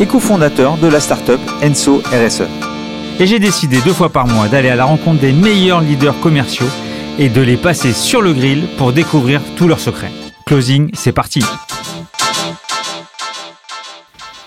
et 0.00 0.06
cofondateur 0.06 0.76
de 0.78 0.86
la 0.86 1.00
startup 1.00 1.40
Enso 1.62 2.02
RSE. 2.12 2.44
Et 3.20 3.26
j'ai 3.26 3.38
décidé 3.38 3.80
deux 3.80 3.92
fois 3.92 4.10
par 4.10 4.26
mois 4.26 4.48
d'aller 4.48 4.68
à 4.68 4.76
la 4.76 4.84
rencontre 4.84 5.20
des 5.20 5.32
meilleurs 5.32 5.80
leaders 5.80 6.18
commerciaux 6.20 6.68
et 7.18 7.28
de 7.28 7.40
les 7.40 7.56
passer 7.56 7.92
sur 7.92 8.22
le 8.22 8.32
grill 8.32 8.68
pour 8.76 8.92
découvrir 8.92 9.40
tous 9.56 9.66
leurs 9.66 9.80
secrets. 9.80 10.12
Closing, 10.46 10.90
c'est 10.94 11.12
parti 11.12 11.44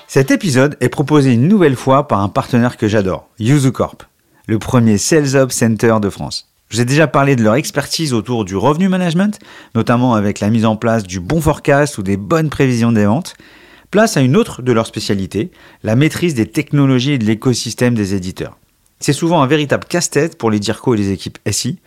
Cet 0.07 0.31
épisode 0.31 0.77
est 0.79 0.89
proposé 0.89 1.33
une 1.33 1.47
nouvelle 1.47 1.75
fois 1.75 2.07
par 2.07 2.21
un 2.21 2.29
partenaire 2.29 2.77
que 2.77 2.87
j'adore, 2.87 3.27
YuzuCorp, 3.39 4.03
le 4.47 4.59
premier 4.59 4.97
Sales 4.97 5.35
Hub 5.35 5.51
Center 5.51 5.95
de 6.01 6.09
France. 6.09 6.47
Je 6.69 6.77
vous 6.77 6.81
ai 6.81 6.85
déjà 6.85 7.07
parlé 7.07 7.35
de 7.35 7.43
leur 7.43 7.55
expertise 7.55 8.13
autour 8.13 8.45
du 8.45 8.55
revenu 8.55 8.87
management, 8.87 9.37
notamment 9.75 10.13
avec 10.13 10.39
la 10.39 10.49
mise 10.49 10.65
en 10.65 10.77
place 10.77 11.03
du 11.03 11.19
bon 11.19 11.41
forecast 11.41 11.97
ou 11.97 12.03
des 12.03 12.15
bonnes 12.15 12.49
prévisions 12.49 12.93
des 12.93 13.05
ventes. 13.05 13.35
Place 13.91 14.15
à 14.15 14.21
une 14.21 14.37
autre 14.37 14.61
de 14.61 14.71
leurs 14.71 14.87
spécialités, 14.87 15.51
la 15.83 15.97
maîtrise 15.97 16.33
des 16.33 16.45
technologies 16.45 17.11
et 17.11 17.17
de 17.17 17.25
l'écosystème 17.25 17.93
des 17.93 18.15
éditeurs. 18.15 18.57
C'est 19.01 19.11
souvent 19.11 19.41
un 19.41 19.47
véritable 19.47 19.83
casse-tête 19.83 20.37
pour 20.37 20.49
les 20.49 20.61
DIRCO 20.61 20.93
et 20.93 20.97
les 20.97 21.11
équipes 21.11 21.37
SI. 21.49 21.77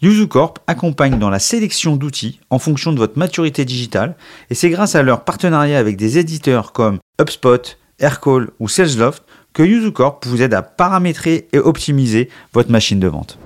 YuzuCorp 0.00 0.54
accompagne 0.68 1.18
dans 1.18 1.30
la 1.30 1.40
sélection 1.40 1.96
d'outils 1.96 2.38
en 2.50 2.60
fonction 2.60 2.92
de 2.92 2.98
votre 2.98 3.18
maturité 3.18 3.64
digitale 3.64 4.14
et 4.50 4.54
c'est 4.54 4.70
grâce 4.70 4.94
à 4.94 5.02
leur 5.02 5.24
partenariat 5.24 5.80
avec 5.80 5.96
des 5.96 6.18
éditeurs 6.18 6.70
comme 6.70 7.00
HubSpot, 7.20 7.76
Aircall 7.98 8.50
ou 8.60 8.68
SalesLoft 8.68 9.24
que 9.52 9.64
YuzuCorp 9.64 10.20
vous 10.26 10.42
aide 10.42 10.54
à 10.54 10.62
paramétrer 10.62 11.48
et 11.52 11.58
optimiser 11.58 12.28
votre 12.52 12.70
machine 12.70 13.00
de 13.00 13.08
vente. 13.08 13.36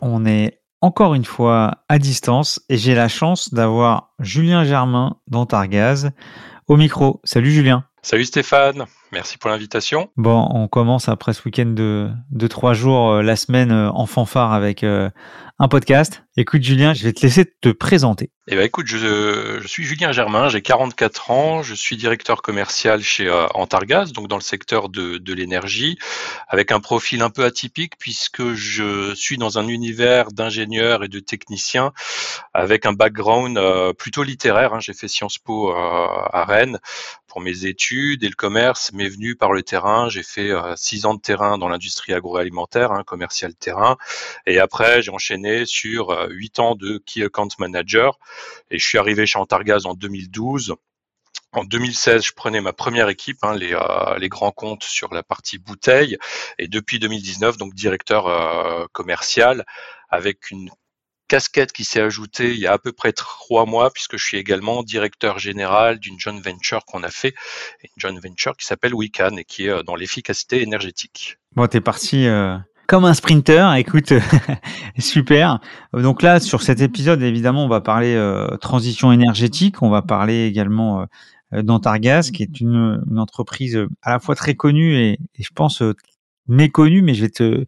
On 0.00 0.24
est 0.24 0.60
encore 0.80 1.14
une 1.14 1.26
fois 1.26 1.82
à 1.90 1.98
distance 1.98 2.62
et 2.70 2.78
j'ai 2.78 2.94
la 2.94 3.08
chance 3.08 3.52
d'avoir 3.52 4.14
Julien 4.18 4.64
Germain 4.64 5.16
d'Antargaz 5.26 6.08
au 6.68 6.76
micro. 6.76 7.20
Salut 7.24 7.50
Julien. 7.50 7.84
Salut 8.02 8.24
Stéphane, 8.24 8.84
merci 9.12 9.38
pour 9.38 9.50
l'invitation. 9.50 10.08
Bon, 10.16 10.48
on 10.52 10.68
commence 10.68 11.08
après 11.08 11.32
ce 11.32 11.42
week-end 11.44 11.66
de, 11.66 12.08
de 12.30 12.46
trois 12.46 12.72
jours, 12.72 13.10
euh, 13.10 13.22
la 13.22 13.34
semaine 13.34 13.72
euh, 13.72 13.90
en 13.90 14.06
fanfare 14.06 14.52
avec 14.52 14.84
euh, 14.84 15.10
un 15.60 15.68
podcast. 15.68 16.22
Écoute 16.36 16.62
Julien, 16.62 16.94
je 16.94 17.02
vais 17.02 17.12
te 17.12 17.22
laisser 17.22 17.44
te 17.44 17.70
présenter. 17.70 18.30
Eh 18.46 18.54
ben 18.54 18.64
écoute, 18.64 18.86
je, 18.86 19.60
suis 19.66 19.82
Julien 19.82 20.12
Germain, 20.12 20.48
j'ai 20.48 20.62
44 20.62 21.32
ans, 21.32 21.62
je 21.64 21.74
suis 21.74 21.96
directeur 21.96 22.42
commercial 22.42 23.02
chez 23.02 23.26
euh, 23.26 23.46
Antargaz, 23.54 24.12
donc 24.12 24.28
dans 24.28 24.36
le 24.36 24.42
secteur 24.42 24.88
de, 24.88 25.18
de 25.18 25.34
l'énergie, 25.34 25.98
avec 26.46 26.70
un 26.70 26.78
profil 26.78 27.22
un 27.22 27.30
peu 27.30 27.44
atypique 27.44 27.94
puisque 27.98 28.52
je 28.52 29.12
suis 29.16 29.36
dans 29.36 29.58
un 29.58 29.66
univers 29.66 30.30
d'ingénieurs 30.30 31.02
et 31.02 31.08
de 31.08 31.18
techniciens 31.18 31.92
avec 32.54 32.86
un 32.86 32.92
background 32.92 33.58
euh, 33.58 33.92
plutôt 33.92 34.22
littéraire. 34.22 34.74
Hein. 34.74 34.80
J'ai 34.80 34.94
fait 34.94 35.08
Sciences 35.08 35.38
Po 35.38 35.72
euh, 35.72 35.74
à 35.74 36.44
Rennes 36.44 36.78
pour 37.26 37.40
mes 37.40 37.66
études 37.66 38.22
et 38.22 38.28
le 38.28 38.34
commerce 38.34 38.92
m'est 38.92 39.08
venu 39.08 39.34
par 39.34 39.52
le 39.52 39.62
terrain. 39.62 40.08
J'ai 40.08 40.22
fait 40.22 40.50
six 40.76 41.04
ans 41.04 41.14
de 41.14 41.20
terrain 41.20 41.58
dans 41.58 41.68
l'industrie 41.68 42.14
agroalimentaire, 42.14 42.92
hein, 42.92 43.02
commercial 43.04 43.54
terrain, 43.54 43.98
et 44.46 44.58
après 44.60 45.02
j'ai 45.02 45.10
enchaîné 45.10 45.47
sur 45.66 46.28
huit 46.30 46.58
ans 46.58 46.74
de 46.74 46.98
Key 47.06 47.24
Account 47.24 47.48
Manager 47.58 48.18
et 48.70 48.78
je 48.78 48.86
suis 48.86 48.98
arrivé 48.98 49.26
chez 49.26 49.38
Antargaz 49.38 49.86
en 49.86 49.94
2012. 49.94 50.74
En 51.52 51.64
2016, 51.64 52.26
je 52.26 52.32
prenais 52.32 52.60
ma 52.60 52.74
première 52.74 53.08
équipe, 53.08 53.38
hein, 53.42 53.54
les, 53.54 53.72
euh, 53.72 54.18
les, 54.18 54.28
grands 54.28 54.52
comptes 54.52 54.84
sur 54.84 55.14
la 55.14 55.22
partie 55.22 55.56
bouteille, 55.56 56.18
et 56.58 56.68
depuis 56.68 56.98
2019, 56.98 57.56
donc 57.56 57.74
directeur 57.74 58.26
euh, 58.26 58.84
commercial, 58.92 59.64
avec 60.10 60.50
une 60.50 60.70
casquette 61.26 61.72
qui 61.72 61.84
s'est 61.84 62.00
ajoutée 62.00 62.52
il 62.52 62.58
y 62.58 62.66
a 62.66 62.72
à 62.72 62.78
peu 62.78 62.92
près 62.92 63.12
trois 63.12 63.64
mois, 63.64 63.90
puisque 63.90 64.18
je 64.18 64.24
suis 64.24 64.36
également 64.36 64.82
directeur 64.82 65.38
général 65.38 65.98
d'une 65.98 66.18
joint 66.18 66.40
venture 66.40 66.84
qu'on 66.84 67.02
a 67.02 67.10
fait, 67.10 67.34
une 67.82 67.90
joint 67.96 68.20
venture 68.20 68.54
qui 68.56 68.66
s'appelle 68.66 68.94
Wican 68.94 69.36
et 69.38 69.44
qui 69.44 69.66
est 69.66 69.70
euh, 69.70 69.82
dans 69.82 69.96
l'efficacité 69.96 70.60
énergétique. 70.60 71.38
Bon, 71.56 71.66
t'es 71.66 71.80
parti 71.80 72.26
comme 72.88 73.04
un 73.04 73.14
sprinter. 73.14 73.76
Écoute, 73.76 74.14
super. 74.98 75.60
Donc 75.92 76.22
là, 76.22 76.40
sur 76.40 76.62
cet 76.62 76.80
épisode, 76.80 77.22
évidemment, 77.22 77.64
on 77.64 77.68
va 77.68 77.82
parler 77.82 78.14
euh, 78.14 78.56
transition 78.56 79.12
énergétique. 79.12 79.82
On 79.82 79.90
va 79.90 80.00
parler 80.00 80.46
également 80.46 81.06
euh, 81.52 81.62
d'Antargaz, 81.62 82.30
qui 82.30 82.42
est 82.42 82.60
une, 82.60 83.04
entreprise 83.16 83.76
euh, 83.76 83.88
à 84.02 84.12
la 84.12 84.20
fois 84.20 84.34
très 84.34 84.54
connue 84.54 84.96
et, 84.96 85.18
je 85.38 85.50
pense 85.54 85.82
méconnue. 86.46 87.02
Mais 87.02 87.12
je 87.12 87.22
vais, 87.22 87.30
te, 87.30 87.66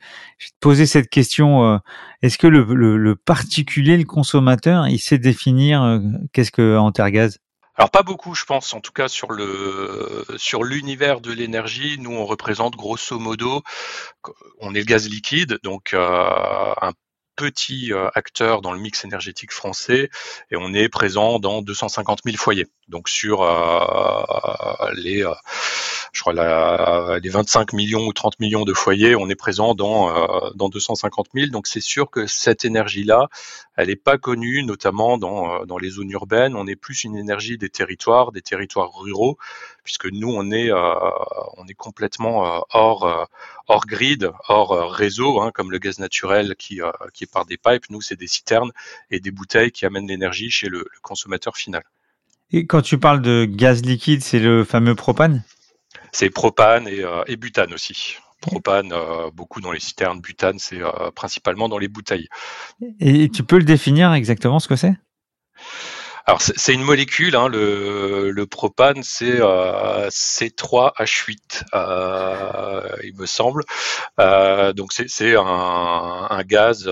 poser 0.59 0.87
cette 0.87 1.11
question 1.11 1.79
est-ce 2.23 2.39
que 2.39 2.47
le, 2.47 3.15
particulier, 3.15 3.99
le 3.99 4.05
consommateur, 4.05 4.89
il 4.89 4.99
sait 4.99 5.19
définir 5.19 6.01
qu'est-ce 6.33 6.51
que 6.51 6.79
Antargaz 6.79 7.39
alors 7.81 7.91
pas 7.91 8.03
beaucoup, 8.03 8.35
je 8.35 8.45
pense, 8.45 8.75
en 8.75 8.83
tout 8.83 8.93
cas 8.93 9.09
sur 9.09 9.33
le 9.33 10.27
sur 10.37 10.65
l'univers 10.65 11.23
de 11.23 11.33
l'énergie, 11.33 11.97
nous 11.99 12.11
on 12.13 12.27
représente 12.27 12.77
grosso 12.77 13.19
modo, 13.19 13.63
on 14.59 14.75
est 14.75 14.81
le 14.81 14.85
gaz 14.85 15.09
liquide, 15.09 15.59
donc 15.63 15.95
euh, 15.95 16.75
un 16.83 16.93
petit 17.41 17.91
euh, 17.91 18.11
acteur 18.15 18.61
dans 18.61 18.71
le 18.73 18.79
mix 18.79 19.07
énergétique 19.07 19.51
français 19.51 20.11
et 20.51 20.57
on 20.57 20.75
est 20.75 20.91
présent 20.91 21.39
dans 21.39 21.63
250 21.63 22.21
000 22.27 22.37
foyers. 22.37 22.67
Donc 22.89 23.09
sur 23.09 23.43
euh, 23.43 24.91
les 24.95 25.25
je 26.13 26.21
crois, 26.23 27.19
les 27.19 27.29
25 27.29 27.73
millions 27.73 28.07
ou 28.07 28.13
30 28.13 28.41
millions 28.41 28.65
de 28.65 28.75
foyers, 28.75 29.15
on 29.15 29.29
est 29.29 29.35
présent 29.35 29.75
dans, 29.75 30.11
euh, 30.11 30.51
dans 30.55 30.69
250 30.69 31.29
000. 31.35 31.47
Donc 31.49 31.67
c'est 31.67 31.81
sûr 31.81 32.11
que 32.11 32.27
cette 32.27 32.65
énergie-là, 32.65 33.29
elle 33.77 33.89
n'est 33.89 33.97
pas 33.97 34.19
connue, 34.19 34.65
notamment 34.65 35.19
dans, 35.19 35.63
euh, 35.63 35.65
dans 35.67 35.79
les 35.79 35.91
zones 35.91 36.11
urbaines. 36.11 36.57
On 36.57 36.67
est 36.67 36.77
plus 36.77 37.05
une 37.05 37.17
énergie 37.17 37.59
des 37.59 37.71
territoires, 37.71 38.33
des 38.33 38.43
territoires 38.43 38.93
ruraux, 38.93 39.39
puisque 39.91 40.13
nous, 40.13 40.33
on 40.33 40.51
est, 40.51 40.71
euh, 40.71 41.11
on 41.57 41.67
est 41.67 41.75
complètement 41.75 42.65
hors, 42.71 43.29
hors 43.67 43.87
grid, 43.87 44.31
hors 44.49 44.93
réseau, 44.93 45.41
hein, 45.41 45.51
comme 45.53 45.71
le 45.71 45.79
gaz 45.79 45.99
naturel 45.99 46.55
qui, 46.57 46.81
qui 47.13 47.25
est 47.25 47.33
par 47.33 47.45
des 47.45 47.57
pipes. 47.57 47.91
Nous, 47.91 48.01
c'est 48.01 48.17
des 48.17 48.29
citernes 48.29 48.73
et 49.11 49.21
des 49.21 49.31
bouteilles 49.31 49.73
qui 49.73 49.87
amènent 49.87 50.07
l'énergie 50.09 50.51
chez 50.51 50.69
le, 50.69 50.79
le 50.79 51.01
consommateur 51.03 51.57
final. 51.57 51.83
Et 52.53 52.67
quand 52.67 52.83
tu 52.83 52.99
parles 52.99 53.23
de 53.23 53.45
gaz 53.45 53.83
liquide, 53.83 54.23
c'est 54.23 54.41
le 54.41 54.65
fameux 54.65 54.95
propane? 54.95 55.45
C'est 56.13 56.31
propane 56.31 56.89
et, 56.89 57.01
euh, 57.01 57.23
et, 57.27 57.37
butane 57.37 57.73
aussi. 57.73 58.17
Propane, 58.41 58.93
euh, 58.93 59.31
beaucoup 59.33 59.61
dans 59.61 59.71
les 59.71 59.81
citernes, 59.81 60.21
butane, 60.21 60.59
c'est 60.59 60.83
euh, 60.83 61.11
principalement 61.15 61.69
dans 61.69 61.79
les 61.79 61.89
bouteilles. 61.89 62.29
Et 62.99 63.29
tu 63.29 63.45
peux 63.45 63.59
le 63.59 63.65
définir 63.65 64.13
exactement 64.13 64.59
ce 64.59 64.69
que 64.69 64.77
c'est? 64.77 64.95
Alors 66.31 66.43
c'est 66.43 66.73
une 66.73 66.83
molécule, 66.83 67.35
hein, 67.35 67.49
le, 67.49 68.45
propane, 68.45 69.03
c'est 69.03 69.41
euh, 69.41 70.09
C3H8, 70.11 71.65
euh, 71.75 72.97
il 73.03 73.17
me 73.17 73.27
semble. 73.27 73.65
Euh, 74.21 74.73
donc 74.73 74.93
c'est 74.93 75.35
un, 75.37 76.43
gaz, 76.45 76.89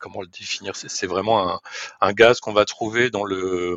comment 0.00 0.22
le 0.22 0.28
définir? 0.28 0.74
C'est 0.74 1.06
vraiment 1.06 1.60
un, 2.00 2.12
gaz 2.14 2.40
qu'on 2.40 2.54
va 2.54 2.64
trouver 2.64 3.10
dans 3.10 3.24
le 3.24 3.76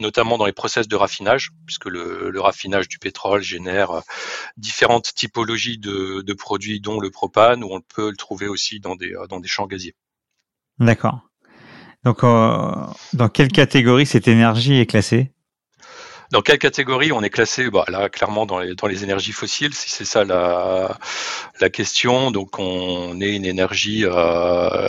notamment 0.00 0.38
dans 0.38 0.46
les 0.46 0.52
process 0.52 0.88
de 0.88 0.96
raffinage, 0.96 1.50
puisque 1.66 1.84
le, 1.84 2.40
raffinage 2.40 2.88
du 2.88 2.98
pétrole 2.98 3.42
génère 3.42 3.90
euh, 3.90 4.00
différentes 4.56 5.14
typologies 5.14 5.78
de, 5.78 6.32
produits, 6.32 6.80
dont 6.80 6.98
le 6.98 7.10
propane, 7.10 7.62
où 7.62 7.68
on 7.72 7.80
peut 7.80 8.10
le 8.10 8.16
trouver 8.16 8.48
aussi 8.48 8.80
dans 8.80 8.96
des, 8.96 9.14
euh, 9.14 9.26
dans 9.28 9.38
des 9.38 9.48
champs 9.48 9.66
gaziers. 9.66 9.94
D'accord. 10.78 11.29
Donc, 12.04 12.24
euh, 12.24 12.72
dans 13.12 13.28
quelle 13.28 13.48
catégorie 13.48 14.06
cette 14.06 14.28
énergie 14.28 14.80
est 14.80 14.86
classée? 14.86 15.32
Dans 16.32 16.42
quelle 16.42 16.58
catégorie 16.58 17.10
on 17.10 17.22
est 17.22 17.30
classé? 17.30 17.70
Bah, 17.70 17.84
Là, 17.88 18.08
clairement, 18.08 18.46
dans 18.46 18.60
les, 18.60 18.74
dans 18.74 18.86
les 18.86 19.02
énergies 19.02 19.32
fossiles, 19.32 19.74
si 19.74 19.90
c'est 19.90 20.04
ça 20.04 20.24
la, 20.24 20.96
question. 21.70 22.30
Donc, 22.30 22.58
on 22.58 23.20
est 23.20 23.34
une 23.34 23.44
énergie 23.44 24.04
euh, 24.04 24.88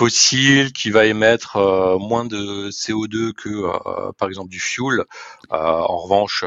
fossile 0.00 0.72
qui 0.72 0.88
va 0.90 1.04
émettre 1.04 1.58
euh, 1.58 1.98
moins 1.98 2.24
de 2.24 2.70
CO2 2.70 3.34
que, 3.34 3.50
euh, 3.50 4.12
par 4.16 4.28
exemple, 4.28 4.48
du 4.48 4.58
fuel. 4.58 5.00
Euh, 5.00 5.04
en 5.50 5.98
revanche, 5.98 6.42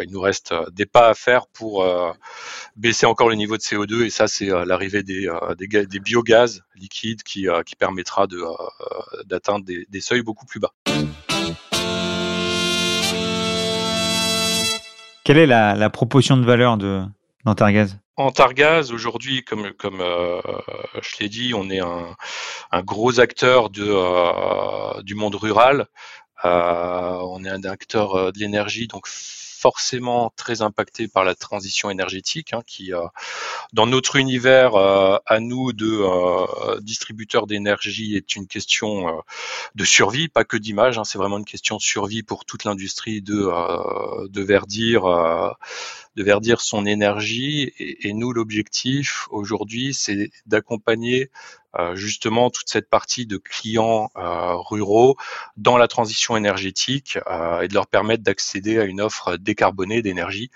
il 0.00 0.12
nous 0.12 0.20
reste 0.20 0.54
des 0.70 0.86
pas 0.86 1.08
à 1.08 1.14
faire 1.14 1.48
pour 1.48 1.84
baisser 2.76 3.04
encore 3.04 3.28
le 3.28 3.34
niveau 3.34 3.56
de 3.56 3.62
CO2. 3.62 4.04
Et 4.04 4.10
ça, 4.10 4.28
c'est 4.28 4.46
l'arrivée 4.46 5.02
des, 5.02 5.28
biogaz 5.98 6.62
liquides 6.76 7.24
qui, 7.24 7.48
permettra 7.80 8.28
d'atteindre 9.24 9.64
des, 9.64 9.84
des, 9.90 10.00
seuils 10.00 10.22
beaucoup 10.22 10.46
plus 10.46 10.60
bas. 10.60 10.72
Quelle 15.24 15.38
est 15.38 15.46
la, 15.46 15.90
proportion 15.90 16.36
de 16.36 16.44
valeur 16.44 16.76
de 16.76 17.02
Antargaz, 18.16 18.92
aujourd'hui, 18.92 19.42
comme, 19.42 19.72
comme 19.72 20.00
euh, 20.02 20.40
je 21.02 21.16
l'ai 21.20 21.28
dit, 21.28 21.54
on 21.54 21.70
est 21.70 21.80
un, 21.80 22.14
gros 22.82 23.20
acteur 23.20 23.70
de, 23.70 23.84
euh, 23.88 25.02
du 25.02 25.14
monde 25.14 25.34
rural. 25.34 25.86
Euh, 26.44 27.18
on 27.22 27.44
est 27.44 27.48
un 27.48 27.64
acteur 27.64 28.32
de 28.32 28.38
l'énergie, 28.38 28.86
donc 28.86 29.06
forcément 29.62 30.32
très 30.36 30.60
impacté 30.60 31.06
par 31.06 31.22
la 31.22 31.36
transition 31.36 31.88
énergétique, 31.88 32.52
hein, 32.52 32.62
qui, 32.66 32.92
euh, 32.92 33.06
dans 33.72 33.86
notre 33.86 34.16
univers, 34.16 34.74
euh, 34.74 35.18
à 35.24 35.38
nous 35.38 35.72
de 35.72 35.86
euh, 35.88 36.80
distributeurs 36.80 37.46
d'énergie, 37.46 38.16
est 38.16 38.34
une 38.34 38.48
question 38.48 39.22
de 39.76 39.84
survie, 39.84 40.28
pas 40.28 40.42
que 40.42 40.56
d'image. 40.56 40.98
Hein, 40.98 41.04
c'est 41.04 41.18
vraiment 41.18 41.38
une 41.38 41.44
question 41.44 41.76
de 41.76 41.82
survie 41.82 42.24
pour 42.24 42.44
toute 42.44 42.64
l'industrie 42.64 43.22
de, 43.22 43.48
de 44.28 44.42
verdir, 44.42 45.04
de 46.16 46.22
verdir 46.22 46.60
son 46.60 46.84
énergie. 46.84 47.72
Et, 47.78 48.12
nous, 48.14 48.32
l'objectif 48.32 49.28
aujourd'hui, 49.30 49.94
c'est 49.94 50.30
d'accompagner 50.46 51.30
justement 51.94 52.50
toute 52.50 52.68
cette 52.68 52.88
partie 52.88 53.26
de 53.26 53.36
clients 53.38 54.10
euh, 54.16 54.54
ruraux 54.56 55.16
dans 55.56 55.76
la 55.76 55.88
transition 55.88 56.36
énergétique 56.36 57.18
euh, 57.30 57.60
et 57.60 57.68
de 57.68 57.74
leur 57.74 57.86
permettre 57.86 58.22
d'accéder 58.22 58.78
à 58.78 58.84
une 58.84 59.00
offre 59.00 59.36
décarbonée 59.36 60.02
d'énergie 60.02 60.50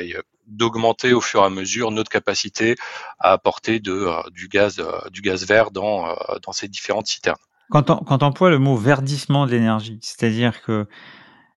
et 0.00 0.14
d'augmenter 0.46 1.12
au 1.12 1.20
fur 1.20 1.42
et 1.42 1.46
à 1.46 1.50
mesure 1.50 1.90
notre 1.90 2.10
capacité 2.10 2.76
à 3.18 3.32
apporter 3.32 3.80
du 3.80 4.48
gaz 4.48 4.78
vert 5.46 5.70
dans, 5.70 6.14
ces 6.52 6.68
différentes 6.68 7.06
citernes. 7.06 7.38
Quand 7.70 7.90
on, 7.90 7.96
quand 7.96 8.22
emploie 8.22 8.50
le 8.50 8.58
mot 8.58 8.76
verdissement 8.76 9.46
de 9.46 9.52
l'énergie, 9.52 9.98
c'est-à-dire 10.02 10.62
que 10.62 10.86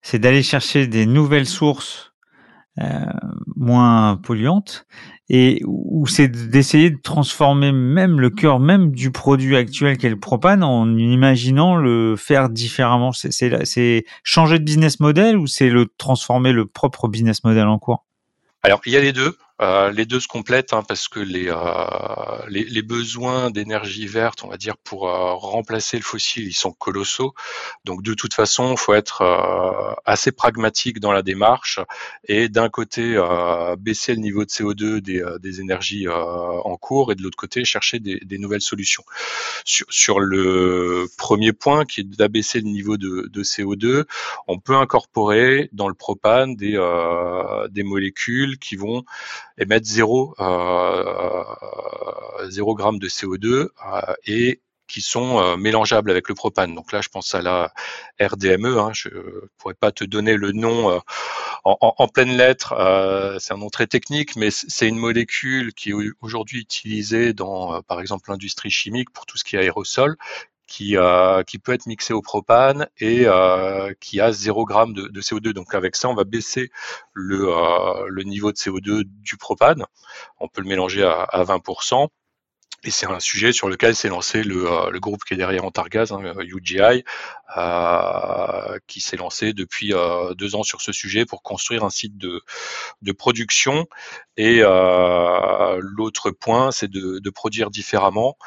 c'est 0.03 0.19
d'aller 0.19 0.43
chercher 0.43 0.87
des 0.87 1.07
nouvelles 1.07 1.47
sources 1.47 2.11
euh, 2.79 3.05
moins 3.57 4.17
polluantes 4.17 4.87
et 5.33 5.63
c'est 6.07 6.29
d'essayer 6.51 6.91
de 6.91 6.99
transformer 7.01 7.71
même 7.71 8.19
le 8.19 8.31
cœur 8.31 8.59
même 8.59 8.91
du 8.91 9.13
produit 9.13 9.57
actuel 9.57 9.97
qu'est 9.97 10.11
le 10.11 10.19
propane 10.19 10.65
en 10.65 10.99
imaginant 10.99 11.77
le 11.77 12.17
faire 12.17 12.49
différemment. 12.49 13.13
C'est 13.13 14.05
changer 14.25 14.59
de 14.59 14.65
business 14.65 14.99
model 14.99 15.39
ou 15.39 15.47
c'est 15.47 15.71
le 15.71 15.87
transformer 15.99 16.51
le 16.51 16.67
propre 16.67 17.07
business 17.07 17.45
model 17.45 17.69
en 17.69 17.79
cours? 17.79 18.05
Alors 18.65 18.81
il 18.87 18.93
y 18.93 18.97
a 18.97 19.01
les 19.01 19.13
deux. 19.13 19.37
Euh, 19.61 19.91
les 19.91 20.07
deux 20.07 20.21
se 20.21 20.29
complètent 20.29 20.73
hein, 20.73 20.83
parce 20.87 21.09
que 21.09 21.21
les, 21.21 21.49
euh, 21.49 21.57
les, 22.49 22.65
les, 22.65 22.83
besoins 22.83 23.51
d'énergie 23.51 24.07
verte, 24.07 24.43
on 24.43 24.49
va 24.49 24.57
dire, 24.57 24.77
pour 24.79 25.09
euh, 25.09 25.35
remplacer 25.35 25.99
le 25.99 26.03
fossile, 26.03 26.47
ils 26.47 26.55
sont 26.55 26.73
colossaux. 26.73 27.35
Donc 27.85 28.03
de 28.03 28.15
toute 28.15 28.33
façon, 28.33 28.73
il 28.73 28.79
faut 28.79 28.95
être 28.95 29.21
euh, 29.21 29.95
assez 30.07 30.33
pragmatique 30.33 30.99
dans 30.99 31.13
la 31.13 31.23
démarche 31.23 31.79
et 32.27 32.49
d'un 32.49 32.71
côté 32.71 33.21
baisser 33.79 34.15
le 34.15 34.21
niveau 34.21 34.45
de 34.45 34.51
CO2 34.51 35.01
des, 35.01 35.23
des 35.41 35.61
énergies 35.61 36.09
en 36.09 36.77
cours 36.77 37.13
et 37.13 37.15
de 37.15 37.23
l'autre 37.23 37.37
côté 37.37 37.65
chercher 37.65 37.99
des, 37.99 38.19
des, 38.21 38.39
nouvelles 38.39 38.61
solutions. 38.61 39.05
Sur, 39.65 39.87
sur 39.91 40.21
le 40.21 41.07
premier 41.19 41.53
point, 41.53 41.85
qui 41.85 42.01
est 42.01 42.05
d'abaisser 42.05 42.61
le 42.61 42.69
niveau 42.69 42.97
de, 42.97 43.29
de, 43.31 43.43
CO2, 43.43 44.05
on 44.49 44.59
peut 44.59 44.77
incorporer 44.77 45.69
dans 45.73 45.89
le 45.89 45.95
propane 45.95 46.57
des, 46.57 46.79
des 47.71 47.83
molécules 47.83 48.59
qui 48.59 48.77
vont 48.77 49.05
émettre 49.61 49.87
0, 49.87 50.35
euh, 50.41 51.45
0 52.49 52.77
g 52.79 52.85
de 52.99 53.09
CO2 53.09 53.47
euh, 53.47 53.69
et 54.27 54.61
qui 54.91 55.01
sont 55.01 55.39
euh, 55.39 55.57
mélangeables 55.57 56.11
avec 56.11 56.29
le 56.29 56.35
propane. 56.35 56.75
Donc 56.75 56.93
là, 56.93 57.01
je 57.01 57.09
pense 57.09 57.35
à 57.35 57.41
la 57.41 57.73
RDME. 58.21 58.79
Hein, 58.79 58.91
je 58.93 59.09
pourrais 59.57 59.75
pas 59.75 59.93
te 59.93 60.05
donner 60.05 60.35
le 60.37 60.53
nom 60.53 60.91
euh, 60.91 60.99
en, 61.65 62.09
pleine 62.09 62.37
lettre. 62.37 62.73
Euh, 62.73 63.39
c'est 63.39 63.55
un 63.55 63.59
nom 63.59 63.71
très 63.71 63.87
technique, 63.87 64.35
mais 64.37 64.51
c'est 64.51 64.89
une 64.89 64.99
molécule 64.99 65.73
qui 65.75 65.91
est 65.91 65.95
aujourd'hui 66.21 66.61
utilisée 66.61 67.33
dans, 67.33 67.81
par 67.83 68.01
exemple, 68.01 68.31
l'industrie 68.31 68.71
chimique 68.71 69.11
pour 69.11 69.27
tout 69.27 69.39
ce 69.39 69.45
qui 69.45 69.57
est 69.57 69.61
aérosol, 69.61 70.17
qui, 70.71 70.97
euh, 70.97 71.43
qui 71.43 71.59
peut 71.59 71.73
être 71.73 71.87
mixé 71.87 72.15
au 72.15 72.23
propane 72.23 72.89
et 73.01 73.25
euh, 73.27 73.93
qui 74.01 74.21
a 74.21 74.31
0 74.31 74.67
g 74.69 74.75
de, 74.95 75.09
de, 75.09 75.21
CO2. 75.21 75.53
Donc 75.53 75.75
avec 75.75 75.97
ça, 75.97 76.09
on 76.09 76.15
va 76.15 76.23
baisser 76.23 76.71
le, 77.13 77.49
euh, 77.49 78.25
niveau 78.25 78.53
de 78.53 78.57
CO2 78.57 79.03
du 79.05 79.37
propane. 79.37 79.85
On 80.39 80.47
peut 80.47 80.63
le 80.63 80.69
mélanger 80.69 81.03
à, 81.03 81.23
à 81.25 81.43
20%. 81.43 82.09
Et 82.83 82.91
c'est 82.91 83.07
un 83.07 83.21
sujet 83.21 83.53
sur 83.53 83.69
lequel 83.69 83.95
s'est 83.95 84.09
lancé 84.09 84.43
le, 84.43 84.67
euh, 84.67 84.91
le, 84.91 85.01
groupe 85.01 85.23
qui 85.25 85.35
est 85.35 85.37
derrière 85.37 85.65
Antargaz, 85.67 86.13
hein, 86.13 86.23
UGI, 86.39 87.05
euh, 87.59 88.79
qui 88.87 89.01
s'est 89.03 89.19
lancé 89.19 89.53
depuis 89.53 89.93
euh, 89.93 90.33
deux 90.33 90.55
ans 90.55 90.63
sur 90.63 90.81
ce 90.81 90.91
sujet 90.91 91.27
pour 91.27 91.43
construire 91.43 91.85
un 91.85 91.91
site 91.91 92.17
de, 92.17 92.43
de 93.03 93.13
production. 93.13 93.87
Et 94.39 94.61
euh, 94.63 95.79
l'autre 95.83 96.31
point, 96.31 96.71
c'est 96.71 96.89
de, 96.89 97.19
de, 97.19 97.31
produire 97.31 97.71
différemment. 97.71 98.39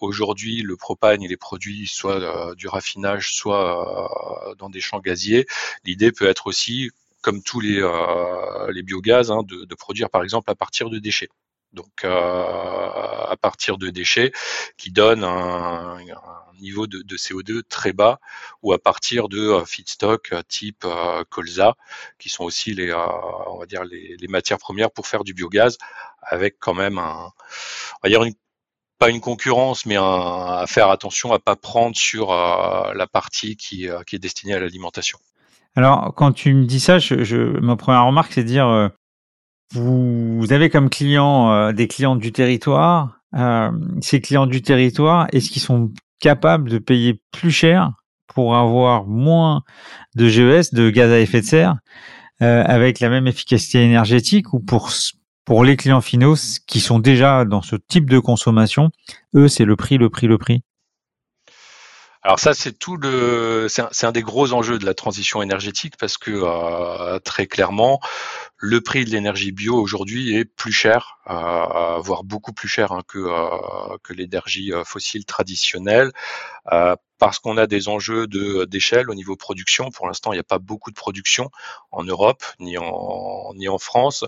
Aujourd'hui, 0.00 0.60
le 0.60 0.76
propane, 0.76 1.22
il 1.22 1.32
est 1.32 1.38
produit 1.38 1.86
soit 1.86 2.20
euh, 2.20 2.54
du 2.56 2.68
raffinage, 2.68 3.32
soit 3.32 4.54
dans 4.58 4.68
des 4.68 4.80
champs 4.80 5.00
gaziers. 5.00 5.46
L'idée 5.84 6.12
peut 6.12 6.28
être 6.28 6.46
aussi, 6.46 6.90
comme 7.22 7.42
tous 7.42 7.60
les, 7.60 7.80
les 8.70 8.82
biogaz, 8.82 9.30
hein, 9.30 9.42
de, 9.44 9.64
de 9.64 9.74
produire 9.74 10.10
par 10.10 10.22
exemple 10.22 10.50
à 10.50 10.54
partir 10.54 10.90
de 10.90 10.98
déchets 10.98 11.30
donc 11.72 12.04
euh, 12.04 12.10
à 12.10 13.36
partir 13.40 13.78
de 13.78 13.90
déchets, 13.90 14.32
qui 14.76 14.90
donnent 14.90 15.24
un, 15.24 15.98
niveau 16.60 16.88
de, 16.88 17.16
CO2 17.16 17.62
très 17.68 17.92
bas, 17.92 18.18
ou 18.62 18.72
à 18.72 18.78
partir 18.78 19.28
de 19.28 19.38
euh, 19.38 19.64
feedstock 19.64 20.32
euh, 20.32 20.42
type 20.48 20.84
colza, 21.30 21.76
qui 22.18 22.28
sont 22.28 22.44
aussi 22.44 22.74
les, 22.74 22.92
on 22.92 23.58
va 23.58 23.66
dire 23.66 23.84
les, 23.84 24.28
matières 24.28 24.58
premières 24.58 24.90
pour 24.90 25.06
faire 25.06 25.24
du 25.24 25.34
biogaz, 25.34 25.78
avec 26.22 26.56
quand 26.58 26.74
même 26.74 26.98
un, 26.98 27.30
on 28.02 28.08
va 28.08 28.08
dire 28.08 28.24
pas 28.98 29.10
une 29.10 29.20
concurrence, 29.20 29.86
mais 29.86 29.96
à 29.96 30.64
faire 30.66 30.90
attention 30.90 31.32
à 31.32 31.38
pas 31.38 31.54
prendre 31.54 31.94
sur 31.94 32.32
la 32.32 33.06
partie 33.06 33.56
qui, 33.56 33.88
qui 34.06 34.16
est 34.16 34.18
destinée 34.18 34.54
à 34.54 34.58
l'alimentation. 34.58 35.20
Alors, 35.76 36.12
quand 36.16 36.32
tu 36.32 36.52
me 36.52 36.64
dis 36.64 36.80
ça, 36.80 36.98
je, 36.98 37.22
je, 37.22 37.36
ma 37.36 37.76
première 37.76 38.04
remarque, 38.04 38.32
c'est 38.32 38.42
de 38.42 38.48
dire, 38.48 38.90
vous 39.72 40.46
avez 40.50 40.70
comme 40.70 40.88
clients 40.90 41.52
euh, 41.52 41.72
des 41.72 41.88
clients 41.88 42.16
du 42.16 42.32
territoire. 42.32 43.20
Euh, 43.34 43.70
ces 44.00 44.20
clients 44.20 44.46
du 44.46 44.62
territoire, 44.62 45.26
est-ce 45.32 45.50
qu'ils 45.50 45.62
sont 45.62 45.92
capables 46.20 46.70
de 46.70 46.78
payer 46.78 47.20
plus 47.32 47.50
cher 47.50 47.92
pour 48.26 48.56
avoir 48.56 49.06
moins 49.06 49.62
de 50.14 50.28
GES, 50.28 50.72
de 50.72 50.90
gaz 50.90 51.10
à 51.10 51.18
effet 51.18 51.40
de 51.40 51.46
serre, 51.46 51.76
euh, 52.42 52.62
avec 52.66 53.00
la 53.00 53.08
même 53.08 53.26
efficacité 53.26 53.82
énergétique 53.82 54.52
ou 54.52 54.60
pour 54.60 54.90
pour 55.44 55.64
les 55.64 55.76
clients 55.76 56.02
finaux 56.02 56.34
qui 56.66 56.78
sont 56.78 56.98
déjà 56.98 57.46
dans 57.46 57.62
ce 57.62 57.74
type 57.74 58.10
de 58.10 58.18
consommation, 58.18 58.90
eux, 59.34 59.48
c'est 59.48 59.64
le 59.64 59.76
prix, 59.76 59.96
le 59.96 60.10
prix, 60.10 60.26
le 60.26 60.36
prix? 60.36 60.62
Alors 62.22 62.38
ça, 62.38 62.52
c'est 62.52 62.72
tout 62.78 62.98
le, 62.98 63.66
c'est 63.68 64.04
un, 64.04 64.12
des 64.12 64.20
gros 64.20 64.52
enjeux 64.52 64.78
de 64.78 64.84
la 64.84 64.92
transition 64.92 65.40
énergétique 65.40 65.94
parce 65.98 66.18
que 66.18 66.30
euh, 66.30 67.18
très 67.20 67.46
clairement, 67.46 68.00
le 68.58 68.80
prix 68.80 69.04
de 69.04 69.10
l'énergie 69.10 69.52
bio 69.52 69.80
aujourd'hui 69.80 70.34
est 70.36 70.44
plus 70.44 70.72
cher, 70.72 71.18
euh, 71.30 71.98
voire 71.98 72.24
beaucoup 72.24 72.52
plus 72.52 72.68
cher 72.68 72.92
hein, 72.92 73.02
euh, 73.14 73.96
que 74.02 74.12
l'énergie 74.12 74.72
fossile 74.84 75.24
traditionnelle 75.24 76.10
parce 77.18 77.38
qu'on 77.38 77.56
a 77.56 77.66
des 77.66 77.88
enjeux 77.88 78.26
de 78.26 78.64
d'échelle 78.64 79.10
au 79.10 79.14
niveau 79.14 79.36
production. 79.36 79.90
Pour 79.90 80.06
l'instant, 80.06 80.32
il 80.32 80.36
n'y 80.36 80.40
a 80.40 80.44
pas 80.44 80.58
beaucoup 80.58 80.90
de 80.90 80.96
production 80.96 81.50
en 81.90 82.04
Europe 82.04 82.44
ni 82.60 82.78
en 82.78 83.52
ni 83.54 83.68
en 83.68 83.78
France, 83.78 84.24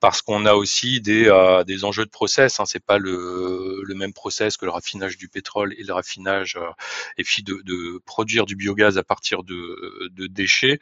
parce 0.00 0.22
qu'on 0.22 0.46
a 0.46 0.54
aussi 0.54 1.00
des 1.00 1.26
euh, 1.28 1.64
des 1.64 1.84
enjeux 1.84 2.04
de 2.04 2.10
process. 2.10 2.60
Hein. 2.60 2.64
C'est 2.66 2.84
pas 2.84 2.98
le 2.98 3.82
le 3.82 3.94
même 3.94 4.12
process 4.12 4.56
que 4.56 4.64
le 4.64 4.70
raffinage 4.70 5.16
du 5.16 5.28
pétrole 5.28 5.74
et 5.78 5.82
le 5.82 5.92
raffinage 5.92 6.56
euh, 6.56 6.70
et 7.18 7.24
puis 7.24 7.42
de, 7.42 7.60
de 7.64 8.00
produire 8.04 8.46
du 8.46 8.56
biogaz 8.56 8.98
à 8.98 9.04
partir 9.04 9.42
de 9.42 10.10
de 10.12 10.26
déchets. 10.26 10.78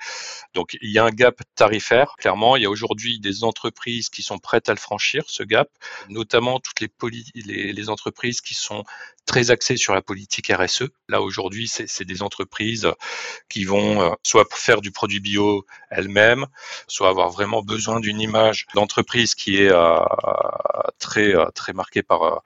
Donc 0.54 0.76
il 0.81 0.90
y 0.90 0.99
a 0.99 1.04
un 1.04 1.11
gap 1.11 1.40
tarifaire. 1.54 2.14
Clairement, 2.19 2.57
il 2.57 2.62
y 2.62 2.66
a 2.66 2.71
aujourd'hui 2.71 3.21
des 3.21 3.45
entreprises 3.45 4.09
qui 4.11 4.23
sont 4.23 4.38
prêtes 4.38 4.69
à 4.69 4.73
le 4.73 4.78
franchir 4.78 5.25
ce 5.28 5.42
gap, 5.42 5.69
notamment 6.09 6.61
toutes 6.61 6.81
les, 6.81 6.90
les, 7.35 7.73
les 7.73 7.88
entreprises 7.88 8.40
qui 8.40 8.54
sont 8.54 8.85
très 9.26 9.50
axées 9.50 9.76
sur 9.76 9.95
la 9.95 10.02
politique 10.02 10.52
RSE. 10.52 10.85
Là 11.09 11.21
aujourd'hui 11.21 11.43
aujourd'hui, 11.43 11.69
c'est 11.69 12.05
des 12.05 12.23
entreprises 12.23 12.88
qui 13.49 13.64
vont 13.64 14.00
euh, 14.00 14.11
soit 14.23 14.47
faire 14.52 14.81
du 14.81 14.93
produit 14.93 15.21
bio 15.21 15.67
elles-mêmes, 15.91 16.47
soit 16.87 17.09
avoir 17.09 17.31
vraiment 17.31 17.62
besoin 17.62 18.00
d'une 18.00 18.21
image 18.21 18.67
d'entreprise 18.75 19.35
qui 19.35 19.59
est 19.59 19.71
euh, 19.71 19.99
très 20.99 21.35
euh, 21.35 21.47
très 21.55 21.73
marquée 21.73 22.02
par 22.02 22.43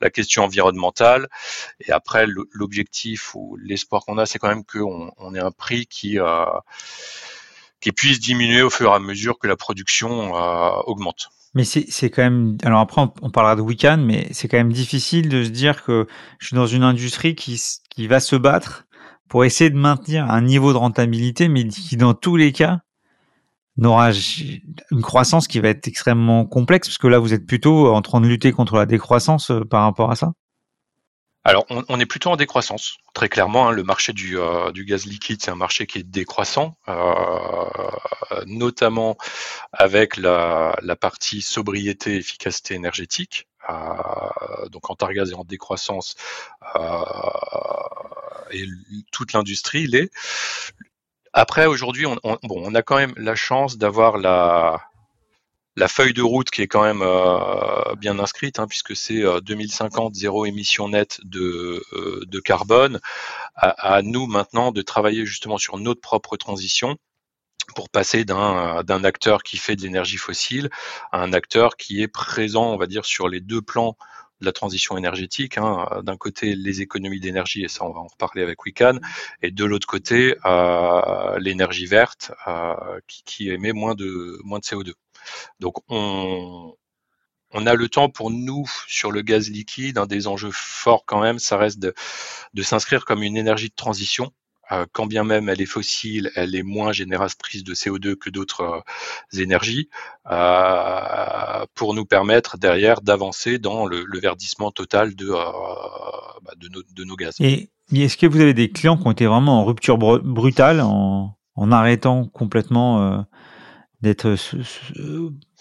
la 0.00 0.10
question 0.10 0.44
environnementale. 0.44 1.28
Et 1.80 1.92
après, 1.92 2.26
l'objectif 2.52 3.34
ou 3.34 3.56
l'espoir 3.62 4.04
qu'on 4.04 4.18
a, 4.18 4.26
c'est 4.26 4.38
quand 4.38 4.48
même 4.48 4.64
qu'on 4.64 5.12
on 5.18 5.34
ait 5.34 5.40
un 5.40 5.52
prix 5.52 5.86
qui 5.86 6.18
qui 7.80 7.92
puisse 7.92 8.18
diminuer 8.18 8.62
au 8.62 8.70
fur 8.70 8.90
et 8.90 8.94
à 8.94 8.98
mesure 8.98 9.38
que 9.38 9.46
la 9.46 9.56
production 9.56 10.32
augmente. 10.86 11.30
Mais 11.54 11.64
c'est 11.64 12.10
quand 12.10 12.22
même. 12.22 12.56
Alors 12.62 12.80
après, 12.80 13.02
on, 13.22 13.30
parlera 13.30 13.56
de 13.56 13.62
week-end, 13.62 13.98
mais 13.98 14.28
c'est 14.32 14.48
quand 14.48 14.58
même 14.58 14.72
difficile 14.72 15.28
de 15.28 15.44
se 15.44 15.48
dire 15.48 15.82
que 15.82 16.06
je 16.38 16.48
suis 16.48 16.56
dans 16.56 16.66
une 16.66 16.82
industrie 16.82 17.34
qui, 17.34 17.60
qui 17.90 18.06
va 18.06 18.20
se 18.20 18.36
battre 18.36 18.86
pour 19.28 19.44
essayer 19.44 19.70
de 19.70 19.76
maintenir 19.76 20.30
un 20.30 20.42
niveau 20.42 20.72
de 20.72 20.78
rentabilité, 20.78 21.48
mais 21.48 21.66
qui, 21.66 21.96
dans 21.96 22.14
tous 22.14 22.36
les 22.36 22.52
cas, 22.52 22.80
aura 23.82 24.10
une 24.90 25.02
croissance 25.02 25.46
qui 25.48 25.60
va 25.60 25.68
être 25.68 25.86
extrêmement 25.86 26.44
complexe, 26.44 26.88
parce 26.88 26.98
que 26.98 27.06
là, 27.06 27.18
vous 27.18 27.32
êtes 27.32 27.46
plutôt 27.46 27.94
en 27.94 28.02
train 28.02 28.20
de 28.20 28.26
lutter 28.26 28.52
contre 28.52 28.76
la 28.76 28.86
décroissance 28.86 29.50
euh, 29.50 29.64
par 29.64 29.82
rapport 29.82 30.10
à 30.10 30.16
ça 30.16 30.32
alors, 31.48 31.64
on, 31.70 31.98
est 31.98 32.04
plutôt 32.04 32.30
en 32.30 32.36
décroissance. 32.36 32.98
Très 33.14 33.30
clairement, 33.30 33.68
hein, 33.68 33.72
le 33.72 33.82
marché 33.82 34.12
du, 34.12 34.38
euh, 34.38 34.70
du, 34.70 34.84
gaz 34.84 35.06
liquide, 35.06 35.40
c'est 35.42 35.50
un 35.50 35.54
marché 35.54 35.86
qui 35.86 36.00
est 36.00 36.02
décroissant, 36.02 36.76
euh, 36.88 37.64
notamment 38.44 39.16
avec 39.72 40.18
la, 40.18 40.76
partie 41.00 41.40
sobriété, 41.40 42.16
efficacité 42.16 42.74
énergétique. 42.74 43.48
Euh, 43.70 44.68
donc, 44.68 44.90
Antargaz 44.90 45.30
est 45.30 45.36
en 45.36 45.44
décroissance 45.44 46.16
et 48.50 48.66
toute 49.10 49.32
l'industrie 49.32 49.86
l'est. 49.86 50.10
Après, 51.32 51.64
aujourd'hui, 51.64 52.04
on, 52.04 52.18
bon, 52.22 52.62
on 52.62 52.74
a 52.74 52.82
quand 52.82 52.96
même 52.96 53.14
la 53.16 53.36
chance 53.36 53.78
d'avoir 53.78 54.18
la, 54.18 54.87
la 55.78 55.86
feuille 55.86 56.12
de 56.12 56.22
route 56.22 56.50
qui 56.50 56.62
est 56.62 56.66
quand 56.66 56.82
même 56.82 57.02
euh, 57.02 57.94
bien 57.96 58.18
inscrite, 58.18 58.58
hein, 58.58 58.66
puisque 58.66 58.96
c'est 58.96 59.22
2050 59.42 60.12
euh, 60.12 60.18
zéro 60.18 60.44
émission 60.44 60.88
nette 60.88 61.20
de, 61.24 61.84
euh, 61.92 62.24
de 62.26 62.40
carbone, 62.40 63.00
à, 63.54 64.02
nous 64.02 64.26
maintenant 64.26 64.72
de 64.72 64.82
travailler 64.82 65.24
justement 65.24 65.56
sur 65.56 65.78
notre 65.78 66.00
propre 66.00 66.36
transition 66.36 66.96
pour 67.76 67.90
passer 67.90 68.24
d'un 68.24 69.04
acteur 69.04 69.42
qui 69.42 69.56
fait 69.56 69.76
de 69.76 69.82
l'énergie 69.82 70.16
fossile 70.16 70.70
à 71.12 71.22
un 71.22 71.32
acteur 71.32 71.76
qui 71.76 72.02
est 72.02 72.08
présent, 72.08 72.72
on 72.72 72.76
va 72.76 72.86
dire, 72.86 73.04
sur 73.04 73.28
les 73.28 73.40
deux 73.40 73.62
plans 73.62 73.96
de 74.40 74.46
la 74.46 74.52
transition 74.52 74.96
énergétique. 74.96 75.58
Hein. 75.58 75.86
D'un 76.02 76.16
côté, 76.16 76.54
les 76.54 76.80
économies 76.80 77.20
d'énergie, 77.20 77.64
et 77.64 77.68
ça, 77.68 77.84
on 77.84 77.92
va 77.92 78.00
en 78.00 78.06
reparler 78.06 78.42
avec 78.42 78.64
Wican, 78.64 78.98
et 79.42 79.50
de 79.50 79.64
l'autre 79.64 79.86
côté, 79.86 80.34
l'énergie 81.38 81.86
verte 81.86 82.32
qui, 83.06 83.22
qui, 83.24 83.50
émet 83.50 83.72
moins 83.72 83.94
de, 83.94 84.38
moins 84.44 84.60
de 84.60 84.64
CO2. 84.64 84.94
Donc 85.60 85.74
on, 85.88 86.74
on 87.52 87.66
a 87.66 87.74
le 87.74 87.88
temps 87.88 88.08
pour 88.08 88.30
nous 88.30 88.66
sur 88.86 89.10
le 89.12 89.22
gaz 89.22 89.50
liquide. 89.50 89.98
Un 89.98 90.06
des 90.06 90.26
enjeux 90.26 90.50
forts 90.52 91.04
quand 91.06 91.20
même, 91.20 91.38
ça 91.38 91.56
reste 91.56 91.78
de, 91.78 91.94
de 92.54 92.62
s'inscrire 92.62 93.04
comme 93.04 93.22
une 93.22 93.36
énergie 93.36 93.68
de 93.68 93.74
transition. 93.74 94.32
Euh, 94.70 94.84
quand 94.92 95.06
bien 95.06 95.24
même 95.24 95.48
elle 95.48 95.62
est 95.62 95.66
fossile, 95.66 96.30
elle 96.34 96.54
est 96.54 96.62
moins 96.62 96.92
génératrice 96.92 97.64
de 97.64 97.74
CO2 97.74 98.16
que 98.16 98.28
d'autres 98.28 98.60
euh, 98.60 99.40
énergies, 99.40 99.88
euh, 100.30 101.64
pour 101.74 101.94
nous 101.94 102.04
permettre 102.04 102.58
derrière 102.58 103.00
d'avancer 103.00 103.58
dans 103.58 103.86
le, 103.86 104.04
verdissement 104.20 104.70
total 104.70 105.14
de, 105.14 105.28
bah, 105.28 106.52
de, 106.56 107.04
nos, 107.04 107.16
gaz. 107.16 107.36
Et 107.40 107.70
est-ce 107.94 108.18
que 108.18 108.26
vous 108.26 108.40
avez 108.40 108.52
des 108.52 108.70
clients 108.70 108.98
qui 108.98 109.06
ont 109.06 109.12
été 109.12 109.24
vraiment 109.24 109.62
en 109.62 109.64
rupture 109.64 109.96
brutale, 109.96 110.82
en, 110.82 111.34
en 111.54 111.72
arrêtant 111.72 112.26
complètement 112.26 113.24
d'être 114.00 114.36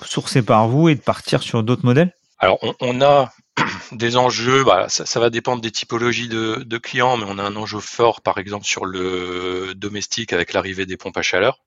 sourcé 0.04 0.42
par 0.42 0.68
vous 0.68 0.90
et 0.90 0.96
de 0.96 1.02
partir 1.02 1.42
sur 1.42 1.64
d'autres 1.64 1.86
modèles? 1.86 2.14
Alors, 2.40 2.60
on, 2.82 3.02
a 3.02 3.32
des 3.92 4.16
enjeux, 4.16 4.64
bah, 4.64 4.88
ça, 4.90 5.20
va 5.20 5.30
dépendre 5.30 5.62
des 5.62 5.72
typologies 5.72 6.30
de, 6.30 6.78
clients, 6.78 7.18
mais 7.18 7.26
on 7.28 7.40
a 7.40 7.44
un 7.44 7.56
enjeu 7.56 7.80
fort, 7.80 8.22
par 8.22 8.38
exemple, 8.38 8.66
sur 8.66 8.86
le 8.86 9.74
domestique 9.76 10.34
avec 10.34 10.54
l'arrivée 10.54 10.86
des 10.86 10.98
pompes 10.98 11.18
à 11.18 11.24
chaleur. 11.24 11.64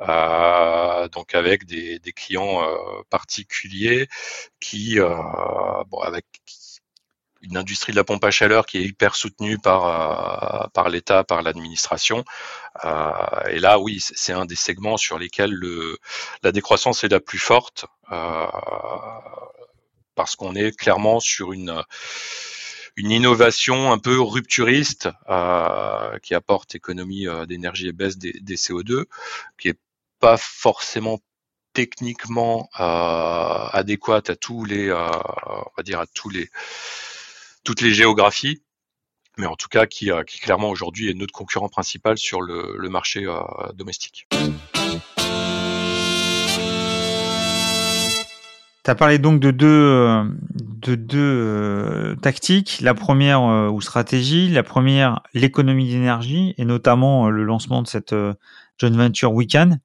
Euh, 0.00 1.08
donc 1.08 1.34
avec 1.34 1.64
des, 1.64 1.98
clients 2.14 2.62
euh, 2.62 3.02
particuliers 3.08 4.08
qui, 4.60 5.00
euh, 5.00 5.08
une 7.48 7.56
industrie 7.56 7.92
de 7.92 7.96
la 7.96 8.04
pompe 8.04 8.24
à 8.24 8.30
chaleur 8.30 8.66
qui 8.66 8.78
est 8.78 8.84
hyper 8.84 9.14
soutenue 9.14 9.58
par 9.58 9.86
euh, 9.86 10.66
par 10.74 10.88
l'État, 10.88 11.24
par 11.24 11.42
l'administration. 11.42 12.24
Euh, 12.84 13.12
et 13.48 13.58
là, 13.58 13.78
oui, 13.78 13.98
c'est 14.00 14.32
un 14.32 14.44
des 14.44 14.56
segments 14.56 14.96
sur 14.96 15.18
lesquels 15.18 15.52
le, 15.52 15.98
la 16.42 16.52
décroissance 16.52 17.04
est 17.04 17.08
la 17.08 17.20
plus 17.20 17.38
forte 17.38 17.86
euh, 18.12 18.46
parce 20.14 20.36
qu'on 20.36 20.54
est 20.54 20.76
clairement 20.76 21.20
sur 21.20 21.52
une 21.52 21.84
innovation 22.96 23.92
un 23.92 23.98
peu 23.98 24.20
rupturiste 24.20 25.08
qui 26.22 26.34
apporte 26.34 26.74
économie 26.74 27.26
d'énergie 27.46 27.88
et 27.88 27.92
baisse 27.92 28.16
des, 28.16 28.32
des, 28.32 28.56
CO2, 28.56 29.04
qui 29.58 29.68
est 29.68 29.78
pas 30.18 30.38
forcément 30.38 31.18
techniquement 31.74 32.70
adéquate 32.72 34.30
à 34.30 34.36
tous 34.36 34.64
les, 34.64 34.90
on 34.90 35.70
va 35.76 35.82
dire 35.82 36.00
à 36.00 36.06
tous 36.06 36.30
les 36.30 36.48
toutes 37.66 37.80
les 37.80 37.92
géographies, 37.92 38.62
mais 39.38 39.46
en 39.46 39.56
tout 39.56 39.66
cas 39.68 39.86
qui, 39.86 40.12
euh, 40.12 40.22
qui 40.22 40.38
clairement 40.38 40.70
aujourd'hui 40.70 41.10
est 41.10 41.14
notre 41.14 41.32
concurrent 41.32 41.68
principal 41.68 42.16
sur 42.16 42.40
le, 42.40 42.88
marché 42.88 43.26
euh, 43.26 43.40
domestique. 43.74 44.28
Tu 48.84 48.90
as 48.90 48.94
parlé 48.94 49.18
donc 49.18 49.40
de 49.40 49.50
deux, 49.50 49.66
euh, 51.16 52.14
tactiques. 52.22 52.78
La 52.82 52.94
première 52.94 53.42
ou 53.42 53.80
stratégie, 53.80 54.48
la 54.48 54.62
première 54.62 55.22
l'économie 55.34 55.88
d'énergie 55.88 56.54
et 56.58 56.64
notamment 56.64 57.28
le 57.30 57.42
lancement 57.42 57.82
de 57.82 57.88
cette 57.88 58.14
joint 58.78 58.90
venture 58.90 59.32
Weekend. 59.32 59.80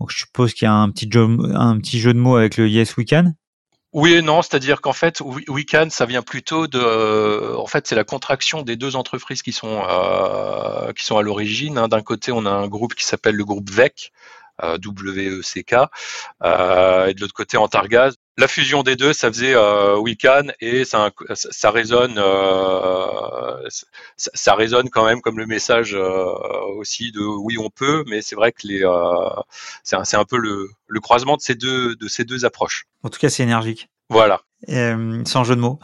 Donc 0.00 0.10
je 0.10 0.18
suppose 0.18 0.52
qu'il 0.52 0.66
y 0.66 0.68
a 0.68 0.74
un 0.74 0.90
petit, 0.90 1.10
jeu, 1.10 1.26
un 1.54 1.78
petit 1.78 1.98
jeu 1.98 2.12
de 2.12 2.18
mots 2.18 2.36
avec 2.36 2.58
le 2.58 2.68
Yes 2.68 2.94
Weekend. 2.98 3.34
Oui 3.96 4.12
et 4.12 4.20
non, 4.20 4.42
c'est-à-dire 4.42 4.82
qu'en 4.82 4.92
fait, 4.92 5.22
WeCan, 5.48 5.88
ça 5.88 6.04
vient 6.04 6.20
plutôt 6.20 6.66
de, 6.66 6.78
euh, 6.78 7.56
en 7.56 7.66
fait, 7.66 7.86
c'est 7.86 7.94
la 7.94 8.04
contraction 8.04 8.60
des 8.60 8.76
deux 8.76 8.94
entreprises 8.94 9.40
qui 9.40 9.52
sont 9.52 9.82
euh, 9.88 10.92
qui 10.92 11.02
sont 11.02 11.16
à 11.16 11.22
l'origine. 11.22 11.78
Hein. 11.78 11.88
D'un 11.88 12.02
côté, 12.02 12.30
on 12.30 12.44
a 12.44 12.50
un 12.50 12.68
groupe 12.68 12.94
qui 12.94 13.06
s'appelle 13.06 13.36
le 13.36 13.44
groupe 13.46 13.70
VEC, 13.70 14.12
WECK, 14.62 15.74
euh, 16.42 17.06
et 17.06 17.14
de 17.14 17.20
l'autre 17.20 17.34
côté, 17.34 17.56
Antargaz. 17.56 18.14
La 18.38 18.48
fusion 18.48 18.82
des 18.82 18.96
deux, 18.96 19.14
ça 19.14 19.28
faisait 19.28 19.54
euh, 19.54 19.96
WeCan 19.98 20.52
et 20.60 20.84
ça, 20.84 21.10
ça, 21.34 21.70
résonne, 21.70 22.16
euh, 22.18 23.66
ça, 24.16 24.54
résonne 24.54 24.90
quand 24.90 25.06
même 25.06 25.22
comme 25.22 25.38
le 25.38 25.46
message 25.46 25.94
aussi 25.94 27.12
de 27.12 27.20
oui 27.20 27.56
on 27.58 27.70
peut, 27.70 28.04
mais 28.06 28.20
c'est 28.20 28.36
vrai 28.36 28.52
que 28.52 28.66
les, 28.66 28.80
c'est 29.84 29.96
un, 29.96 30.20
un, 30.20 30.24
peu 30.26 30.36
le, 30.36 30.68
le 30.86 31.00
croisement 31.00 31.36
de 31.36 31.40
ces 31.40 31.54
deux 31.54 31.96
de 31.96 32.08
ces 32.08 32.24
deux 32.24 32.44
approches. 32.44 32.84
En 33.02 33.08
tout 33.08 33.18
cas, 33.18 33.30
c'est 33.30 33.42
énergique. 33.42 33.88
Voilà. 34.10 34.42
Sans 34.68 35.44
jeu 35.44 35.54
de 35.54 35.60
mots. 35.60 35.78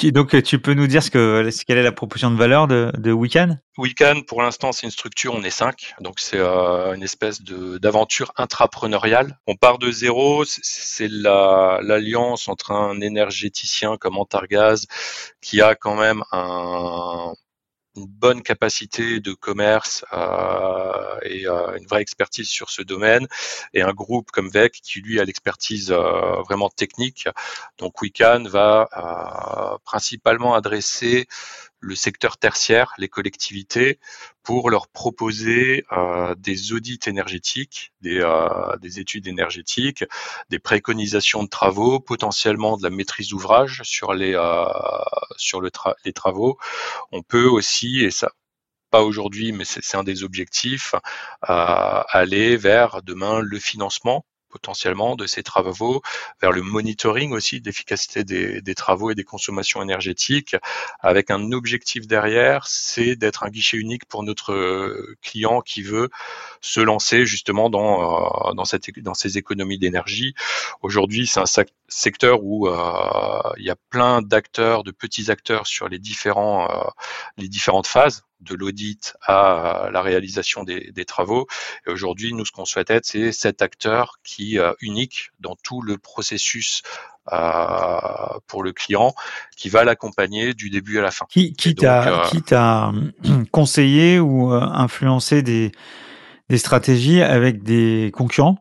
Donc, 0.02 0.42
tu 0.42 0.58
peux 0.58 0.74
nous 0.74 0.86
dire 0.86 1.02
ce 1.02 1.10
que, 1.10 1.48
quelle 1.66 1.78
est 1.78 1.82
la 1.82 1.92
proposition 1.92 2.30
de 2.30 2.36
valeur 2.36 2.68
de, 2.68 2.92
de 2.96 3.12
Weekend, 3.12 4.26
pour 4.26 4.42
l'instant, 4.42 4.72
c'est 4.72 4.86
une 4.86 4.90
structure, 4.90 5.34
on 5.34 5.42
est 5.42 5.50
cinq. 5.50 5.94
Donc, 6.00 6.20
c'est 6.20 6.38
euh, 6.38 6.94
une 6.94 7.02
espèce 7.02 7.42
d'aventure 7.42 8.32
intrapreneuriale. 8.36 9.38
On 9.46 9.56
part 9.56 9.78
de 9.78 9.90
zéro. 9.90 10.44
C'est 10.44 11.08
l'alliance 11.08 12.48
entre 12.48 12.72
un 12.72 13.00
énergéticien 13.00 13.96
comme 13.96 14.18
Antargaz, 14.18 14.86
qui 15.40 15.62
a 15.62 15.74
quand 15.74 15.94
même 15.94 16.22
un, 16.30 17.32
une 18.00 18.06
bonne 18.06 18.42
capacité 18.42 19.20
de 19.20 19.32
commerce 19.32 20.04
euh, 20.12 21.18
et 21.22 21.46
euh, 21.46 21.76
une 21.76 21.86
vraie 21.86 22.02
expertise 22.02 22.48
sur 22.48 22.70
ce 22.70 22.82
domaine, 22.82 23.26
et 23.74 23.82
un 23.82 23.92
groupe 23.92 24.30
comme 24.30 24.48
VEC 24.48 24.72
qui 24.72 25.00
lui 25.00 25.20
a 25.20 25.24
l'expertise 25.24 25.90
euh, 25.92 26.42
vraiment 26.42 26.70
technique. 26.70 27.28
Donc 27.78 28.02
WeCan 28.02 28.44
va 28.48 28.88
euh, 28.96 29.78
principalement 29.84 30.54
adresser 30.54 31.26
le 31.80 31.94
secteur 31.94 32.36
tertiaire, 32.36 32.92
les 32.98 33.08
collectivités, 33.08 33.98
pour 34.42 34.70
leur 34.70 34.88
proposer 34.88 35.84
euh, 35.92 36.34
des 36.36 36.72
audits 36.72 37.00
énergétiques, 37.06 37.92
des, 38.00 38.20
euh, 38.20 38.76
des, 38.78 39.00
études 39.00 39.26
énergétiques, 39.26 40.04
des 40.50 40.58
préconisations 40.58 41.42
de 41.42 41.48
travaux, 41.48 42.00
potentiellement 42.00 42.76
de 42.76 42.82
la 42.82 42.90
maîtrise 42.90 43.28
d'ouvrage 43.28 43.80
sur 43.84 44.12
les 44.12 44.34
euh, 44.34 44.64
sur 45.36 45.60
le 45.60 45.70
les 46.04 46.12
travaux. 46.12 46.58
On 47.12 47.22
peut 47.22 47.46
aussi, 47.46 48.00
et 48.00 48.10
ça 48.10 48.30
pas 48.90 49.02
aujourd'hui, 49.02 49.52
mais 49.52 49.64
c'est 49.64 49.96
un 49.96 50.02
des 50.02 50.24
objectifs, 50.24 50.96
aller 51.42 52.56
vers 52.56 53.02
demain 53.02 53.38
le 53.40 53.58
financement 53.60 54.24
potentiellement 54.50 55.16
de 55.16 55.26
ces 55.26 55.42
travaux, 55.42 56.02
vers 56.40 56.52
le 56.52 56.62
monitoring 56.62 57.32
aussi 57.32 57.60
d'efficacité 57.60 58.24
des, 58.24 58.60
des, 58.60 58.74
travaux 58.74 59.10
et 59.10 59.14
des 59.14 59.24
consommations 59.24 59.82
énergétiques, 59.82 60.56
avec 61.00 61.30
un 61.30 61.52
objectif 61.52 62.06
derrière, 62.06 62.66
c'est 62.66 63.16
d'être 63.16 63.44
un 63.44 63.50
guichet 63.50 63.76
unique 63.76 64.04
pour 64.06 64.22
notre 64.22 64.52
euh, 64.52 65.16
client 65.22 65.60
qui 65.60 65.82
veut 65.82 66.10
se 66.60 66.80
lancer 66.80 67.24
justement 67.26 67.70
dans, 67.70 68.50
euh, 68.50 68.54
dans, 68.54 69.14
ces 69.14 69.38
économies 69.38 69.78
d'énergie. 69.78 70.34
Aujourd'hui, 70.82 71.26
c'est 71.26 71.40
un 71.40 71.64
secteur 71.88 72.42
où 72.42 72.68
euh, 72.68 73.40
il 73.56 73.64
y 73.64 73.70
a 73.70 73.76
plein 73.90 74.22
d'acteurs, 74.22 74.84
de 74.84 74.90
petits 74.90 75.30
acteurs 75.30 75.66
sur 75.66 75.88
les, 75.88 75.98
différents, 75.98 76.68
les 77.36 77.48
différentes 77.48 77.86
phases 77.86 78.24
de 78.40 78.54
l'audit 78.54 79.14
à 79.22 79.90
la 79.92 80.02
réalisation 80.02 80.64
des, 80.64 81.04
travaux. 81.04 81.46
Et 81.86 81.90
aujourd'hui, 81.90 82.32
nous, 82.32 82.44
ce 82.44 82.52
qu'on 82.52 82.64
souhaite 82.64 82.90
être, 82.90 83.06
c'est 83.06 83.32
cet 83.32 83.62
acteur 83.62 84.18
qui 84.22 84.56
est 84.56 84.74
unique 84.80 85.30
dans 85.40 85.56
tout 85.62 85.82
le 85.82 85.98
processus 85.98 86.82
euh, 87.32 88.38
pour 88.48 88.64
le 88.64 88.72
client, 88.72 89.14
qui 89.56 89.68
va 89.68 89.84
l'accompagner 89.84 90.52
du 90.52 90.68
début 90.68 90.98
à 90.98 91.02
la 91.02 91.10
fin. 91.10 91.26
Qui, 91.28 91.52
qui 91.52 91.74
t'a 91.76 92.88
euh, 92.88 92.92
conseillé 93.52 94.18
ou 94.18 94.52
euh, 94.52 94.60
influencé 94.60 95.42
des, 95.42 95.70
des 96.48 96.58
stratégies 96.58 97.22
avec 97.22 97.62
des 97.62 98.10
concurrents? 98.14 98.58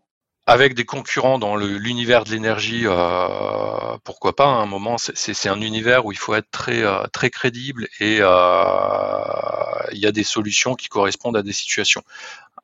Avec 0.50 0.74
des 0.74 0.84
concurrents 0.84 1.38
dans 1.38 1.56
l'univers 1.56 2.24
de 2.24 2.32
l'énergie, 2.32 2.82
euh, 2.86 3.98
pourquoi 4.04 4.36
pas 4.36 4.46
à 4.46 4.56
un 4.56 4.66
moment. 4.66 4.98
C'est 4.98 5.48
un 5.48 5.62
univers 5.62 6.08
où 6.08 6.12
il 6.12 6.18
faut 6.18 6.34
être 6.34 6.50
très 6.50 6.82
euh, 6.82 7.04
très 7.14 7.30
crédible 7.30 7.88
et 8.00 8.18
euh, 8.20 8.30
il 9.92 10.00
y 10.00 10.08
a 10.08 10.12
des 10.12 10.24
solutions 10.24 10.74
qui 10.74 10.88
correspondent 10.88 11.38
à 11.38 11.44
des 11.44 11.54
situations. 11.54 12.02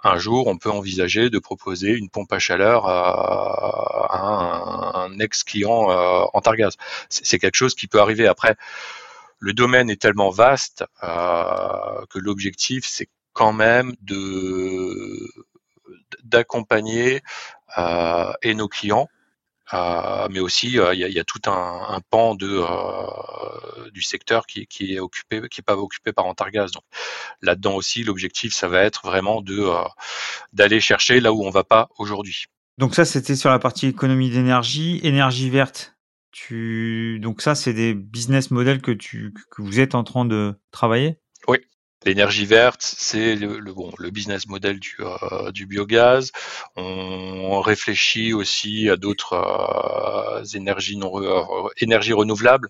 Un 0.03 0.17
jour, 0.17 0.47
on 0.47 0.57
peut 0.57 0.71
envisager 0.71 1.29
de 1.29 1.37
proposer 1.37 1.91
une 1.91 2.09
pompe 2.09 2.33
à 2.33 2.39
chaleur 2.39 2.87
à, 2.87 4.17
un, 5.05 5.19
ex-client 5.19 5.89
en 6.33 6.41
Targaz. 6.41 6.77
C'est 7.09 7.37
quelque 7.39 7.55
chose 7.55 7.75
qui 7.75 7.87
peut 7.87 7.99
arriver. 8.01 8.27
Après, 8.27 8.55
le 9.39 9.53
domaine 9.53 9.89
est 9.91 10.01
tellement 10.01 10.31
vaste 10.31 10.85
que 11.01 12.19
l'objectif, 12.19 12.85
c'est 12.87 13.09
quand 13.33 13.53
même 13.53 13.95
de 14.01 15.27
d'accompagner 16.25 17.21
euh, 17.77 18.33
et 18.41 18.53
nos 18.53 18.67
clients. 18.67 19.07
Euh, 19.73 20.27
mais 20.29 20.39
aussi, 20.39 20.79
euh, 20.79 20.93
il 20.93 20.99
y, 20.99 21.19
a, 21.19 21.23
tout 21.23 21.41
un, 21.47 21.99
pan 22.11 22.35
de, 22.35 22.63
du 23.91 24.03
secteur 24.03 24.45
qui, 24.45 24.67
est 24.79 24.99
occupé, 24.99 25.41
qui 25.49 25.61
est 25.61 25.63
pas 25.63 25.75
occupé 25.75 26.13
par 26.13 26.25
Antargaz. 26.27 26.71
Donc 26.71 26.83
là-dedans 27.41 27.75
aussi, 27.75 28.03
l'objectif, 28.03 28.53
ça 28.53 28.67
va 28.67 28.81
être 28.81 29.01
vraiment 29.05 29.41
de 29.41 29.71
d'aller 30.53 30.79
chercher 30.79 31.19
là 31.19 31.33
où 31.33 31.43
on 31.43 31.49
va 31.49 31.63
pas 31.63 31.89
aujourd'hui. 31.97 32.45
Donc 32.77 32.93
ça, 32.93 33.05
c'était 33.05 33.35
sur 33.35 33.49
la 33.49 33.57
partie 33.57 33.87
économie 33.87 34.29
d'énergie, 34.29 34.99
énergie 35.03 35.49
verte. 35.49 35.95
Tu... 36.31 37.19
Donc 37.19 37.41
ça, 37.41 37.55
c'est 37.55 37.73
des 37.73 37.95
business 37.95 38.51
models 38.51 38.81
que, 38.81 38.91
tu, 38.91 39.33
que 39.49 39.61
vous 39.61 39.79
êtes 39.79 39.95
en 39.95 40.03
train 40.03 40.25
de 40.25 40.53
travailler? 40.71 41.17
Oui, 41.47 41.59
L'énergie 42.05 42.45
verte, 42.45 42.83
c'est 42.83 43.35
le, 43.35 43.73
bon, 43.73 43.91
le 43.97 44.11
business 44.11 44.47
model 44.47 44.79
du, 44.79 44.95
euh, 44.99 45.51
du 45.51 45.65
biogaz. 45.65 46.31
On 46.75 47.61
réfléchit 47.61 48.31
aussi 48.31 48.89
à 48.89 48.95
d'autres 48.95 49.33
euh, 49.33 50.43
énergies, 50.53 50.99
euh, 51.01 51.69
énergies 51.77 52.13
renouvelables. 52.13 52.69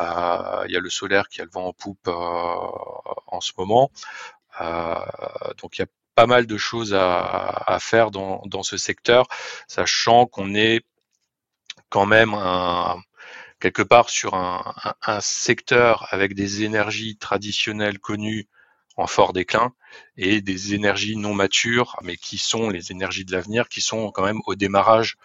Il 0.00 0.70
y 0.70 0.76
a 0.76 0.80
le 0.80 0.90
solaire 0.90 1.28
qui 1.28 1.42
a 1.42 1.44
le 1.44 1.50
vent 1.50 1.66
en 1.66 1.72
poupe 1.74 2.08
en 2.08 3.40
ce 3.40 3.52
moment. 3.58 3.90
donc 4.58 5.78
il 5.78 5.82
y 5.82 5.84
a 5.84 5.88
pas 6.14 6.26
mal 6.26 6.46
de 6.46 6.56
choses 6.56 6.94
à, 6.94 7.78
faire 7.78 8.10
dans, 8.10 8.42
dans, 8.46 8.62
ce 8.62 8.78
secteur, 8.78 9.26
sachant 9.68 10.26
qu'on 10.26 10.54
est 10.54 10.80
quand 11.90 12.06
même 12.06 12.32
un, 12.34 12.96
quelque 13.60 13.82
part 13.82 14.08
sur 14.10 14.34
un, 14.34 15.20
secteur 15.20 16.08
avec 16.10 16.34
des 16.34 16.64
énergies 16.64 17.16
traditionnelles 17.16 17.98
connues 17.98 18.48
en 19.02 19.06
fort 19.06 19.32
déclin 19.32 19.72
et 20.16 20.40
des 20.40 20.74
énergies 20.74 21.16
non 21.16 21.34
matures, 21.34 21.96
mais 22.02 22.16
qui 22.16 22.38
sont 22.38 22.70
les 22.70 22.92
énergies 22.92 23.24
de 23.24 23.32
l'avenir, 23.32 23.68
qui 23.68 23.80
sont 23.80 24.10
quand 24.10 24.24
même 24.24 24.40
au 24.46 24.54
démarrage. 24.54 25.16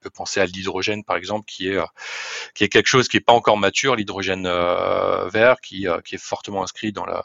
On 0.00 0.04
peut 0.04 0.10
penser 0.10 0.40
à 0.40 0.46
l'hydrogène, 0.46 1.04
par 1.04 1.16
exemple, 1.16 1.44
qui 1.46 1.68
est, 1.68 1.76
euh, 1.76 1.84
qui 2.54 2.64
est 2.64 2.68
quelque 2.68 2.86
chose 2.86 3.08
qui 3.08 3.16
n'est 3.16 3.22
pas 3.22 3.32
encore 3.32 3.58
mature, 3.58 3.96
l'hydrogène 3.96 4.46
euh, 4.46 5.28
vert, 5.28 5.60
qui, 5.60 5.86
euh, 5.86 6.00
qui 6.00 6.14
est 6.14 6.22
fortement 6.22 6.62
inscrit 6.62 6.92
dans 6.92 7.04
la, 7.06 7.22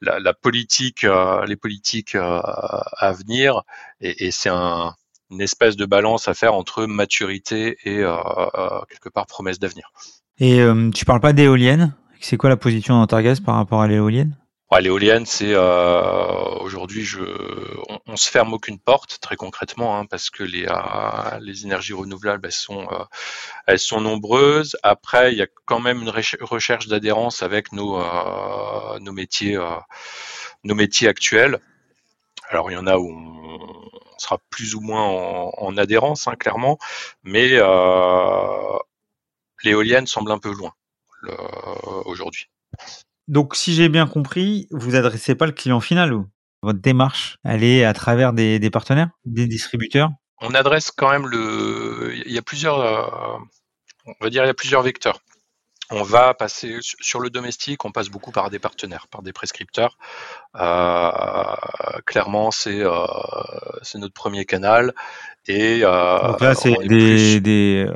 la, 0.00 0.34
politique, 0.34 1.06
les 1.46 1.56
politiques 1.56 2.16
à 2.16 3.12
venir. 3.12 3.62
Et, 4.00 4.30
c'est 4.30 4.50
un, 4.50 4.94
une 5.30 5.40
espèce 5.40 5.76
de 5.76 5.86
balance 5.86 6.28
à 6.28 6.34
faire 6.34 6.54
entre 6.54 6.86
maturité 6.86 7.78
et 7.84 8.04
quelque 8.90 9.08
part 9.08 9.26
promesse 9.26 9.58
d'avenir. 9.58 9.90
Et 10.38 10.60
tu 10.94 11.04
parles 11.06 11.20
pas 11.20 11.32
d'éoliennes? 11.32 11.94
C'est 12.20 12.36
quoi 12.36 12.50
la 12.50 12.56
position 12.56 12.94
d'Antargaz 12.94 13.40
par 13.40 13.54
rapport 13.54 13.80
à 13.80 13.88
l'éolienne? 13.88 14.36
L'éolienne, 14.80 15.26
c'est 15.26 15.54
euh, 15.54 16.58
aujourd'hui, 16.60 17.04
je, 17.04 17.20
on, 17.88 17.98
on, 18.06 18.16
se 18.16 18.28
ferme 18.28 18.52
aucune 18.52 18.78
porte 18.78 19.18
très 19.20 19.36
concrètement, 19.36 19.98
hein, 19.98 20.06
parce 20.06 20.28
que 20.28 20.42
les, 20.42 20.66
euh, 20.66 21.38
les 21.40 21.64
énergies 21.64 21.94
renouvelables, 21.94 22.44
elles 22.46 22.52
sont, 22.52 22.86
euh, 22.92 23.04
elles 23.66 23.78
sont 23.78 24.00
nombreuses. 24.00 24.76
Après, 24.82 25.32
il 25.32 25.38
y 25.38 25.42
a 25.42 25.46
quand 25.64 25.80
même 25.80 26.02
une 26.02 26.10
recherche 26.10 26.88
d'adhérence 26.88 27.42
avec 27.42 27.72
nos, 27.72 28.00
euh, 28.00 28.98
nos 28.98 29.12
métiers, 29.12 29.56
euh, 29.56 29.76
nos 30.64 30.74
métiers 30.74 31.08
actuels. 31.08 31.60
Alors, 32.50 32.70
il 32.70 32.74
y 32.74 32.78
en 32.78 32.86
a 32.86 32.96
où 32.98 33.08
on, 33.08 33.90
sera 34.18 34.38
plus 34.50 34.74
ou 34.74 34.80
moins 34.80 35.02
en, 35.04 35.52
en 35.58 35.76
adhérence, 35.76 36.26
hein, 36.26 36.36
clairement, 36.36 36.78
mais 37.22 37.50
l'éolienne 39.62 40.06
semble 40.06 40.32
un 40.32 40.38
peu 40.38 40.52
loin 40.52 40.72
aujourd'hui. 42.06 42.48
Donc, 43.28 43.56
si 43.56 43.74
j'ai 43.74 43.88
bien 43.88 44.06
compris, 44.06 44.68
vous 44.70 44.94
adressez 44.94 45.34
pas 45.34 45.46
le 45.46 45.52
client 45.52 45.80
final 45.80 46.12
ou 46.12 46.26
votre 46.62 46.80
démarche, 46.80 47.38
elle 47.44 47.64
est 47.64 47.84
à 47.84 47.92
travers 47.92 48.32
des, 48.32 48.70
partenaires, 48.70 49.10
des 49.24 49.46
distributeurs? 49.46 50.10
On 50.40 50.54
adresse 50.54 50.90
quand 50.90 51.10
même 51.10 51.26
le. 51.26 52.12
Il 52.26 52.32
y 52.32 52.38
a 52.38 52.42
plusieurs. 52.42 52.80
Euh, 52.80 53.38
on 54.04 54.12
va 54.20 54.30
dire 54.30 54.44
il 54.44 54.48
y 54.48 54.50
a 54.50 54.54
plusieurs 54.54 54.82
vecteurs. 54.82 55.20
On 55.90 56.02
va 56.02 56.34
passer 56.34 56.78
sur 56.80 57.20
le 57.20 57.30
domestique, 57.30 57.84
on 57.84 57.92
passe 57.92 58.08
beaucoup 58.08 58.32
par 58.32 58.50
des 58.50 58.58
partenaires, 58.58 59.06
par 59.08 59.22
des 59.22 59.32
prescripteurs. 59.32 59.96
Euh, 60.56 61.54
clairement, 62.06 62.50
c'est 62.50 62.80
euh, 62.80 63.06
c'est 63.82 63.98
notre 63.98 64.14
premier 64.14 64.44
canal. 64.44 64.92
Et 65.46 65.80
Donc 65.80 66.40
là, 66.40 66.54
c'est 66.56 66.74
des, 66.86 67.40
des, 67.40 67.86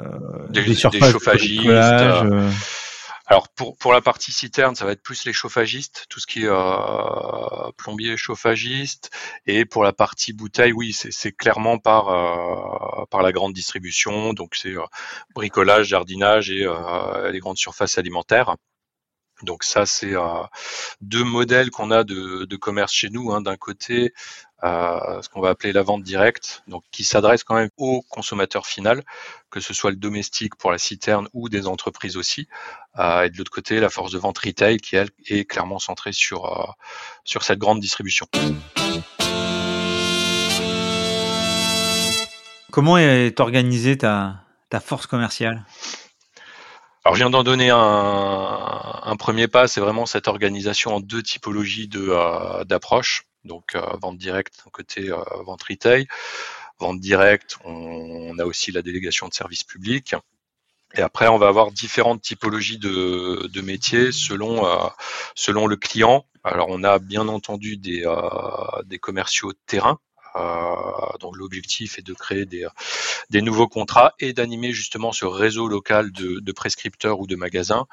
des, 0.51 0.63
des, 0.63 0.75
chauffagistes. 0.75 1.67
Alors 3.31 3.49
pour, 3.51 3.77
pour 3.79 3.93
la 3.93 4.01
partie 4.01 4.33
citerne, 4.33 4.75
ça 4.75 4.85
va 4.85 4.91
être 4.91 5.05
plus 5.05 5.25
les 5.25 5.33
chauffagistes, 5.33 6.07
tout 6.09 6.19
ce 6.19 6.27
qui 6.27 6.43
est 6.43 6.49
euh, 6.49 7.71
plombier 7.77 8.17
chauffagiste. 8.17 9.11
Et 9.47 9.65
pour 9.65 9.85
la 9.85 9.93
partie 9.93 10.33
bouteille, 10.33 10.73
oui, 10.73 10.93
c'est 10.93 11.31
clairement 11.31 11.79
par 11.79 12.09
euh, 12.09 13.05
par 13.07 13.23
la 13.23 13.31
grande 13.31 13.53
distribution, 13.53 14.33
donc 14.33 14.57
c'est 14.57 14.77
euh, 14.77 14.83
bricolage, 15.33 15.87
jardinage 15.87 16.51
et 16.51 16.67
les 17.31 17.39
grandes 17.39 17.57
surfaces 17.57 17.99
alimentaires. 17.99 18.57
Donc 19.43 19.65
ça, 19.65 19.87
c'est 19.87 20.15
deux 21.01 21.25
modèles 21.25 21.71
qu'on 21.71 21.91
a 21.91 22.05
de, 22.05 22.57
commerce 22.57 22.93
chez 22.93 23.11
nous. 23.11 23.33
Hein. 23.33 23.41
D'un 23.41 23.57
côté, 23.57 24.13
ce 24.63 25.29
qu'on 25.29 25.41
va 25.41 25.51
appeler 25.51 25.73
la 25.73 25.83
vente 25.83 26.03
directe, 26.03 26.63
donc 26.67 26.85
qui 26.91 27.05
s'adresse 27.05 27.45
quand 27.45 27.55
même 27.55 27.71
au 27.77 28.03
consommateur 28.09 28.67
final, 28.67 29.03
que 29.51 29.61
ce 29.61 29.75
soit 29.75 29.91
le 29.91 29.97
domestique 29.97 30.57
pour 30.57 30.71
la 30.71 30.79
citerne 30.79 31.29
ou 31.33 31.49
des 31.49 31.67
entreprises 31.67 32.17
aussi. 32.17 32.49
Euh, 32.99 33.25
et 33.25 33.31
de 33.31 33.39
l'autre 33.39 33.51
côté, 33.51 33.81
la 33.81 33.89
force 33.89 34.13
de 34.13 34.19
vente 34.19 34.39
retail 34.39 34.79
qui 34.79 34.97
est 34.97 35.45
clairement 35.45 35.79
centrée 35.79 36.13
sur 36.13 36.47
euh, 36.47 36.67
sur 37.25 37.43
cette 37.43 37.59
grande 37.59 37.81
distribution. 37.81 38.27
Comment 42.71 42.99
est 42.99 43.41
organisée 43.41 43.99
ta, 43.99 44.45
ta 44.69 44.81
force 44.81 45.07
commerciale? 45.07 45.65
Alors, 47.05 47.15
je 47.15 47.21
viens 47.23 47.31
d'en 47.31 47.43
donner 47.43 47.71
un, 47.71 49.17
premier 49.19 49.49
pas, 49.49 49.67
c'est 49.69 49.81
vraiment 49.81 50.05
cette 50.05 50.29
organisation 50.29 50.97
en 50.97 51.01
deux 51.01 51.23
typologies 51.23 51.89
de 51.89 52.09
euh, 52.11 52.65
d'approche 52.65 53.25
donc 53.45 53.75
euh, 53.75 53.81
vente 54.03 54.19
directe 54.19 54.63
côté 54.71 55.11
euh, 55.11 55.17
vente 55.47 55.63
retail. 55.63 56.07
Vente 56.79 57.01
directe, 57.01 57.59
on, 57.65 58.39
a 58.39 58.45
aussi 58.45 58.71
la 58.71 58.83
délégation 58.83 59.29
de 59.29 59.35
services 59.35 59.65
publics. 59.65 60.15
Et 60.95 61.01
après, 61.01 61.29
on 61.29 61.39
va 61.39 61.49
avoir 61.49 61.73
différentes 61.73 62.21
typologies 62.23 62.79
de, 62.79 63.49
de 63.53 63.61
métiers 63.61 64.13
selon 64.13 64.63
selon 65.35 65.67
le 65.67 65.77
client. 65.77 66.27
Alors, 66.43 66.69
on 66.71 66.83
a 66.83 66.99
bien 66.99 67.29
entendu 67.29 67.77
des, 67.77 68.05
des 68.87 68.99
commerciaux 68.99 69.53
de 69.53 69.59
terrain. 69.67 69.99
Donc, 71.21 71.37
l'objectif 71.37 71.99
est 71.99 72.07
de 72.07 72.15
créer 72.15 72.47
des, 72.47 72.67
des 73.31 73.43
nouveaux 73.43 73.69
contrats 73.69 74.13
et 74.19 74.33
d'animer 74.33 74.73
justement 74.73 75.13
ce 75.13 75.25
réseau 75.25 75.69
local 75.69 76.13
de, 76.13 76.41
de 76.41 76.53
prescripteurs 76.53 77.21
ou 77.21 77.27
de 77.27 77.37
magasins. 77.37 77.87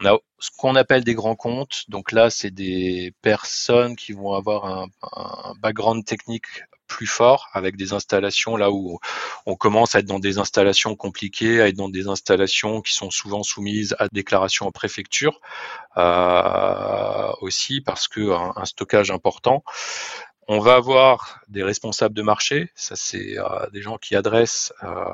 On 0.00 0.06
a 0.06 0.18
ce 0.44 0.50
qu'on 0.56 0.76
appelle 0.76 1.04
des 1.04 1.14
grands 1.14 1.36
comptes. 1.36 1.84
Donc 1.88 2.12
là, 2.12 2.28
c'est 2.28 2.50
des 2.50 3.14
personnes 3.22 3.96
qui 3.96 4.12
vont 4.12 4.34
avoir 4.34 4.66
un, 4.66 5.54
background 5.60 6.04
technique 6.04 6.46
plus 6.86 7.06
fort 7.06 7.48
avec 7.54 7.76
des 7.76 7.94
installations 7.94 8.56
là 8.56 8.70
où 8.70 8.98
on 9.46 9.56
commence 9.56 9.94
à 9.94 10.00
être 10.00 10.06
dans 10.06 10.18
des 10.18 10.38
installations 10.38 10.96
compliquées, 10.96 11.62
à 11.62 11.68
être 11.68 11.76
dans 11.76 11.88
des 11.88 12.08
installations 12.08 12.82
qui 12.82 12.92
sont 12.92 13.10
souvent 13.10 13.42
soumises 13.42 13.96
à 13.98 14.08
déclaration 14.12 14.66
en 14.66 14.70
préfecture 14.70 15.40
euh, 15.96 17.32
aussi 17.40 17.80
parce 17.80 18.06
que 18.06 18.30
un 18.30 18.64
stockage 18.66 19.10
important. 19.10 19.64
On 20.46 20.58
va 20.58 20.74
avoir 20.74 21.40
des 21.48 21.62
responsables 21.62 22.14
de 22.14 22.20
marché, 22.20 22.70
ça 22.74 22.96
c'est 22.96 23.38
euh, 23.38 23.70
des 23.70 23.80
gens 23.80 23.96
qui 23.96 24.14
adressent 24.14 24.74
euh, 24.82 25.06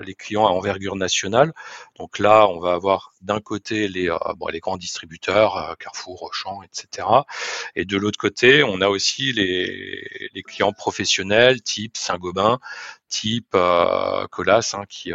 les 0.00 0.14
clients 0.14 0.46
à 0.46 0.50
envergure 0.50 0.94
nationale. 0.94 1.52
Donc 1.98 2.20
là, 2.20 2.46
on 2.46 2.60
va 2.60 2.74
avoir 2.74 3.12
d'un 3.20 3.40
côté 3.40 3.88
les, 3.88 4.08
euh, 4.08 4.18
grands 4.60 4.76
distributeurs, 4.76 5.74
Carrefour, 5.80 6.22
Auchan, 6.22 6.62
etc. 6.62 7.08
Et 7.74 7.84
de 7.84 7.96
l'autre 7.96 8.18
côté, 8.18 8.62
on 8.62 8.80
a 8.80 8.88
aussi 8.88 9.32
les, 9.32 10.42
clients 10.44 10.72
professionnels, 10.72 11.62
type 11.62 11.96
Saint-Gobain, 11.96 12.60
type 13.08 13.56
Colas, 14.30 14.74
hein, 14.74 14.84
qui, 14.88 15.10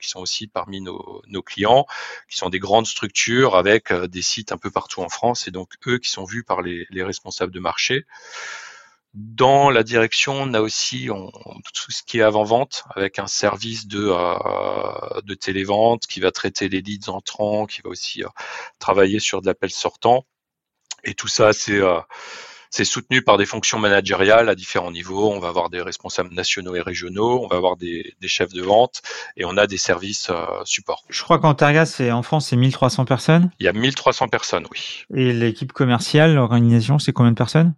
qui 0.00 0.08
sont 0.08 0.20
aussi 0.20 0.48
parmi 0.48 0.82
nos, 0.82 1.42
clients, 1.42 1.86
qui 2.28 2.36
sont 2.36 2.50
des 2.50 2.58
grandes 2.58 2.86
structures 2.86 3.56
avec 3.56 3.90
des 3.90 4.22
sites 4.22 4.52
un 4.52 4.58
peu 4.58 4.70
partout 4.70 5.00
en 5.00 5.08
France, 5.08 5.48
et 5.48 5.50
donc 5.50 5.70
eux 5.86 5.98
qui 5.98 6.10
sont 6.10 6.24
vus 6.24 6.44
par 6.44 6.60
les 6.60 7.02
responsables 7.02 7.52
de 7.52 7.60
marché. 7.60 8.04
Dans 9.14 9.70
la 9.70 9.84
direction, 9.84 10.34
on 10.34 10.54
a 10.54 10.60
aussi 10.60 11.08
tout 11.08 11.92
ce 11.92 12.02
qui 12.02 12.18
est 12.18 12.22
avant-vente, 12.22 12.84
avec 12.96 13.18
un 13.18 13.28
service 13.28 13.86
de, 13.86 14.08
euh, 14.10 15.20
de 15.22 15.34
télévente 15.34 16.06
qui 16.06 16.20
va 16.20 16.32
traiter 16.32 16.68
les 16.68 16.80
leads 16.80 17.10
entrants, 17.10 17.66
qui 17.66 17.80
va 17.82 17.90
aussi 17.90 18.24
euh, 18.24 18.28
travailler 18.80 19.20
sur 19.20 19.40
de 19.40 19.46
l'appel 19.46 19.70
sortant. 19.70 20.26
Et 21.04 21.14
tout 21.14 21.28
ça, 21.28 21.52
c'est 21.52 21.80
euh, 21.80 22.00
c'est 22.74 22.84
soutenu 22.84 23.22
par 23.22 23.38
des 23.38 23.46
fonctions 23.46 23.78
managériales 23.78 24.48
à 24.48 24.56
différents 24.56 24.90
niveaux. 24.90 25.30
On 25.30 25.38
va 25.38 25.46
avoir 25.46 25.70
des 25.70 25.80
responsables 25.80 26.34
nationaux 26.34 26.74
et 26.74 26.80
régionaux, 26.80 27.40
on 27.44 27.46
va 27.46 27.56
avoir 27.56 27.76
des, 27.76 28.16
chefs 28.26 28.52
de 28.52 28.62
vente 28.62 29.00
et 29.36 29.44
on 29.44 29.56
a 29.56 29.68
des 29.68 29.76
services 29.76 30.28
euh, 30.28 30.44
support. 30.64 31.04
Je 31.08 31.22
crois 31.22 31.38
qu'en 31.38 31.54
c'est 31.84 32.10
en 32.10 32.22
France, 32.22 32.48
c'est 32.48 32.56
1300 32.56 33.04
personnes. 33.04 33.52
Il 33.60 33.66
y 33.66 33.68
a 33.68 33.72
1300 33.72 34.26
personnes, 34.26 34.66
oui. 34.72 35.04
Et 35.14 35.32
l'équipe 35.32 35.72
commerciale, 35.72 36.34
l'organisation, 36.34 36.98
c'est 36.98 37.12
combien 37.12 37.30
de 37.30 37.36
personnes? 37.36 37.74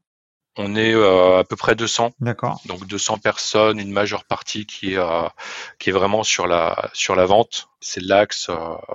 On 0.57 0.75
est 0.75 0.95
euh, 0.95 1.39
à 1.39 1.45
peu 1.45 1.57
près 1.57 1.75
200. 1.75 2.13
D'accord. 2.21 2.61
Donc 2.67 2.87
200 2.87 3.19
personnes, 3.19 3.79
une 3.79 3.93
majeure 3.93 4.25
partie 4.25 4.67
qui 4.67 4.95
est 4.95 4.99
euh, 4.99 5.29
qui 5.79 5.91
est 5.91 5.93
vraiment 5.93 6.23
sur 6.23 6.47
la 6.47 6.91
sur 6.93 7.17
la 7.17 7.27
vente. 7.27 7.69
C'est 7.81 8.03
l'axe 8.03 8.51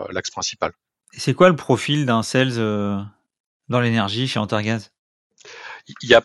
l'axe 0.10 0.32
principal. 0.32 0.71
Et 1.13 1.19
c'est 1.19 1.34
quoi 1.34 1.50
le 1.50 1.56
profil 1.56 2.06
d'un 2.06 2.24
sales 2.24 2.56
dans 3.69 3.80
l'énergie 3.80 4.28
chez 4.28 4.39
Antargaz 4.39 4.91
il 5.88 6.10
n'y 6.10 6.15
a 6.15 6.24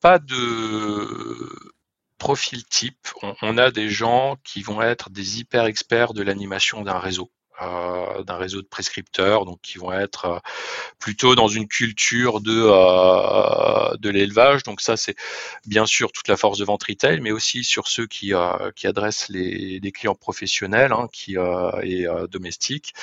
pas 0.00 0.18
de 0.18 1.72
profil 2.18 2.64
type. 2.64 3.08
On, 3.42 3.58
a 3.58 3.70
des 3.70 3.88
gens 3.88 4.36
qui 4.44 4.62
vont 4.62 4.80
être 4.80 5.10
des 5.10 5.40
hyper 5.40 5.64
experts 5.64 6.14
de 6.14 6.22
l'animation 6.22 6.82
d'un 6.82 6.98
réseau. 6.98 7.30
Euh, 7.60 8.24
d'un 8.24 8.38
réseau 8.38 8.62
de 8.62 8.66
prescripteurs, 8.66 9.44
donc 9.44 9.60
qui 9.60 9.76
vont 9.76 9.92
être 9.92 10.24
euh, 10.24 10.38
plutôt 10.98 11.34
dans 11.34 11.48
une 11.48 11.68
culture 11.68 12.40
de 12.40 12.50
euh, 12.50 13.94
de 13.98 14.08
l'élevage. 14.08 14.62
Donc 14.62 14.80
ça, 14.80 14.96
c'est 14.96 15.14
bien 15.66 15.84
sûr 15.84 16.12
toute 16.12 16.28
la 16.28 16.38
force 16.38 16.58
de 16.58 16.64
vente 16.64 16.82
retail, 16.84 17.20
mais 17.20 17.30
aussi 17.30 17.62
sur 17.62 17.88
ceux 17.88 18.06
qui 18.06 18.32
qui 18.74 18.86
adressent 18.86 19.28
les, 19.28 19.80
clients 19.92 20.14
professionnels, 20.14 20.92
hein, 20.92 21.08
qui 21.12 21.36
et 21.82 22.06
domestiques, 22.30 22.94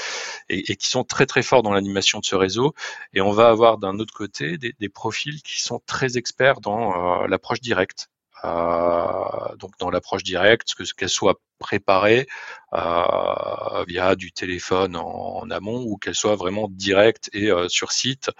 et, 0.49 0.75
qui 0.75 0.89
sont 0.89 1.03
très 1.03 1.27
très 1.27 1.43
forts 1.43 1.61
dans 1.61 1.73
l'animation 1.73 2.19
de 2.19 2.25
ce 2.25 2.35
réseau. 2.35 2.73
Et 3.13 3.21
on 3.21 3.31
va 3.31 3.49
avoir 3.49 3.77
d'un 3.77 3.99
autre 3.99 4.13
côté 4.13 4.57
des, 4.57 4.73
des, 4.79 4.89
profils 4.89 5.41
qui 5.43 5.61
sont 5.61 5.79
très 5.85 6.17
experts 6.17 6.59
dans 6.61 7.25
l'approche 7.27 7.61
directe. 7.61 8.09
Euh, 8.45 9.55
donc 9.57 9.71
dans 9.79 9.89
l'approche 9.89 10.23
directe, 10.23 10.73
que 10.75 10.83
qu'elle 10.95 11.09
soit 11.09 11.39
préparée 11.59 12.27
euh, 12.73 13.83
via 13.87 14.15
du 14.15 14.31
téléphone 14.31 14.95
en, 14.95 15.49
amont 15.49 15.83
ou 15.83 15.97
qu'elle 15.97 16.15
soit 16.15 16.35
vraiment 16.35 16.67
directe 16.69 17.29
et 17.33 17.51
euh, 17.51 17.67
sur 17.67 17.91
site 17.91 18.31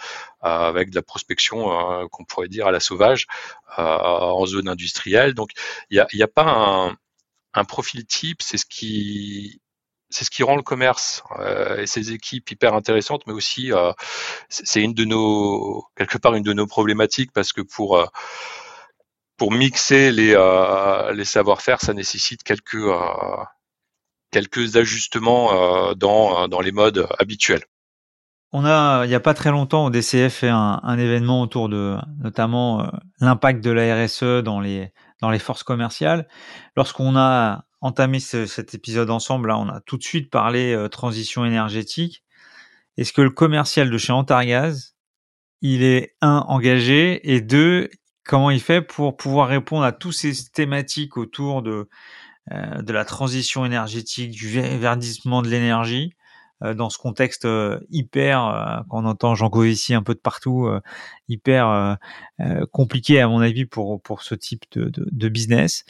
avec 0.41 0.89
de 0.91 0.95
la 0.95 1.01
prospection 1.01 2.07
qu'on 2.11 2.23
pourrait 2.25 2.47
dire 2.47 2.67
à 2.67 2.71
la 2.71 2.79
sauvage 2.79 3.27
en 3.77 4.45
zone 4.45 4.69
industrielle. 4.69 5.33
Donc 5.33 5.51
il 5.89 5.95
n'y 5.95 5.99
a, 5.99 6.07
y 6.13 6.23
a, 6.23 6.27
pas 6.27 6.45
un, 6.45 6.95
un 7.53 7.65
profil 7.65 8.05
type, 8.05 8.41
c'est 8.41 8.57
ce 8.57 8.65
qui 8.65 9.61
c'est 10.09 10.25
ce 10.25 10.31
qui 10.31 10.43
rend 10.43 10.55
le 10.55 10.63
commerce 10.63 11.23
euh, 11.39 11.81
et 11.81 11.87
ses 11.87 12.11
équipes 12.11 12.49
hyper 12.49 12.73
intéressantes, 12.73 13.23
mais 13.27 13.33
aussi 13.33 13.71
euh, 13.71 13.91
c'est 14.49 14.81
une 14.81 14.93
de 14.93 15.05
nos 15.05 15.85
quelque 15.95 16.17
part 16.17 16.33
une 16.35 16.43
de 16.43 16.53
nos 16.53 16.67
problématiques 16.67 17.31
parce 17.31 17.53
que 17.53 17.61
pour 17.61 17.97
euh, 17.97 18.05
pour 19.39 19.51
mixer 19.51 20.11
les, 20.11 20.33
euh, 20.35 21.13
les 21.13 21.25
savoir-faire, 21.25 21.81
ça 21.81 21.93
nécessite 21.95 22.43
quelques, 22.43 22.75
euh, 22.75 23.43
quelques 24.31 24.75
ajustements 24.75 25.53
euh, 25.53 25.93
dans, 25.95 26.47
dans 26.47 26.61
les 26.61 26.71
modes 26.71 27.07
habituels. 27.17 27.63
On 28.51 28.65
a, 28.65 29.05
il 29.05 29.09
n'y 29.09 29.15
a 29.15 29.19
pas 29.19 29.33
très 29.33 29.51
longtemps, 29.51 29.85
au 29.85 29.89
DCF 29.89 30.33
fait 30.33 30.49
un, 30.49 30.79
un 30.83 30.99
événement 30.99 31.41
autour 31.41 31.69
de 31.69 31.97
notamment 32.19 32.91
l'impact 33.19 33.63
de 33.63 33.71
la 33.71 34.03
RSE 34.03 34.43
dans 34.43 34.59
les, 34.59 34.91
dans 35.21 35.29
les 35.29 35.39
forces 35.39 35.63
commerciales. 35.63 36.27
Lorsqu'on 36.75 37.15
a 37.15 37.65
entamé 37.79 38.19
cet 38.19 38.73
épisode 38.73 39.11
ensemble, 39.11 39.49
là, 39.49 39.57
on 39.57 39.69
a 39.69 39.81
tout 39.81 39.97
de 39.97 40.03
suite 40.03 40.31
parlé 40.31 40.87
transition 40.91 41.45
énergétique. 41.45 42.23
Est-ce 42.97 43.13
que 43.13 43.21
le 43.21 43.29
commercial 43.29 43.91
de 43.91 43.97
chez 43.99 44.13
Antargaz, 44.13 44.95
il 45.61 45.83
est 45.83 46.15
un 46.21 46.43
engagé 46.47 47.31
et 47.31 47.41
deux, 47.41 47.89
comment 48.29 48.51
il 48.51 48.61
fait 48.61 48.83
pour 48.83 49.17
pouvoir 49.17 49.47
répondre 49.47 49.83
à 49.83 49.91
toutes 49.91 50.13
ces 50.13 50.31
thématiques 50.53 51.17
autour 51.17 51.63
de, 51.63 51.89
euh, 52.51 52.83
de 52.83 52.93
la 52.93 53.03
transition 53.03 53.65
énergétique, 53.65 54.29
du 54.29 54.47
verdissement 54.49 55.41
de 55.41 55.47
l'énergie, 55.47 56.13
euh, 56.63 56.75
dans 56.75 56.91
ce 56.91 56.99
contexte 56.99 57.45
euh, 57.45 57.79
hyper, 57.89 58.83
qu'on 58.87 59.05
entend 59.05 59.33
Jean 59.33 59.49
ici 59.63 59.95
un 59.95 60.03
peu 60.03 60.13
de 60.13 60.19
partout, 60.19 60.69
hyper 61.27 61.97
compliqué 62.71 63.19
à 63.19 63.27
mon 63.27 63.39
avis 63.39 63.65
pour, 63.65 63.99
pour 63.99 64.21
ce 64.21 64.35
type 64.35 64.63
de, 64.75 65.29
business. 65.29 65.83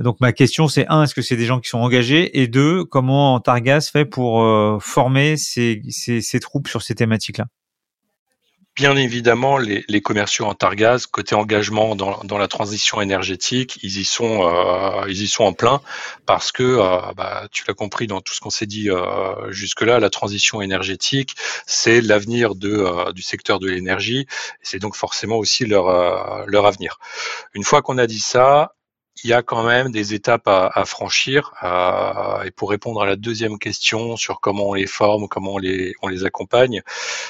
donc 0.00 0.20
ma 0.20 0.32
question 0.32 0.68
c'est 0.68 0.86
un, 0.88 1.04
est-ce 1.04 1.14
que 1.14 1.22
c'est 1.22 1.36
des 1.36 1.46
gens 1.46 1.58
qui 1.58 1.70
sont 1.70 1.78
engagés? 1.78 2.38
Et 2.42 2.48
deux, 2.48 2.84
comment 2.84 3.40
Targas 3.40 3.88
fait 3.90 4.04
pour 4.04 4.42
former 4.82 5.38
ces 5.38 5.80
troupes 6.42 6.68
sur 6.68 6.82
ces 6.82 6.94
thématiques-là? 6.94 7.46
Bien 8.74 8.96
évidemment, 8.96 9.58
les, 9.58 10.00
commerciaux 10.00 10.46
en 10.46 10.54
Targaz, 10.54 11.04
côté 11.04 11.34
engagement 11.34 11.94
dans, 11.94 12.38
la 12.38 12.48
transition 12.48 13.02
énergétique, 13.02 13.78
ils 13.82 13.98
y 13.98 14.04
sont, 14.04 14.48
euh, 14.48 15.04
ils 15.08 15.20
y 15.20 15.28
sont 15.28 15.44
en 15.44 15.52
plein 15.52 15.82
parce 16.24 16.52
que, 16.52 16.62
euh, 16.62 17.12
bah, 17.14 17.48
tu 17.52 17.64
l'as 17.68 17.74
compris 17.74 18.06
dans 18.06 18.22
tout 18.22 18.32
ce 18.32 18.40
qu'on 18.40 18.48
s'est 18.48 18.64
dit 18.64 18.88
euh, 18.88 19.52
jusque-là, 19.52 20.00
la 20.00 20.08
transition 20.08 20.62
énergétique, 20.62 21.34
c'est 21.66 22.00
l'avenir 22.00 22.52
euh, 22.64 23.12
du 23.12 23.20
secteur 23.20 23.58
de 23.58 23.68
l'énergie, 23.68 24.26
c'est 24.62 24.78
donc 24.78 24.96
forcément 24.96 25.36
aussi 25.36 25.66
leur 25.66 25.86
avenir. 26.66 26.98
Une 27.52 27.64
fois 27.64 27.82
qu'on 27.82 27.98
a 27.98 28.06
dit 28.06 28.20
ça, 28.20 28.74
il 29.24 29.30
y 29.30 29.32
a 29.32 29.42
quand 29.42 29.62
même 29.62 29.90
des 29.90 30.14
étapes 30.14 30.48
à, 30.48 30.66
à 30.74 30.84
franchir. 30.84 31.52
Euh, 31.62 32.42
et 32.42 32.50
pour 32.50 32.70
répondre 32.70 33.02
à 33.02 33.06
la 33.06 33.16
deuxième 33.16 33.58
question 33.58 34.16
sur 34.16 34.40
comment 34.40 34.70
on 34.70 34.74
les 34.74 34.86
forme, 34.86 35.28
comment 35.28 35.54
on 35.54 35.58
les, 35.58 35.94
on 36.02 36.08
les 36.08 36.24
accompagne, 36.24 36.82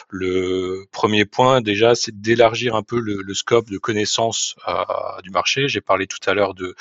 le 0.09 0.87
premier 0.93 1.25
point 1.25 1.61
déjà, 1.61 1.95
c'est 1.95 2.19
d'élargir 2.21 2.77
un 2.77 2.83
peu 2.83 3.01
le, 3.01 3.23
le, 3.23 3.35
scope 3.35 3.69
de 3.71 3.79
connaissance 3.79 4.55
euh, 4.69 4.75
du 5.23 5.31
marché. 5.31 5.69
J'ai 5.69 5.81
parlé 5.81 6.07
tout 6.07 6.19
à 6.27 6.35
l'heure 6.35 6.55
de, 6.55 6.75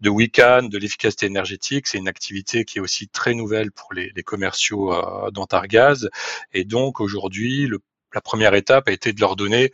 de 0.00 0.10
WICAN, 0.10 0.64
de 0.64 0.78
l'efficacité 0.78 1.26
énergétique. 1.26 1.86
C'est 1.86 1.98
une 1.98 2.08
activité 2.08 2.64
qui 2.64 2.78
est 2.78 2.82
aussi 2.82 3.08
très 3.08 3.34
nouvelle 3.34 3.70
pour 3.72 3.94
les, 3.94 4.12
les 4.14 4.22
commerciaux 4.22 4.92
euh, 4.92 5.30
d'Antargaz. 5.30 6.08
Et 6.52 6.64
donc 6.64 7.00
aujourd'hui, 7.00 7.66
le 7.66 7.78
la 8.14 8.20
première 8.20 8.54
étape 8.54 8.88
a 8.88 8.92
été 8.92 9.12
de 9.12 9.20
leur 9.20 9.36
donner 9.36 9.72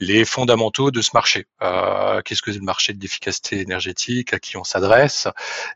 les 0.00 0.24
fondamentaux 0.24 0.90
de 0.90 1.00
ce 1.02 1.10
marché. 1.14 1.46
Euh, 1.62 2.20
Qu'est-ce 2.22 2.42
que 2.42 2.52
c'est 2.52 2.58
le 2.58 2.64
marché 2.64 2.92
de 2.92 3.00
l'efficacité 3.00 3.60
énergétique, 3.60 4.32
à 4.32 4.38
qui 4.38 4.56
on 4.56 4.64
s'adresse. 4.64 5.28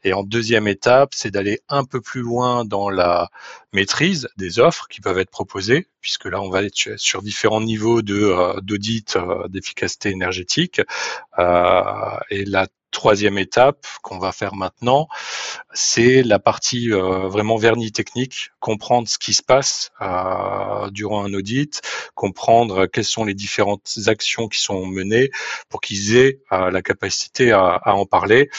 Et 0.05 0.13
en 0.13 0.23
deuxième 0.23 0.69
étape, 0.69 1.11
c'est 1.15 1.31
d'aller 1.31 1.61
un 1.69 1.85
peu 1.85 2.01
plus 2.01 2.21
loin 2.21 2.65
dans 2.65 2.91
la 2.91 3.31
maîtrise 3.73 4.29
des 4.37 4.59
offres 4.59 4.87
qui 4.89 5.01
peuvent 5.01 5.19
être 5.19 5.31
proposées, 5.31 5.89
puisque 6.01 6.27
là, 6.27 6.41
on 6.41 6.51
va 6.51 6.63
être 6.63 6.97
sur 6.97 7.23
différents 7.23 7.61
niveaux 7.61 8.03
de 8.03 8.23
euh, 8.23 8.61
d'audit 8.61 9.17
euh, 9.17 9.49
d'efficacité 9.49 10.11
énergétique. 10.11 10.81
Euh, 11.39 11.83
et 12.31 12.45
la 12.45 12.69
troisième 12.91 13.39
étape 13.39 13.87
qu'on 14.03 14.19
va 14.19 14.33
faire 14.33 14.55
maintenant, 14.55 15.09
c'est 15.73 16.23
la 16.23 16.39
partie 16.39 16.91
vraiment 16.91 17.57
vernis 17.57 17.91
technique, 17.91 18.51
comprendre 18.61 19.09
ce 19.09 19.17
qui 19.17 19.33
se 19.33 19.43
passe 19.43 19.91
durant 20.91 21.25
un 21.25 21.33
audit, 21.33 21.81
comprendre 22.15 22.85
quelles 22.85 23.07
sont 23.07 23.25
les 23.25 23.33
différentes 23.33 23.95
actions 24.09 24.47
qui 24.47 24.61
sont 24.61 24.85
menées 24.85 25.31
pour 25.71 25.81
qu'ils 25.81 26.19
aient 26.19 26.41
la 26.51 26.83
capacité 26.83 27.51
à 27.51 27.81
en 27.87 28.05
parler. 28.05 28.51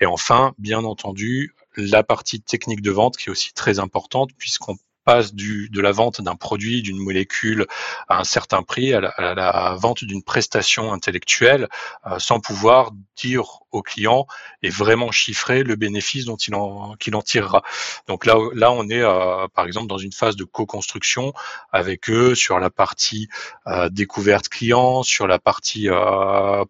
Et 0.00 0.06
enfin, 0.06 0.54
bien 0.56 0.84
entendu, 0.84 1.56
la 1.76 2.02
partie 2.02 2.40
technique 2.40 2.82
de 2.82 2.90
vente 2.90 3.16
qui 3.16 3.28
est 3.28 3.32
aussi 3.32 3.52
très 3.54 3.78
importante 3.78 4.30
puisqu'on 4.36 4.76
passe 5.04 5.34
de 5.34 5.80
la 5.80 5.92
vente 5.92 6.20
d'un 6.20 6.36
produit, 6.36 6.82
d'une 6.82 6.98
molécule 6.98 7.66
à 8.08 8.20
un 8.20 8.24
certain 8.24 8.62
prix, 8.62 8.92
à 8.92 9.00
la, 9.00 9.76
vente 9.78 10.04
d'une 10.04 10.22
prestation 10.22 10.92
intellectuelle, 10.92 11.68
euh, 12.06 12.18
sans 12.18 12.40
pouvoir 12.40 12.92
dire 13.16 13.60
au 13.70 13.82
client 13.82 14.26
et 14.62 14.68
vraiment 14.68 15.10
chiffrer 15.10 15.62
le 15.62 15.76
bénéfice 15.76 16.24
dont 16.24 16.36
il 16.36 16.54
en, 16.54 16.96
qu'il 16.96 17.14
en 17.14 17.22
tirera. 17.22 17.62
Donc 18.08 18.26
là, 18.26 18.36
là, 18.54 18.72
on 18.72 18.88
est 18.88 19.02
euh, 19.02 19.46
par 19.54 19.66
exemple 19.66 19.86
dans 19.86 19.98
une 19.98 20.12
phase 20.12 20.36
de 20.36 20.44
co-construction 20.44 21.32
avec 21.72 22.10
eux 22.10 22.34
sur 22.34 22.58
la 22.58 22.70
partie 22.70 23.28
euh, 23.66 23.88
découverte 23.88 24.48
client, 24.48 25.02
sur 25.02 25.26
la 25.26 25.38
partie 25.38 25.88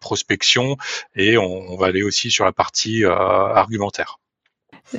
prospection 0.01 0.77
et 1.15 1.37
on, 1.37 1.77
va 1.77 1.87
aller 1.87 2.03
aussi 2.03 2.31
sur 2.31 2.45
la 2.45 2.53
partie 2.53 3.05
argumentaire. 3.05 4.19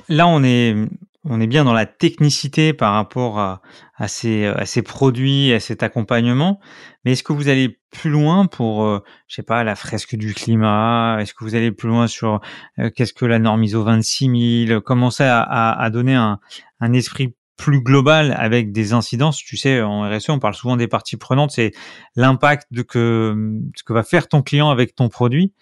Là, 0.09 0.27
on 0.27 0.43
est 0.43 0.75
on 1.23 1.39
est 1.39 1.47
bien 1.47 1.63
dans 1.63 1.73
la 1.73 1.85
technicité 1.85 2.73
par 2.73 2.93
rapport 2.93 3.39
à, 3.39 3.61
à, 3.95 4.07
ces, 4.07 4.45
à 4.45 4.65
ces 4.65 4.81
produits, 4.81 5.53
à 5.53 5.59
cet 5.59 5.83
accompagnement. 5.83 6.59
Mais 7.05 7.11
est-ce 7.11 7.23
que 7.23 7.33
vous 7.33 7.47
allez 7.47 7.79
plus 7.91 8.09
loin 8.09 8.47
pour, 8.47 8.83
euh, 8.83 9.03
je 9.27 9.35
sais 9.35 9.43
pas, 9.43 9.63
la 9.63 9.75
fresque 9.75 10.15
du 10.15 10.33
climat? 10.33 11.17
Est-ce 11.19 11.35
que 11.35 11.43
vous 11.43 11.53
allez 11.53 11.71
plus 11.71 11.89
loin 11.89 12.07
sur 12.07 12.41
euh, 12.79 12.89
qu'est-ce 12.95 13.13
que 13.13 13.25
la 13.25 13.37
norme 13.37 13.63
ISO 13.63 13.83
26000 13.83 14.79
Commencer 14.81 15.23
à, 15.23 15.41
à, 15.41 15.79
à 15.79 15.89
donner 15.91 16.15
un, 16.15 16.39
un 16.79 16.93
esprit 16.93 17.35
plus 17.55 17.81
global 17.81 18.33
avec 18.35 18.71
des 18.71 18.93
incidences? 18.93 19.37
Tu 19.37 19.57
sais, 19.57 19.79
en 19.81 20.09
RSE, 20.09 20.29
on 20.29 20.39
parle 20.39 20.55
souvent 20.55 20.75
des 20.75 20.87
parties 20.87 21.17
prenantes. 21.17 21.51
C'est 21.51 21.71
l'impact 22.15 22.67
de 22.71 22.81
que 22.81 23.59
ce 23.75 23.83
que 23.83 23.93
va 23.93 24.01
faire 24.01 24.27
ton 24.27 24.41
client 24.41 24.71
avec 24.71 24.95
ton 24.95 25.07
produit 25.07 25.53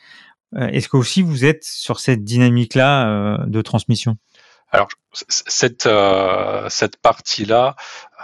Est-ce 0.56 0.90
que 0.90 0.98
aussi 0.98 1.22
vous 1.22 1.46
êtes 1.46 1.64
sur 1.64 2.00
cette 2.00 2.24
dynamique-là 2.24 3.46
de 3.46 3.62
transmission? 3.62 4.18
Alors 4.72 4.88
cette 5.14 5.88
euh, 5.88 6.68
cette 6.70 6.98
partie-là 6.98 7.76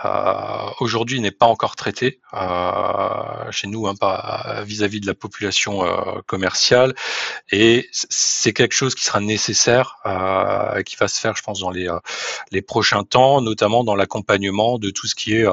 euh, 0.04 0.70
aujourd'hui 0.80 1.20
n'est 1.20 1.32
pas 1.32 1.48
encore 1.48 1.76
traitée 1.76 2.20
euh, 2.34 3.52
chez 3.52 3.68
nous 3.68 3.88
hein, 3.88 3.96
vis-à-vis 4.64 5.00
de 5.00 5.08
la 5.08 5.16
population 5.16 5.84
euh, 5.84 6.22
commerciale. 6.28 6.94
Et 7.52 7.90
c'est 7.92 8.54
quelque 8.54 8.74
chose 8.74 8.94
qui 8.94 9.04
sera 9.04 9.20
nécessaire 9.20 9.98
euh, 10.06 10.84
qui 10.84 10.96
va 10.98 11.08
se 11.08 11.20
faire 11.20 11.36
je 11.36 11.42
pense 11.42 11.60
dans 11.60 11.72
les 11.72 11.90
les 12.52 12.62
prochains 12.62 13.04
temps 13.04 13.42
notamment 13.42 13.84
dans 13.84 13.96
l'accompagnement 13.96 14.78
de 14.78 14.92
tout 14.92 15.08
ce 15.08 15.16
qui 15.16 15.36
est 15.36 15.46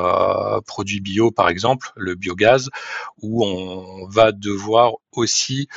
produits 0.67 1.01
bio 1.01 1.31
par 1.31 1.49
exemple 1.49 1.93
le 1.97 2.15
biogaz 2.15 2.69
où 3.23 3.45
on 3.45 4.07
va 4.09 4.33
devoir 4.33 4.93
aussi 5.13 5.69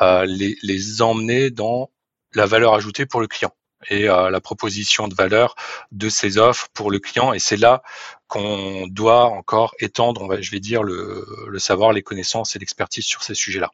les 0.00 0.56
les 0.62 1.02
emmener 1.02 1.50
dans 1.50 1.90
la 2.34 2.46
valeur 2.46 2.74
ajoutée 2.74 3.06
pour 3.06 3.20
le 3.20 3.26
client 3.26 3.52
et 3.90 4.04
la 4.04 4.40
proposition 4.40 5.08
de 5.08 5.14
valeur 5.14 5.54
de 5.92 6.08
ces 6.08 6.38
offres 6.38 6.68
pour 6.72 6.90
le 6.90 6.98
client. 6.98 7.32
Et 7.32 7.38
c'est 7.38 7.56
là 7.56 7.82
qu'on 8.28 8.86
doit 8.88 9.26
encore 9.26 9.74
étendre, 9.78 10.40
je 10.40 10.50
vais 10.50 10.60
dire, 10.60 10.82
le, 10.82 11.24
savoir, 11.58 11.92
les 11.92 12.02
connaissances 12.02 12.56
et 12.56 12.58
l'expertise 12.58 13.04
sur 13.04 13.22
ces 13.22 13.34
sujets-là. 13.34 13.70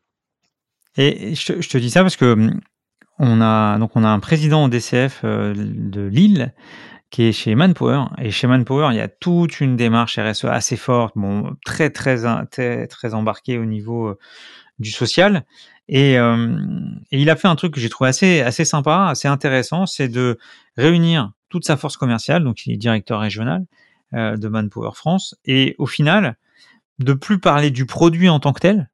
Et 0.96 1.34
je, 1.34 1.52
te 1.52 1.78
dis 1.78 1.90
ça 1.90 2.02
parce 2.02 2.16
que 2.16 2.32
hum, 2.32 2.60
on 3.18 3.40
a 3.40 3.78
donc 3.78 3.92
on 3.94 4.02
a 4.02 4.08
un 4.08 4.18
président 4.18 4.64
au 4.64 4.68
DCF 4.68 5.20
euh, 5.24 5.54
de 5.56 6.02
Lille 6.02 6.52
qui 7.10 7.24
est 7.24 7.32
chez 7.32 7.54
Manpower 7.54 8.06
et 8.18 8.30
chez 8.30 8.48
Manpower 8.48 8.88
il 8.90 8.96
y 8.96 9.00
a 9.00 9.08
toute 9.08 9.60
une 9.60 9.76
démarche 9.76 10.18
RSE 10.18 10.46
assez 10.46 10.76
forte, 10.76 11.14
très 11.64 11.90
très 11.90 12.46
très, 12.50 12.88
très 12.88 13.14
embarquée 13.14 13.58
au 13.58 13.66
niveau 13.66 14.08
euh, 14.08 14.18
du 14.80 14.90
social 14.90 15.44
euh, 15.92 16.56
et, 17.10 17.20
il 17.20 17.30
a 17.30 17.36
fait 17.36 17.48
un 17.48 17.56
truc 17.56 17.74
que 17.74 17.80
j'ai 17.80 17.88
trouvé 17.88 18.08
assez, 18.08 18.40
assez 18.40 18.64
sympa, 18.64 19.08
assez 19.08 19.28
intéressant, 19.28 19.86
c'est 19.86 20.08
de 20.08 20.38
réunir 20.76 21.32
toute 21.48 21.64
sa 21.64 21.76
force 21.76 21.96
commerciale, 21.96 22.44
donc 22.44 22.66
il 22.66 22.72
est 22.72 22.76
directeur 22.76 23.20
régional 23.20 23.64
euh, 24.14 24.36
de 24.36 24.48
Manpower 24.48 24.92
France, 24.94 25.34
et 25.44 25.74
au 25.78 25.86
final, 25.86 26.36
de 26.98 27.12
plus 27.12 27.40
parler 27.40 27.70
du 27.70 27.86
produit 27.86 28.28
en 28.28 28.38
tant 28.38 28.52
que 28.52 28.60
tel, 28.60 28.90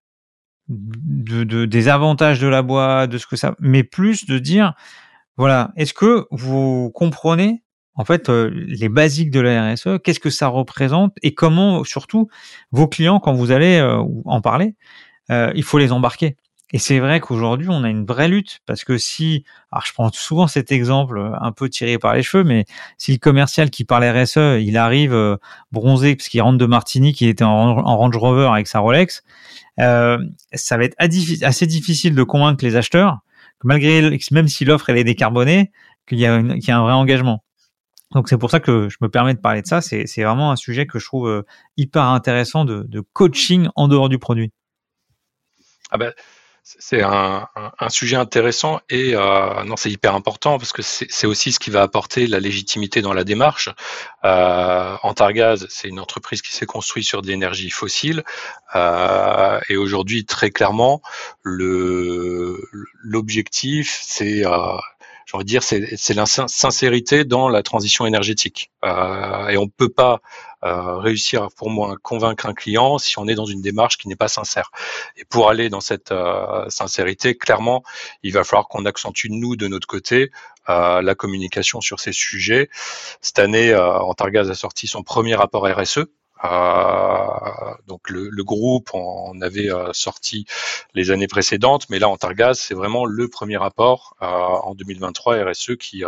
de, 0.69 1.65
des 1.65 1.89
avantages 1.89 2.41
de 2.41 2.49
la 2.49 2.63
boîte, 2.63 3.11
de 3.11 3.19
ce 3.19 3.27
que 3.27 3.37
ça, 3.37 3.55
mais 3.61 3.85
plus 3.85 4.27
de 4.27 4.39
dire, 4.39 4.75
voilà, 5.37 5.73
est-ce 5.77 5.95
que 5.95 6.27
vous 6.31 6.91
comprenez 6.95 7.63
en 7.95 8.05
fait 8.05 8.29
euh, 8.29 8.51
les 8.53 8.89
basiques 8.89 9.31
de 9.31 9.41
la 9.41 9.73
RSE, 9.73 10.01
qu'est-ce 10.03 10.21
que 10.21 10.31
ça 10.31 10.49
représente 10.49 11.15
et 11.23 11.35
comment 11.35 11.85
surtout 11.85 12.29
vos 12.73 12.89
clients, 12.89 13.21
quand 13.21 13.33
vous 13.33 13.53
allez 13.53 13.81
en 14.25 14.41
parler, 14.41 14.77
il 15.29 15.63
faut 15.63 15.79
les 15.79 15.93
embarquer. 15.93 16.37
Et 16.73 16.79
c'est 16.79 16.99
vrai 16.99 17.21
qu'aujourd'hui, 17.21 17.69
on 17.71 17.85
a 17.85 17.89
une 17.89 18.05
vraie 18.05 18.29
lutte 18.29 18.61
parce 18.67 18.85
que 18.85 18.99
si, 18.99 19.45
alors 19.71 19.87
je 19.87 19.93
prends 19.93 20.11
souvent 20.13 20.49
cet 20.49 20.73
exemple 20.73 21.19
euh, 21.19 21.31
un 21.41 21.53
peu 21.53 21.69
tiré 21.69 21.97
par 21.99 22.15
les 22.15 22.25
cheveux, 22.25 22.43
mais 22.43 22.65
si 22.99 23.13
le 23.13 23.19
commercial 23.19 23.71
qui 23.71 23.85
parle 23.85 24.05
RSE, 24.05 24.61
il 24.61 24.77
arrive 24.77 25.15
euh, 25.15 25.37
bronzé 25.71 26.17
parce 26.17 26.29
qu'il 26.29 26.43
rentre 26.43 26.59
de 26.59 26.67
Martinique, 26.67 27.21
il 27.21 27.29
était 27.29 27.45
en, 27.45 27.75
Range 27.77 28.17
Rover 28.17 28.49
avec 28.53 28.67
sa 28.67 28.81
Rolex, 28.81 29.23
euh, 29.79 30.19
ça 30.53 30.77
va 30.77 30.85
être 30.85 30.97
assez 30.99 31.67
difficile 31.67 32.17
de 32.17 32.23
convaincre 32.25 32.65
les 32.65 32.75
acheteurs 32.75 33.21
malgré, 33.65 34.19
même 34.31 34.49
si 34.49 34.65
l'offre 34.65 34.91
elle 34.91 34.99
est 34.99 35.05
décarbonée, 35.05 35.73
qu'il 36.07 36.19
y, 36.19 36.27
a 36.27 36.35
un 36.35 36.83
vrai 36.83 36.93
engagement. 36.93 37.43
Donc 38.13 38.29
c'est 38.29 38.39
pour 38.39 38.51
ça 38.51 38.61
que 38.61 38.89
je 38.89 38.97
me 39.01 39.09
permets 39.09 39.35
de 39.35 39.41
parler 39.41 39.63
de 39.63 39.67
ça. 39.67 39.81
C'est, 39.81 40.07
c'est 40.07 40.23
vraiment 40.23 40.53
un 40.53 40.57
sujet 40.57 40.87
que 40.87 40.99
je 40.99 41.07
trouve 41.07 41.29
euh, 41.29 41.43
hyper 41.77 42.05
intéressant 42.05 42.65
de, 42.65 42.85
de 42.89 43.01
coaching 43.01 43.69
en 43.75 43.89
dehors 43.89 44.09
du 44.09 44.19
produit. 44.19 44.53
Ah 45.91 45.99
ben, 45.99 46.13
c'est 46.67 47.01
un, 47.01 47.47
sujet 47.89 48.17
intéressant 48.17 48.81
et 48.91 49.15
euh, 49.15 49.63
non, 49.63 49.77
c'est 49.77 49.89
hyper 49.89 50.17
important 50.17 50.59
parce 50.59 50.73
que 50.73 50.83
c'est 50.83 51.27
aussi 51.29 51.53
ce 51.53 51.61
qui 51.61 51.71
va 51.71 51.83
apporter 51.83 52.27
la 52.27 52.41
légitimité 52.41 53.03
dans 53.03 53.13
la 53.13 53.23
démarche. 53.23 53.69
Euh, 54.25 54.97
Antargaz, 55.05 55.69
c'est 55.71 55.87
une 55.87 56.01
entreprise 56.01 56.43
qui 56.43 56.53
s'est 56.53 56.67
construite 56.67 57.05
sur 57.05 57.23
des 57.23 57.31
énergies 57.31 57.71
fossiles 57.71 58.25
euh, 58.75 59.61
et 59.69 59.77
aujourd'hui, 59.77 60.25
très 60.25 60.51
clairement, 60.51 61.03
l'objectif, 63.05 64.01
c'est 64.03 64.45
euh, 64.45 64.77
dire, 65.45 65.63
c'est 65.63 66.15
la 66.15 66.27
sincérité 66.27 67.25
dans 67.25 67.49
la 67.49 67.63
transition 67.63 68.07
énergétique. 68.07 68.71
Euh, 68.85 69.49
et 69.49 69.57
on 69.57 69.65
ne 69.67 69.71
peut 69.71 69.89
pas 69.89 70.21
réussir, 70.99 71.49
pour 71.57 71.71
moi, 71.71 71.93
à 71.93 71.97
convaincre 71.97 72.47
un 72.47 72.55
client 72.55 72.99
si 72.99 73.19
on 73.19 73.27
est 73.29 73.35
dans 73.35 73.47
une 73.47 73.61
démarche 73.61 73.99
qui 73.99 74.09
n'est 74.09 74.17
pas 74.17 74.29
sincère. 74.29 74.71
Et 75.17 75.25
pour 75.25 75.49
aller 75.49 75.69
dans 75.69 75.81
cette 75.81 76.13
euh, 76.13 76.69
sincérité, 76.69 77.37
clairement, 77.37 77.83
il 78.23 78.33
va 78.33 78.45
falloir 78.45 78.69
qu'on 78.69 78.85
accentue, 78.85 79.29
nous, 79.31 79.57
de 79.57 79.69
notre 79.69 79.87
côté, 79.87 80.31
euh, 80.69 81.03
la 81.03 81.15
communication 81.15 81.81
sur 81.81 82.01
ces 82.01 82.13
sujets. 82.13 82.69
Cette 83.21 83.39
année, 83.39 83.75
Antargaz 83.75 84.51
a 84.51 84.55
sorti 84.55 84.87
son 84.87 85.03
premier 85.03 85.35
rapport 85.35 85.67
RSE, 85.67 86.07
euh, 86.45 87.75
donc 87.87 88.11
le, 88.11 88.29
le, 88.29 88.45
groupe 88.45 88.91
en 88.93 89.41
avait 89.41 89.73
euh, 89.73 89.93
sorti 89.95 90.45
les 90.95 91.11
années 91.11 91.29
précédentes, 91.29 91.89
mais 91.89 91.99
là 91.99 92.11
en 92.11 92.19
Targaz, 92.19 92.59
c'est 92.59 92.75
vraiment 92.75 93.07
le 93.07 93.29
premier 93.29 93.57
rapport 93.57 94.17
euh, 94.21 94.27
en 94.27 94.75
2023 94.75 95.45
RSE 95.51 95.77
qui 95.77 96.05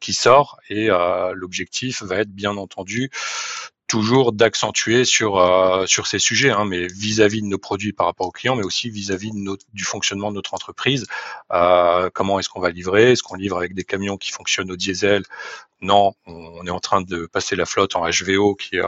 qui 0.00 0.12
sort 0.12 0.58
et 0.68 0.88
l'objectif 1.32 2.02
va 2.02 2.16
être 2.16 2.30
bien 2.30 2.56
entendu 2.56 3.10
toujours 3.86 4.32
d'accentuer 4.32 5.04
sur 5.04 5.38
euh, 5.38 5.86
sur 5.86 6.06
ces 6.06 6.18
sujets, 6.18 6.50
hein, 6.50 6.64
mais 6.64 6.86
vis-à-vis 6.86 7.42
de 7.42 7.46
nos 7.46 7.58
produits 7.58 7.92
par 7.92 8.06
rapport 8.06 8.26
aux 8.26 8.32
clients, 8.32 8.56
mais 8.56 8.64
aussi 8.64 8.90
vis-à-vis 8.90 9.32
du 9.72 9.84
fonctionnement 9.84 10.30
de 10.30 10.36
notre 10.36 10.54
entreprise. 10.54 11.06
Euh, 11.52 12.08
comment 12.12 12.38
est-ce 12.38 12.48
qu'on 12.48 12.60
va 12.60 12.70
livrer? 12.70 13.12
Est-ce 13.12 13.22
qu'on 13.22 13.36
livre 13.36 13.56
avec 13.56 13.74
des 13.74 13.84
camions 13.84 14.16
qui 14.16 14.32
fonctionnent 14.32 14.70
au 14.70 14.76
diesel? 14.76 15.22
Non, 15.80 16.14
on 16.26 16.66
est 16.66 16.70
en 16.70 16.80
train 16.80 17.02
de 17.02 17.26
passer 17.26 17.56
la 17.56 17.66
flotte 17.66 17.94
en 17.94 18.08
HVO 18.08 18.54
qui, 18.54 18.78
euh, 18.78 18.86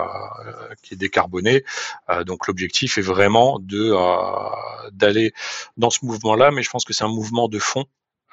qui 0.83 0.95
est 0.95 0.97
décarbonée. 0.97 1.63
Euh, 2.09 2.25
donc 2.25 2.47
l'objectif 2.47 2.97
est 2.97 3.03
vraiment 3.03 3.59
de 3.61 3.91
euh, 3.93 4.91
d'aller 4.93 5.33
dans 5.77 5.91
ce 5.91 6.05
mouvement-là, 6.07 6.51
mais 6.53 6.63
je 6.63 6.71
pense 6.71 6.87
que 6.87 6.95
c'est 6.95 7.05
un 7.05 7.09
mouvement 7.09 7.49
de 7.49 7.59
fond 7.59 7.85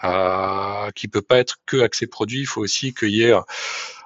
euh, 0.06 0.92
qui 0.92 1.10
peut 1.10 1.22
pas 1.22 1.40
être 1.40 1.58
que 1.66 1.82
accès 1.82 2.08
produit. 2.08 2.40
Il 2.40 2.46
faut 2.46 2.62
aussi 2.62 2.94
qu'il 2.94 3.10
y 3.10 3.24
ait 3.24 3.34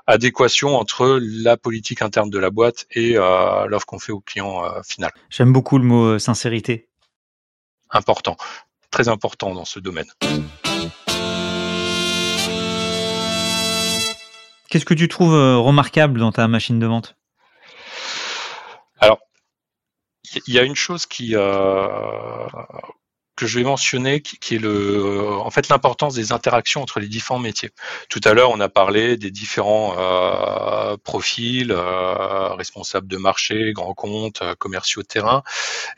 adéquation 0.08 0.76
entre 0.76 1.20
la 1.22 1.58
politique 1.58 2.02
interne 2.02 2.30
de 2.30 2.40
la 2.40 2.50
boîte 2.50 2.88
et 2.92 3.18
euh, 3.18 3.68
l'offre 3.68 3.86
qu'on 3.86 4.00
fait 4.00 4.14
au 4.14 4.22
client 4.22 4.64
euh, 4.64 4.82
final. 4.82 5.12
J'aime 5.30 5.52
beaucoup 5.54 5.78
le 5.78 5.84
mot 5.84 6.06
euh, 6.06 6.20
sincérité. 6.20 6.88
Important, 7.92 8.38
très 8.90 9.10
important 9.10 9.54
dans 9.54 9.66
ce 9.66 9.80
domaine. 9.80 10.08
Qu'est-ce 14.70 14.86
que 14.86 14.94
tu 14.94 15.08
trouves 15.08 15.34
remarquable 15.34 16.20
dans 16.20 16.32
ta 16.34 16.48
machine 16.50 16.80
de 16.80 16.86
vente? 16.86 17.16
Alors, 19.00 19.20
il 20.48 20.54
y 20.54 20.60
a 20.60 20.64
une 20.64 20.76
chose 20.76 21.06
qui, 21.06 21.36
que 23.38 23.46
je 23.46 23.60
vais 23.60 23.64
mentionner, 23.64 24.22
qui, 24.22 24.56
est 24.56 24.60
le, 24.60 25.30
en 25.30 25.52
fait 25.52 25.70
l'importance 25.70 26.16
des 26.16 26.32
interactions 26.32 26.82
entre 26.82 27.00
les 27.00 27.08
différents 27.08 27.40
métiers. 27.40 27.70
Tout 28.10 28.20
à 28.24 28.34
l'heure, 28.34 28.50
on 28.50 28.60
a 28.60 28.68
parlé 28.68 29.16
des 29.16 29.30
différents 29.30 29.96
euh, 29.98 30.98
profils, 30.98 31.72
euh, 31.72 32.56
responsables 32.56 33.08
de 33.08 33.18
marché, 33.18 33.74
grands 33.74 33.94
comptes, 33.94 34.42
euh, 34.42 34.56
commerciaux 34.56 35.04
de 35.04 35.08
terrain. 35.08 35.44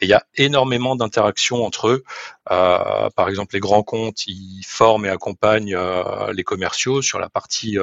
Et 0.02 0.06
il 0.06 0.10
y 0.10 0.14
a 0.14 0.26
énormément 0.36 0.98
d'interactions 0.98 1.66
entre 1.66 1.88
eux. 1.88 2.04
Euh, 2.52 3.10
par 3.16 3.30
exemple, 3.30 3.56
les 3.56 3.62
grands 3.62 3.84
comptes, 3.84 4.28
ils 4.28 4.64
forment 4.68 5.06
et 5.06 5.10
accompagnent 5.10 5.76
euh, 5.76 6.34
les 6.34 6.44
commerciaux 6.44 7.02
sur 7.02 7.20
la 7.20 7.30
partie 7.30 7.78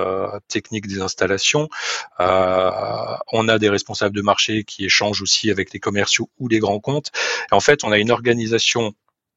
technique 0.49 0.87
des 0.87 1.01
installations. 1.01 1.69
on 2.19 3.49
a 3.49 3.59
des 3.59 3.71
responsables 3.71 4.15
de 4.15 4.23
marché 4.23 4.65
qui 4.65 4.85
échangent 4.85 5.23
aussi 5.23 5.51
avec 5.51 5.73
les 5.73 5.81
commerciaux 5.81 6.29
ou 6.39 6.49
les 6.49 6.59
grands 6.59 6.81
comptes. 6.81 7.11
En 7.51 7.61
fait, 7.61 7.85
on 7.85 7.93
a 7.93 7.99
une 7.99 8.11
organisation 8.11 8.95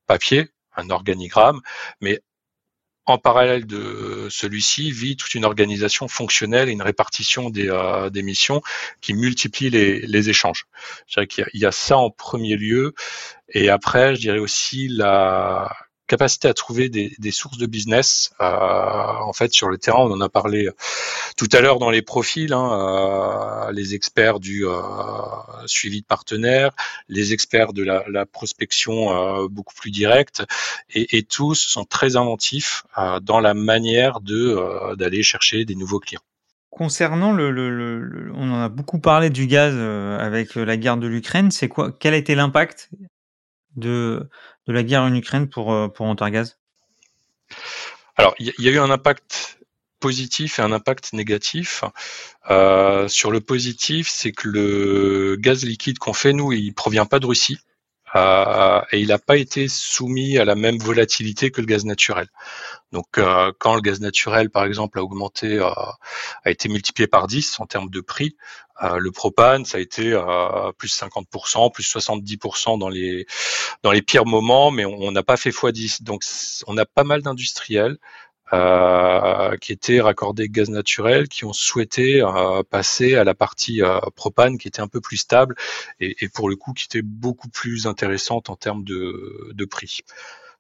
papier, 0.10 0.50
un 0.76 0.90
organigramme, 0.90 1.62
mais 2.02 2.20
en 3.06 3.20
parallèle 3.20 3.66
de 3.66 4.28
celui-ci 4.32 4.92
vit 4.92 5.18
toute 5.18 5.36
une 5.36 5.46
organisation 5.46 6.08
fonctionnelle 6.08 6.68
et 6.68 6.72
une 6.72 6.82
répartition 6.82 7.52
des, 7.52 7.70
euh, 7.70 8.10
missions 8.24 8.62
qui 9.02 9.14
multiplie 9.14 9.70
les, 9.70 10.00
les 10.02 10.30
échanges. 10.30 10.66
Je 11.08 11.14
dirais 11.14 11.28
qu'il 11.28 11.46
y, 11.54 11.66
a 11.66 11.72
ça 11.72 11.98
en 11.98 12.10
premier 12.10 12.56
lieu, 12.56 12.94
et 13.50 13.70
après, 13.70 14.16
je 14.16 14.22
dirais 14.22 14.40
aussi 14.40 14.88
la 14.88 15.72
capacité 16.10 16.48
à 16.50 16.54
trouver 16.54 16.90
des, 16.90 17.32
sources 17.32 17.58
de 17.58 17.68
business. 17.68 18.34
Euh, 18.42 18.46
en 18.46 19.32
fait, 19.32 19.54
sur 19.54 19.70
le 19.70 19.78
terrain, 19.78 20.00
on 20.00 20.12
en 20.12 20.20
a 20.20 20.28
parlé 20.28 20.70
tout 21.38 21.48
à 21.54 21.62
l'heure 21.62 21.80
dans 21.80 21.90
les 21.90 22.02
profils, 22.02 22.52
hein, 22.52 22.70
euh, 22.74 23.72
les 23.72 23.96
experts 23.96 24.42
du 24.42 24.68
euh, 24.68 24.74
suivi 25.68 26.02
de 26.02 26.06
partenaires, 26.06 26.72
les 27.08 27.32
experts 27.32 27.72
de 27.72 27.84
la, 27.84 28.04
la 28.10 28.26
prospection 28.26 29.14
euh, 29.14 29.48
beaucoup 29.48 29.76
plus 29.76 29.92
directe, 29.92 30.44
et, 30.94 31.18
et, 31.18 31.24
tous 31.24 31.56
sont 31.56 31.86
très 31.86 32.16
inventifs 32.16 32.84
euh, 32.98 33.20
dans 33.20 33.40
la 33.40 33.54
manière 33.54 34.20
de 34.20 34.36
euh, 34.36 34.96
d'aller 34.96 35.24
chercher 35.24 35.64
des 35.64 35.76
nouveaux 35.76 36.00
clients. 36.00 36.22
Concernant 36.72 37.32
le, 37.32 37.52
le, 37.52 37.70
le, 37.70 38.32
on 38.36 38.52
en 38.52 38.62
a 38.62 38.70
beaucoup 38.70 39.00
parlé 39.00 39.30
du 39.30 39.48
gaz 39.48 39.76
avec 39.76 40.56
la 40.56 40.78
guerre 40.78 40.98
de 40.98 41.08
l'Ukraine. 41.08 41.52
C'est 41.52 41.68
quoi 41.68 41.92
Quel 41.92 42.14
a 42.14 42.18
été 42.18 42.36
l'impact 42.36 42.90
de 43.76 44.30
de 44.70 44.74
la 44.74 44.84
guerre 44.84 45.02
en 45.02 45.14
Ukraine 45.16 45.50
pour, 45.50 45.74
euh, 45.74 45.88
pour 45.88 46.06
Antargaz? 46.06 46.58
Alors, 48.18 48.36
il 48.38 48.54
y, 48.60 48.70
a 48.70 48.72
eu 48.72 48.78
un 48.78 48.92
impact 48.92 49.60
positif 50.00 50.60
et 50.60 50.62
un 50.62 50.72
impact 50.72 51.14
négatif. 51.14 51.84
Euh, 52.52 53.08
sur 53.08 53.32
le 53.32 53.42
positif, 53.42 54.08
c'est 54.10 54.32
que 54.32 54.48
le 54.48 55.38
gaz 55.40 55.66
liquide 55.66 55.98
qu'on 55.98 56.14
fait, 56.14 56.34
nous, 56.34 56.54
il 56.54 56.74
provient 56.74 57.08
pas 57.08 57.20
de 57.20 57.26
Russie. 57.26 57.58
Euh, 58.16 58.82
et 58.92 59.00
il 59.00 59.10
n'a 59.10 59.20
pas 59.20 59.38
été 59.38 59.68
soumis 59.68 60.38
à 60.38 60.46
la 60.46 60.56
même 60.56 60.78
volatilité 60.78 61.52
que 61.52 61.62
le 61.62 61.68
gaz 61.68 61.86
naturel. 61.86 62.28
Donc 62.92 63.18
euh, 63.18 63.52
quand 63.60 63.76
le 63.76 63.82
gaz 63.82 64.00
naturel, 64.00 64.50
par 64.50 64.66
exemple, 64.66 65.00
a 65.00 65.04
augmenté, 65.04 65.60
euh, 65.60 65.70
a 66.44 66.50
été 66.50 66.70
multiplié 66.70 67.08
par 67.08 67.28
10 67.28 67.60
en 67.60 67.66
termes 67.66 67.90
de 67.90 68.02
prix, 68.02 68.36
le 68.82 69.12
propane, 69.12 69.66
ça 69.66 69.78
a 69.78 69.82
été 69.82 70.18
plus 70.78 70.98
50%, 70.98 71.70
plus 71.70 71.84
70% 71.84 72.80
dans 72.80 72.88
les 72.88 73.26
dans 73.84 73.92
les 73.92 74.02
pires 74.02 74.26
moments, 74.26 74.72
mais 74.72 74.86
on 74.86 75.12
n'a 75.12 75.22
pas 75.22 75.36
fait 75.36 75.50
x10. 75.50 76.04
Donc 76.04 76.24
on 76.66 76.78
a 76.78 76.86
pas 76.86 77.04
mal 77.04 77.22
d'industriels 77.22 77.98
euh, 78.52 79.56
qui 79.58 79.72
étaient 79.72 80.02
raccordés 80.02 80.50
gaz 80.50 80.70
naturel, 80.70 81.28
qui 81.28 81.46
ont 81.46 81.54
souhaité 81.54 82.22
euh, 82.22 82.64
passer 82.64 83.16
à 83.16 83.24
la 83.24 83.36
partie 83.36 83.84
euh, 83.84 84.00
propane 84.16 84.58
qui 84.58 84.68
était 84.68 84.82
un 84.82 84.88
peu 84.88 85.02
plus 85.02 85.18
stable 85.18 85.56
et, 86.00 86.16
et, 86.22 86.30
pour 86.30 86.50
le 86.50 86.56
coup 86.56 86.74
qui 86.74 86.86
était 86.86 87.04
beaucoup 87.04 87.50
plus 87.50 87.86
intéressante 87.86 88.50
en 88.50 88.56
termes 88.56 88.84
de, 88.84 89.52
de 89.54 89.66
prix. 89.66 90.00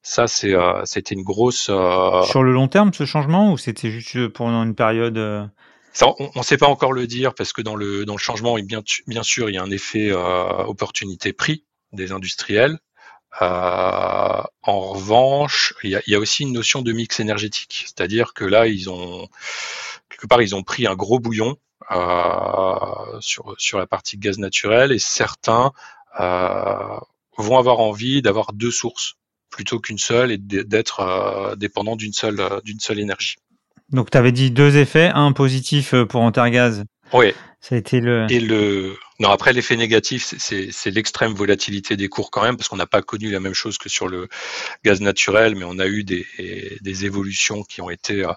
Ça, 0.03 0.27
c'est, 0.27 0.53
c'était 0.85 1.13
une 1.13 1.23
grosse. 1.23 1.63
Sur 1.63 2.43
le 2.43 2.53
long 2.53 2.69
terme, 2.69 2.93
ce 2.93 3.05
changement, 3.05 3.51
ou 3.51 3.57
c'était 3.57 3.91
juste 3.91 4.29
pendant 4.29 4.63
une 4.63 4.75
période 4.75 5.49
ça, 5.91 6.07
on 6.19 6.29
ne 6.35 6.43
sait 6.43 6.57
pas 6.57 6.67
encore 6.67 6.93
le 6.93 7.07
dire 7.07 7.33
parce 7.33 7.51
que 7.51 7.61
dans 7.61 7.75
le 7.75 8.05
dans 8.05 8.13
le 8.13 8.19
changement, 8.19 8.55
bien, 8.59 8.81
bien 9.07 9.23
sûr, 9.23 9.49
il 9.49 9.55
y 9.55 9.57
a 9.57 9.63
un 9.63 9.71
effet 9.71 10.13
opportunité 10.13 11.33
prix 11.33 11.65
des 11.91 12.11
industriels. 12.11 12.79
Euh, 13.41 14.41
en 14.63 14.79
revanche, 14.79 15.73
il 15.83 15.91
y, 15.91 15.95
a, 15.95 16.01
y, 16.07 16.15
a, 16.15 16.19
aussi 16.19 16.43
une 16.43 16.53
notion 16.53 16.81
de 16.81 16.91
mix 16.91 17.19
énergétique, 17.19 17.85
c'est-à-dire 17.85 18.33
que 18.33 18.43
là, 18.43 18.67
ils 18.67 18.89
ont 18.89 19.27
quelque 20.09 20.27
part, 20.27 20.41
ils 20.41 20.55
ont 20.55 20.63
pris 20.63 20.87
un 20.87 20.95
gros 20.95 21.19
bouillon 21.19 21.57
euh, 21.91 23.19
sur 23.19 23.55
sur 23.57 23.79
la 23.79 23.87
partie 23.87 24.17
gaz 24.17 24.37
naturel 24.37 24.91
et 24.91 24.99
certains 24.99 25.71
euh, 26.19 26.97
vont 27.37 27.57
avoir 27.57 27.79
envie 27.79 28.21
d'avoir 28.21 28.53
deux 28.53 28.71
sources 28.71 29.15
plutôt 29.49 29.79
qu'une 29.79 29.97
seule 29.97 30.31
et 30.31 30.37
d'être 30.37 30.99
euh, 30.99 31.55
dépendant 31.55 31.95
d'une 31.95 32.13
seule 32.13 32.61
d'une 32.63 32.79
seule 32.79 32.99
énergie. 32.99 33.35
Donc, 33.89 34.11
tu 34.11 34.17
avais 34.19 34.31
dit 34.31 34.51
deux 34.51 34.77
effets, 34.77 35.09
un 35.15 35.31
positif 35.31 35.95
pour 36.09 36.21
Antargaz. 36.21 36.83
Oui. 37.13 37.33
Ça 37.61 37.75
a 37.75 37.77
été 37.77 37.99
le. 37.99 38.25
Et 38.29 38.39
le 38.39 38.95
non, 39.19 39.29
après 39.31 39.51
l'effet 39.51 39.75
négatif, 39.75 40.33
c'est 40.37 40.91
l'extrême 40.91 41.33
volatilité 41.33 41.97
des 41.97 42.07
cours 42.07 42.31
quand 42.31 42.41
même, 42.41 42.55
parce 42.55 42.69
qu'on 42.69 42.77
n'a 42.77 42.87
pas 42.87 43.01
connu 43.01 43.29
la 43.31 43.41
même 43.41 43.53
chose 43.53 43.77
que 43.77 43.89
sur 43.89 44.07
le 44.07 44.29
gaz 44.85 45.01
naturel, 45.01 45.55
mais 45.55 45.65
on 45.65 45.77
a 45.77 45.87
eu 45.87 46.05
des, 46.05 46.25
des 46.79 47.05
évolutions 47.05 47.63
qui 47.63 47.81
ont 47.81 47.89
été 47.89 48.23
euh, 48.23 48.31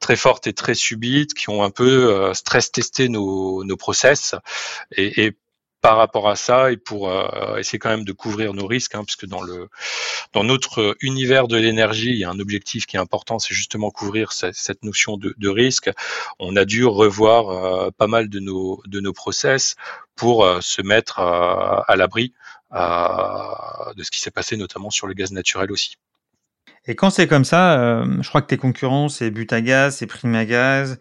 très 0.00 0.16
fortes 0.16 0.46
et 0.46 0.52
très 0.52 0.74
subites, 0.74 1.32
qui 1.32 1.48
ont 1.48 1.62
un 1.62 1.70
peu 1.70 2.12
euh, 2.12 2.34
stress 2.34 2.70
testé 2.70 3.08
nos, 3.08 3.64
nos 3.64 3.76
process. 3.78 4.34
Et, 4.94 5.24
et 5.24 5.32
par 5.80 5.96
rapport 5.96 6.28
à 6.28 6.36
ça 6.36 6.72
et 6.72 6.76
pour 6.76 7.08
euh, 7.08 7.56
essayer 7.56 7.78
quand 7.78 7.90
même 7.90 8.04
de 8.04 8.12
couvrir 8.12 8.52
nos 8.52 8.66
risques, 8.66 8.94
hein, 8.94 9.04
puisque 9.04 9.26
dans 9.26 9.42
le 9.42 9.68
dans 10.32 10.44
notre 10.44 10.96
univers 11.00 11.48
de 11.48 11.56
l'énergie, 11.56 12.10
il 12.10 12.18
y 12.18 12.24
a 12.24 12.30
un 12.30 12.40
objectif 12.40 12.86
qui 12.86 12.96
est 12.96 13.00
important, 13.00 13.38
c'est 13.38 13.54
justement 13.54 13.90
couvrir 13.90 14.32
cette, 14.32 14.82
notion 14.82 15.16
de, 15.16 15.48
risque. 15.48 15.90
On 16.38 16.56
a 16.56 16.64
dû 16.64 16.84
revoir 16.84 17.50
euh, 17.50 17.90
pas 17.96 18.06
mal 18.06 18.28
de 18.28 18.40
nos 18.40 18.82
de 18.86 19.00
nos 19.00 19.12
process 19.12 19.76
pour 20.16 20.44
euh, 20.44 20.60
se 20.60 20.82
mettre 20.82 21.20
à 21.20 21.94
l'abri 21.96 22.34
de 22.72 24.02
ce 24.02 24.10
qui 24.10 24.20
s'est 24.20 24.30
passé, 24.30 24.56
notamment 24.56 24.90
sur 24.90 25.06
le 25.06 25.14
gaz 25.14 25.32
naturel 25.32 25.72
aussi. 25.72 25.96
Et 26.86 26.94
quand 26.94 27.10
c'est 27.10 27.26
comme 27.26 27.44
ça, 27.44 28.04
je 28.20 28.28
crois 28.28 28.42
que 28.42 28.46
tes 28.46 28.56
concurrents, 28.56 29.08
c'est 29.08 29.30
Butagaz, 29.30 29.96
c'est 29.96 30.06
Primagaz, 30.06 30.92
euh, 30.92 30.96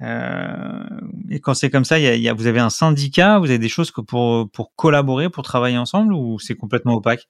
et 0.00 1.40
quand 1.40 1.54
c'est 1.54 1.70
comme 1.70 1.84
ça, 1.84 1.98
y 1.98 2.06
a, 2.06 2.14
y 2.14 2.28
a, 2.28 2.34
vous 2.34 2.46
avez 2.46 2.60
un 2.60 2.70
syndicat, 2.70 3.38
vous 3.38 3.46
avez 3.46 3.58
des 3.58 3.68
choses 3.68 3.90
que 3.90 4.00
pour, 4.00 4.50
pour 4.50 4.74
collaborer, 4.74 5.30
pour 5.30 5.42
travailler 5.42 5.78
ensemble, 5.78 6.12
ou 6.12 6.38
c'est 6.38 6.54
complètement 6.54 6.94
opaque? 6.94 7.28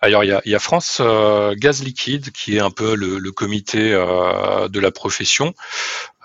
Alors 0.00 0.24
il 0.24 0.28
y 0.28 0.32
a, 0.32 0.42
y 0.44 0.54
a, 0.54 0.58
France 0.58 0.98
euh, 1.00 1.54
Gaz 1.56 1.82
Liquide 1.82 2.30
qui 2.30 2.56
est 2.56 2.60
un 2.60 2.70
peu 2.70 2.94
le, 2.94 3.18
le 3.18 3.32
comité 3.32 3.94
euh, 3.94 4.68
de 4.68 4.78
la 4.78 4.90
profession 4.90 5.54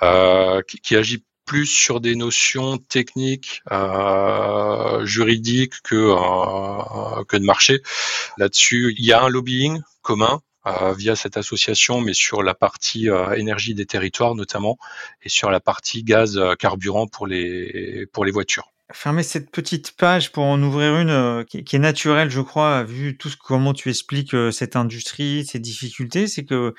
euh, 0.04 0.62
qui, 0.68 0.80
qui, 0.80 0.96
agit 0.98 1.24
plus 1.46 1.66
sur 1.66 2.02
des 2.02 2.16
notions 2.16 2.78
techniques, 2.78 3.62
euh, 3.72 5.06
juridiques 5.06 5.82
que 5.84 5.96
euh, 5.96 7.24
que 7.26 7.38
de 7.38 7.44
marché. 7.44 7.82
Là-dessus, 8.38 8.94
il 8.98 9.06
y 9.06 9.14
a 9.14 9.24
un 9.24 9.30
lobbying 9.30 9.82
commun 10.02 10.36
euh, 10.36 10.51
via 10.66 11.16
cette 11.16 11.38
association, 11.38 12.02
mais 12.02 12.14
sur 12.14 12.44
la 12.44 12.54
partie 12.54 13.10
euh, 13.10 13.34
énergie 13.34 13.74
des 13.74 13.86
territoires 13.86 14.36
notamment, 14.36 14.78
et 15.24 15.30
sur 15.30 15.50
la 15.50 15.60
partie 15.60 16.04
gaz 16.04 16.38
euh, 16.38 16.54
carburant 16.56 17.08
pour 17.08 17.28
les 17.28 18.08
pour 18.14 18.26
les 18.26 18.32
voitures. 18.32 18.72
Fermer 18.94 19.24
cette 19.24 19.52
petite 19.52 19.94
page 19.96 20.34
pour 20.34 20.44
en 20.44 20.62
ouvrir 20.62 20.98
une 20.98 21.46
qui, 21.46 21.64
est 21.78 21.80
naturelle, 21.80 22.30
je 22.30 22.42
crois, 22.42 22.84
vu 22.84 23.18
tout 23.18 23.30
ce 23.30 23.38
comment 23.38 23.72
tu 23.72 23.90
expliques 23.90 24.36
cette 24.52 24.76
industrie, 24.76 25.46
ses 25.46 25.60
difficultés, 25.60 26.28
c'est 26.28 26.44
que 26.44 26.76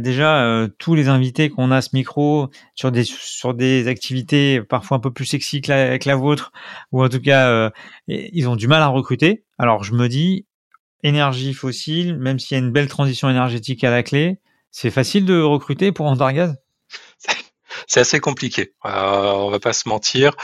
déjà 0.00 0.66
tous 0.78 0.96
les 0.96 1.06
invités 1.06 1.50
qu'on 1.50 1.70
a 1.70 1.76
à 1.76 1.80
ce 1.80 1.90
micro 1.92 2.50
sur 2.74 2.90
des 2.90 3.04
sur 3.04 3.54
des 3.54 3.86
activités 3.86 4.60
parfois 4.60 4.96
un 4.96 5.00
peu 5.00 5.12
plus 5.12 5.24
sexy 5.24 5.60
que 5.60 5.70
la, 5.70 6.00
que 6.00 6.08
la 6.08 6.16
vôtre, 6.16 6.50
ou 6.90 7.04
en 7.04 7.08
tout 7.08 7.20
cas 7.20 7.70
ils 8.08 8.48
ont 8.48 8.56
du 8.56 8.66
mal 8.66 8.82
à 8.82 8.88
recruter. 8.88 9.44
Alors 9.56 9.84
je 9.84 9.92
me 9.92 10.08
dis 10.08 10.46
énergie 11.02 11.54
fossile, 11.54 12.16
même 12.16 12.38
s'il 12.38 12.56
y 12.56 12.60
a 12.60 12.64
une 12.64 12.72
belle 12.72 12.88
transition 12.88 13.28
énergétique 13.28 13.84
à 13.84 13.90
la 13.90 14.02
clé, 14.02 14.38
c'est 14.70 14.90
facile 14.90 15.24
de 15.26 15.40
recruter 15.40 15.92
pour 15.92 16.06
Antargaz 16.06 16.56
c'est 17.86 18.00
assez 18.00 18.20
compliqué. 18.20 18.74
Euh, 18.84 19.32
on 19.32 19.50
va 19.50 19.60
pas 19.60 19.72
se 19.72 19.88
mentir. 19.88 20.34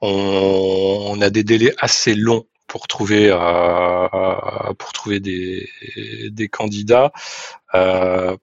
On, 0.00 1.18
a 1.20 1.30
des 1.30 1.44
délais 1.44 1.74
assez 1.78 2.14
longs 2.14 2.44
pour 2.66 2.88
trouver 2.88 3.28
euh, 3.30 4.08
pour 4.78 4.92
trouver 4.92 5.20
des, 5.20 5.68
des 6.30 6.48
candidats. 6.48 7.12
Euh, 7.74 8.36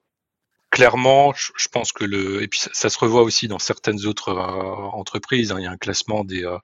clairement, 0.74 1.32
je, 1.36 1.68
pense 1.68 1.92
que 1.92 2.02
le 2.02 2.42
et 2.42 2.48
puis 2.48 2.58
ça, 2.58 2.90
se 2.90 2.98
revoit 2.98 3.22
aussi 3.22 3.46
dans 3.46 3.60
certaines 3.60 4.06
autres 4.06 4.30
euh, 4.30 4.90
entreprises. 4.92 5.52
Hein. 5.52 5.60
il 5.60 5.62
y 5.62 5.66
a 5.68 5.70
un 5.70 5.76
classement 5.76 6.24
des 6.24 6.44
euh, 6.44 6.58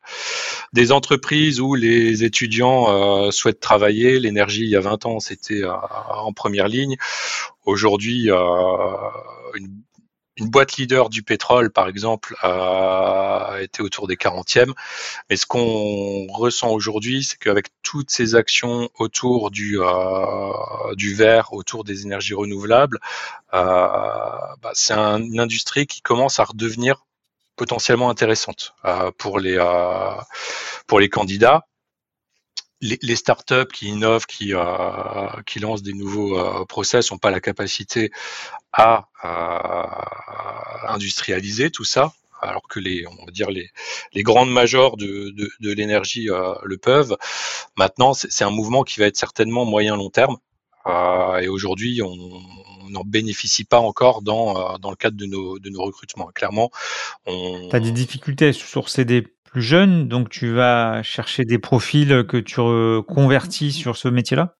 des 0.72 0.90
entreprises 0.90 1.60
où 1.60 1.76
les 1.76 2.24
étudiants 2.24 2.90
euh, 2.90 3.30
souhaitent 3.30 3.60
travailler. 3.60 4.18
L'énergie, 4.18 4.64
il 4.64 4.70
y 4.70 4.74
a 4.74 4.80
20 4.80 5.06
ans, 5.06 5.20
c'était 5.20 5.62
en 5.64 6.32
première 6.32 6.66
ligne. 6.66 6.96
Aujourd'hui, 7.66 8.30
une 8.30 9.82
une 10.36 10.48
boîte 10.48 10.76
leader 10.76 11.10
du 11.10 11.22
pétrole, 11.22 11.70
par 11.70 11.88
exemple, 11.88 12.34
a 12.42 13.58
été 13.60 13.82
autour 13.82 14.06
des 14.06 14.16
40e. 14.16 14.72
Mais 15.28 15.36
ce 15.36 15.46
qu'on 15.46 16.26
ressent 16.28 16.70
aujourd'hui, 16.70 17.24
c'est 17.24 17.38
qu'avec 17.38 17.68
toutes 17.82 18.10
ces 18.10 18.34
actions 18.34 18.88
autour 18.98 19.50
du, 19.50 19.80
euh, 19.80 21.42
autour 21.52 21.84
des 21.84 22.02
énergies 22.02 22.34
renouvelables, 22.34 22.98
euh, 23.54 23.58
bah, 24.62 24.70
c'est 24.72 24.94
une 24.94 25.40
industrie 25.40 25.86
qui 25.86 26.00
commence 26.00 26.38
à 26.40 26.44
redevenir 26.44 27.04
potentiellement 27.56 28.08
intéressante 28.08 28.74
euh, 28.86 29.10
pour 29.18 29.38
les 29.38 29.56
euh, 29.58 30.12
pour 30.86 30.98
les 30.98 31.10
candidats 31.10 31.66
les, 32.80 32.98
les, 33.02 33.16
startups 33.16 33.70
qui 33.72 33.88
innovent, 33.88 34.26
qui, 34.26 34.54
euh, 34.54 34.62
qui 35.46 35.58
lancent 35.58 35.82
des 35.82 35.92
nouveaux 35.92 36.38
euh, 36.38 36.64
process 36.64 37.10
n'ont 37.10 37.18
pas 37.18 37.30
la 37.30 37.40
capacité 37.40 38.10
à 38.72 39.08
euh, 39.24 40.92
industrialiser 40.92 41.70
tout 41.70 41.84
ça, 41.84 42.12
alors 42.40 42.66
que 42.68 42.80
les, 42.80 43.06
on 43.06 43.24
va 43.24 43.30
dire 43.32 43.50
les, 43.50 43.70
les 44.12 44.22
grandes 44.22 44.50
majors 44.50 44.96
de, 44.96 45.30
de, 45.30 45.50
de 45.60 45.72
l'énergie 45.72 46.30
euh, 46.30 46.54
le 46.62 46.78
peuvent. 46.78 47.16
Maintenant, 47.76 48.14
c'est 48.14 48.44
un 48.44 48.50
mouvement 48.50 48.82
qui 48.82 49.00
va 49.00 49.06
être 49.06 49.16
certainement 49.16 49.64
moyen 49.64 49.96
long 49.96 50.10
terme. 50.10 50.36
Euh, 50.86 51.38
et 51.38 51.48
aujourd'hui, 51.48 52.00
on 52.02 52.16
n'en 52.88 53.04
bénéficie 53.04 53.64
pas 53.64 53.78
encore 53.78 54.22
dans, 54.22 54.78
dans 54.78 54.90
le 54.90 54.96
cadre 54.96 55.16
de 55.16 55.26
nos, 55.26 55.58
de 55.58 55.68
nos 55.68 55.82
recrutements. 55.82 56.30
Clairement, 56.34 56.70
on... 57.26 57.68
Tu 57.68 57.76
as 57.76 57.80
des 57.80 57.92
difficultés 57.92 58.48
à 58.48 58.52
sourcer 58.52 59.04
des 59.04 59.26
plus 59.50 59.62
jeune, 59.62 60.08
donc 60.08 60.28
tu 60.28 60.52
vas 60.52 61.02
chercher 61.02 61.44
des 61.44 61.58
profils 61.58 62.24
que 62.28 62.36
tu 62.36 62.60
convertis 63.06 63.72
sur 63.72 63.96
ce 63.96 64.08
métier-là? 64.08 64.56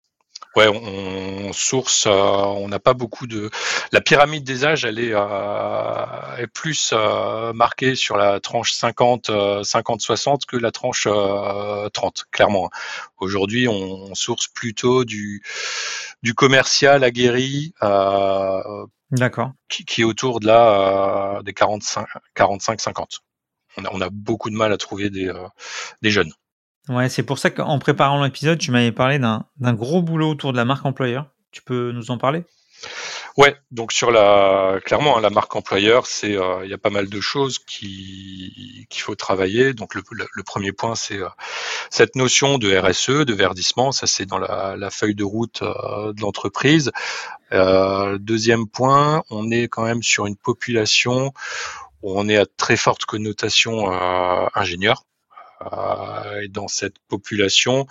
Ouais, 0.56 0.66
on, 0.66 1.52
source, 1.52 2.06
euh, 2.08 2.10
on 2.10 2.66
n'a 2.66 2.80
pas 2.80 2.92
beaucoup 2.92 3.28
de. 3.28 3.50
La 3.92 4.00
pyramide 4.00 4.42
des 4.42 4.64
âges, 4.64 4.84
elle 4.84 4.98
est, 4.98 5.12
euh, 5.12 6.36
est 6.38 6.48
plus 6.48 6.90
euh, 6.92 7.52
marquée 7.52 7.94
sur 7.94 8.16
la 8.16 8.40
tranche 8.40 8.72
50, 8.72 9.30
50-60 9.30 10.46
que 10.46 10.56
la 10.56 10.72
tranche 10.72 11.06
30, 11.06 12.24
clairement. 12.32 12.68
Aujourd'hui, 13.18 13.68
on, 13.68 14.12
source 14.16 14.48
plutôt 14.48 15.04
du, 15.04 15.40
du 16.24 16.34
commercial 16.34 17.04
aguerri. 17.04 17.72
D'accord. 19.12 19.52
Qui, 19.68 19.84
qui, 19.84 20.00
est 20.00 20.04
autour 20.04 20.40
de 20.40 20.46
la 20.46 21.40
des 21.44 21.52
45-50 21.52 23.20
on 23.76 24.00
a, 24.00 24.08
beaucoup 24.10 24.50
de 24.50 24.56
mal 24.56 24.72
à 24.72 24.76
trouver 24.76 25.10
des, 25.10 25.28
euh, 25.28 25.46
des 26.02 26.10
jeunes. 26.10 26.32
Ouais, 26.88 27.08
c'est 27.08 27.22
pour 27.22 27.38
ça 27.38 27.50
qu'en 27.50 27.78
préparant 27.78 28.22
l'épisode, 28.22 28.58
tu 28.58 28.70
m'avais 28.70 28.92
parlé 28.92 29.18
d'un 29.18 29.74
gros 29.74 30.02
boulot 30.02 30.30
autour 30.30 30.52
de 30.52 30.56
la 30.56 30.64
marque 30.64 30.84
employeur. 30.84 31.26
Tu 31.52 31.62
peux 31.62 31.92
nous 31.92 32.10
en 32.10 32.18
parler? 32.18 32.44
Ouais, 33.36 33.56
donc 33.70 33.92
sur 33.92 34.10
la 34.10 34.80
clairement 34.84 35.16
hein, 35.16 35.20
la 35.20 35.30
marque 35.30 35.54
employeur, 35.54 36.06
c'est 36.06 36.36
euh, 36.36 36.64
il 36.64 36.70
y 36.70 36.74
a 36.74 36.78
pas 36.78 36.90
mal 36.90 37.08
de 37.08 37.20
choses 37.20 37.58
qui 37.58 38.86
qu'il 38.90 39.02
faut 39.02 39.14
travailler. 39.14 39.72
Donc 39.72 39.94
le, 39.94 40.02
le, 40.10 40.42
premier 40.42 40.72
point, 40.72 40.94
c'est 40.94 41.18
euh, 41.18 41.28
cette 41.90 42.16
notion 42.16 42.58
de 42.58 42.76
RSE, 42.76 43.24
de 43.24 43.32
verdissement. 43.32 43.92
Ça, 43.92 44.06
c'est 44.06 44.26
dans 44.26 44.38
la, 44.38 44.76
la, 44.76 44.90
feuille 44.90 45.14
de 45.14 45.24
route 45.24 45.62
euh, 45.62 46.12
de 46.12 46.20
l'entreprise. 46.20 46.90
deuxième 48.18 48.66
point, 48.66 49.22
on 49.30 49.50
est 49.50 49.68
quand 49.68 49.84
même 49.84 50.02
sur 50.02 50.26
une 50.26 50.36
population 50.36 51.32
on 52.02 52.28
est 52.28 52.36
à 52.36 52.46
très 52.46 52.76
forte 52.76 53.04
connotation 53.04 53.90
ingénieur. 54.54 55.04
et 56.42 56.48
dans 56.48 56.68
cette 56.68 56.98
population, 57.08 57.86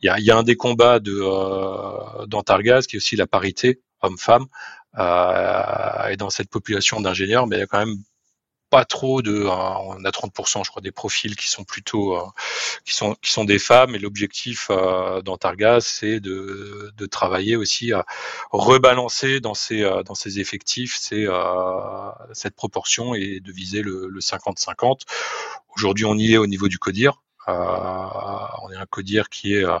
il 0.00 0.06
y 0.06 0.08
a, 0.08 0.18
y 0.18 0.30
a, 0.30 0.36
un 0.36 0.42
des 0.42 0.56
combats 0.56 0.98
de 0.98 2.26
d'Antargaz 2.26 2.86
qui 2.86 2.96
est 2.96 2.98
aussi 2.98 3.16
la 3.16 3.26
parité 3.26 3.82
hommes-femmes. 4.02 4.46
Euh, 4.98 6.08
et 6.08 6.16
dans 6.16 6.28
cette 6.28 6.50
population 6.50 7.00
d'ingénieurs, 7.00 7.46
mais 7.46 7.56
il 7.56 7.60
y 7.60 7.62
a 7.62 7.66
quand 7.66 7.78
même 7.78 7.96
pas 8.72 8.84
trop 8.86 9.20
de, 9.20 9.44
on 9.44 10.02
a 10.04 10.10
30%, 10.10 10.64
je 10.64 10.70
crois, 10.70 10.80
des 10.80 10.92
profils 10.92 11.36
qui 11.36 11.50
sont 11.50 11.62
plutôt, 11.62 12.16
euh, 12.16 12.24
qui 12.86 12.94
sont, 12.94 13.14
qui 13.20 13.30
sont 13.30 13.44
des 13.44 13.58
femmes. 13.58 13.94
Et 13.94 13.98
l'objectif 13.98 14.68
euh, 14.70 15.20
d'Antargaz, 15.20 15.84
c'est 15.84 16.20
de, 16.20 16.90
travailler 17.10 17.56
aussi 17.56 17.92
à 17.92 18.06
rebalancer 18.50 19.40
dans 19.40 19.52
ces, 19.52 19.82
euh, 19.82 20.02
dans 20.02 20.14
ces 20.14 20.40
effectifs 20.40 20.96
c'est 20.98 21.26
cette 22.32 22.54
proportion 22.54 23.14
et 23.14 23.40
de 23.40 23.52
viser 23.52 23.82
le 23.82 24.20
50-50. 24.20 25.00
Aujourd'hui, 25.76 26.06
on 26.06 26.14
y 26.16 26.32
est 26.32 26.38
au 26.38 26.46
niveau 26.46 26.68
du 26.68 26.78
CODIR. 26.78 27.20
Euh, 27.48 27.52
on 28.62 28.70
est 28.70 28.76
un 28.76 28.86
codir 28.86 29.28
qui 29.28 29.54
est 29.54 29.64
euh, 29.64 29.76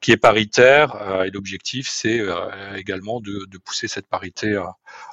qui 0.00 0.10
est 0.10 0.16
paritaire 0.16 0.96
euh, 1.02 1.24
et 1.24 1.30
l'objectif 1.30 1.86
c'est 1.86 2.22
également 2.76 3.20
de, 3.20 3.46
pousser 3.58 3.88
cette 3.88 4.06
parité 4.06 4.58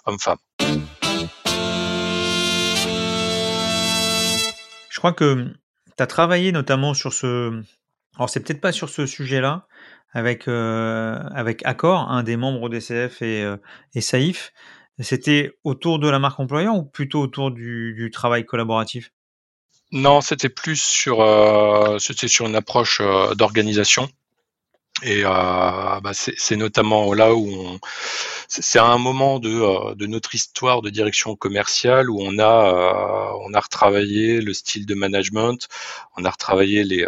homme-femme. 0.06 0.38
Crois 5.02 5.14
que 5.14 5.48
tu 5.98 6.04
as 6.04 6.08
travaillé 6.08 6.52
notamment 6.52 6.94
sur 6.94 7.12
ce. 7.12 7.62
Alors, 8.16 8.30
c'est 8.30 8.40
peut-être 8.40 8.62
pas 8.62 8.72
sur 8.72 8.90
ce 8.90 9.08
sujet-là, 9.08 9.68
avec, 10.14 10.48
avec 10.48 11.66
Accor, 11.66 12.12
un 12.12 12.22
des 12.22 12.38
membres 12.38 12.70
d'ECF 12.70 13.22
et, 13.24 13.52
et 13.96 14.02
Saïf. 14.02 14.54
C'était 15.00 15.58
autour 15.64 16.00
de 16.00 16.10
la 16.10 16.20
marque 16.20 16.40
employeur 16.40 16.76
ou 16.76 16.84
plutôt 16.84 17.22
autour 17.22 17.52
du, 17.52 18.10
travail 18.14 18.46
collaboratif? 18.46 19.12
Non, 19.92 20.22
c'était 20.22 20.50
plus 20.50 20.82
sur, 20.82 21.22
euh, 21.22 21.98
c'était 22.00 22.28
sur 22.28 22.46
une 22.46 22.56
approche 22.56 23.02
euh, 23.02 23.34
d'organisation. 23.36 24.08
Et 25.04 25.24
euh, 25.26 26.00
bah, 26.02 26.12
c'est 26.14 26.56
notamment 26.56 27.14
là 27.14 27.34
où 27.34 27.48
on, 27.50 27.80
c'est 28.48 28.80
un 28.80 28.98
moment 28.98 29.40
de, 29.40 29.96
de, 29.96 30.06
notre 30.06 30.36
histoire 30.36 30.82
de 30.82 30.90
direction 30.90 31.36
commerciale 31.36 32.10
où 32.10 32.20
on 32.22 32.38
a, 32.38 33.34
on 33.42 33.54
a 33.54 33.60
retravaillé 33.60 34.42
le 34.42 34.54
style 34.54 34.86
de 34.86 34.94
management, 34.94 35.68
on 36.18 36.26
a 36.26 36.30
retravaillé 36.30 36.84
les, 36.84 37.06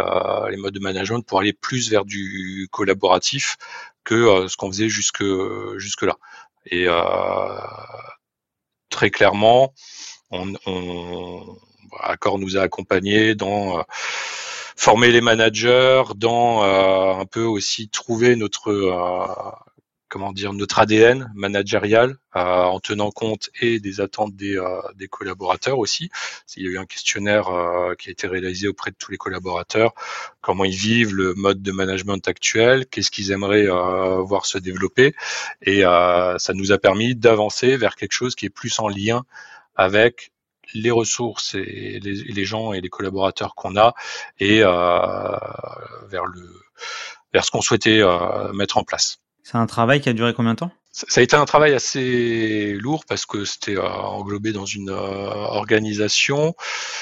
les 0.50 0.58
modes 0.58 0.74
de 0.74 0.80
management 0.80 1.22
pour 1.22 1.40
aller 1.40 1.54
plus 1.54 1.92
vers 1.92 2.06
du 2.06 2.68
collaboratif 2.72 3.58
que 4.04 4.48
ce 4.48 4.58
qu'on 4.58 4.72
faisait 4.72 4.90
jusque 4.90 5.24
jusque 5.78 6.04
là. 6.04 6.18
Et 6.66 6.88
très 8.90 9.12
clairement, 9.12 9.74
on, 10.32 10.54
on 10.66 11.58
Accor 12.00 12.40
nous 12.40 12.58
a 12.58 12.62
accompagnés 12.62 13.36
dans 13.36 13.80
euh, 13.80 13.84
former 14.76 15.12
les 15.12 15.22
managers, 15.22 16.04
dans 16.16 16.64
euh, 16.64 17.20
un 17.22 17.26
peu 17.26 17.44
aussi 17.44 17.90
trouver 17.90 18.36
notre 18.36 18.72
euh, 18.72 19.52
comment 20.10 20.32
dire 20.32 20.54
notre 20.54 20.78
ADN 20.78 21.32
managérial 21.34 22.18
en 22.36 22.80
tenant 22.80 23.10
compte 23.10 23.50
et 23.62 23.80
des 23.80 24.00
attentes 24.00 24.36
des, 24.36 24.60
des 24.96 25.08
collaborateurs 25.08 25.80
aussi. 25.80 26.12
Il 26.56 26.64
y 26.64 26.68
a 26.68 26.72
eu 26.72 26.78
un 26.78 26.86
questionnaire 26.86 27.50
qui 27.98 28.10
a 28.10 28.12
été 28.12 28.28
réalisé 28.28 28.68
auprès 28.68 28.92
de 28.92 28.96
tous 28.96 29.10
les 29.10 29.18
collaborateurs, 29.18 29.94
comment 30.42 30.66
ils 30.66 30.76
vivent 30.76 31.16
le 31.16 31.34
mode 31.34 31.64
de 31.64 31.72
management 31.72 32.28
actuel, 32.28 32.86
qu'est-ce 32.86 33.10
qu'ils 33.10 33.32
aimeraient 33.32 33.66
voir 33.66 34.46
se 34.46 34.60
développer, 34.60 35.16
et 35.64 35.82
ça 35.82 36.54
nous 36.54 36.72
a 36.72 36.78
permis 36.78 37.16
d'avancer 37.16 37.76
vers 37.76 37.96
quelque 37.96 38.14
chose 38.14 38.36
qui 38.36 38.46
est 38.46 38.52
plus 38.52 38.80
en 38.80 38.90
lien 38.90 39.26
avec 39.76 40.33
les 40.74 40.92
ressources 40.92 41.56
et 41.56 42.00
les, 42.02 42.46
gens 42.46 42.74
et 42.74 42.82
les 42.82 42.90
collaborateurs 42.90 43.56
qu'on 43.56 43.76
a 43.76 43.94
et 44.40 44.62
euh, 44.64 45.38
vers 46.08 46.26
le 46.26 46.50
vers 47.34 47.46
ce 47.46 47.52
qu'on 47.52 47.62
souhaitait 47.62 48.02
euh, 48.02 48.54
mettre 48.54 48.78
en 48.78 48.84
place. 48.84 49.20
C'est 49.44 49.58
un 49.58 49.66
travail 49.66 50.02
qui 50.02 50.10
a 50.10 50.14
duré 50.14 50.34
combien 50.34 50.54
de 50.54 50.60
temps? 50.60 50.72
Ça, 50.92 51.20
a 51.20 51.24
été 51.24 51.36
un 51.36 51.46
travail 51.46 51.74
assez 51.74 52.74
lourd 52.74 53.06
parce 53.08 53.26
que 53.26 53.46
c'était 53.46 53.76
euh, 53.76 53.90
englobé 53.90 54.52
dans 54.54 54.66
une 54.66 54.92
organisation. 54.92 56.56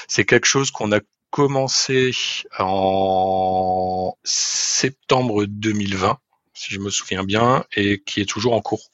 C'est 0.08 0.24
quelque 0.24 0.48
chose 0.48 0.72
qu'on 0.72 0.94
a 0.94 1.00
commencé 1.30 2.12
en 2.60 4.14
septembre 4.24 5.46
2020, 5.46 6.18
si 6.54 6.74
je 6.74 6.80
me 6.80 6.90
souviens 6.90 7.24
bien, 7.24 7.66
et 7.76 8.02
qui 8.02 8.22
est 8.22 8.26
toujours 8.26 8.54
en 8.54 8.62
cours 8.62 8.90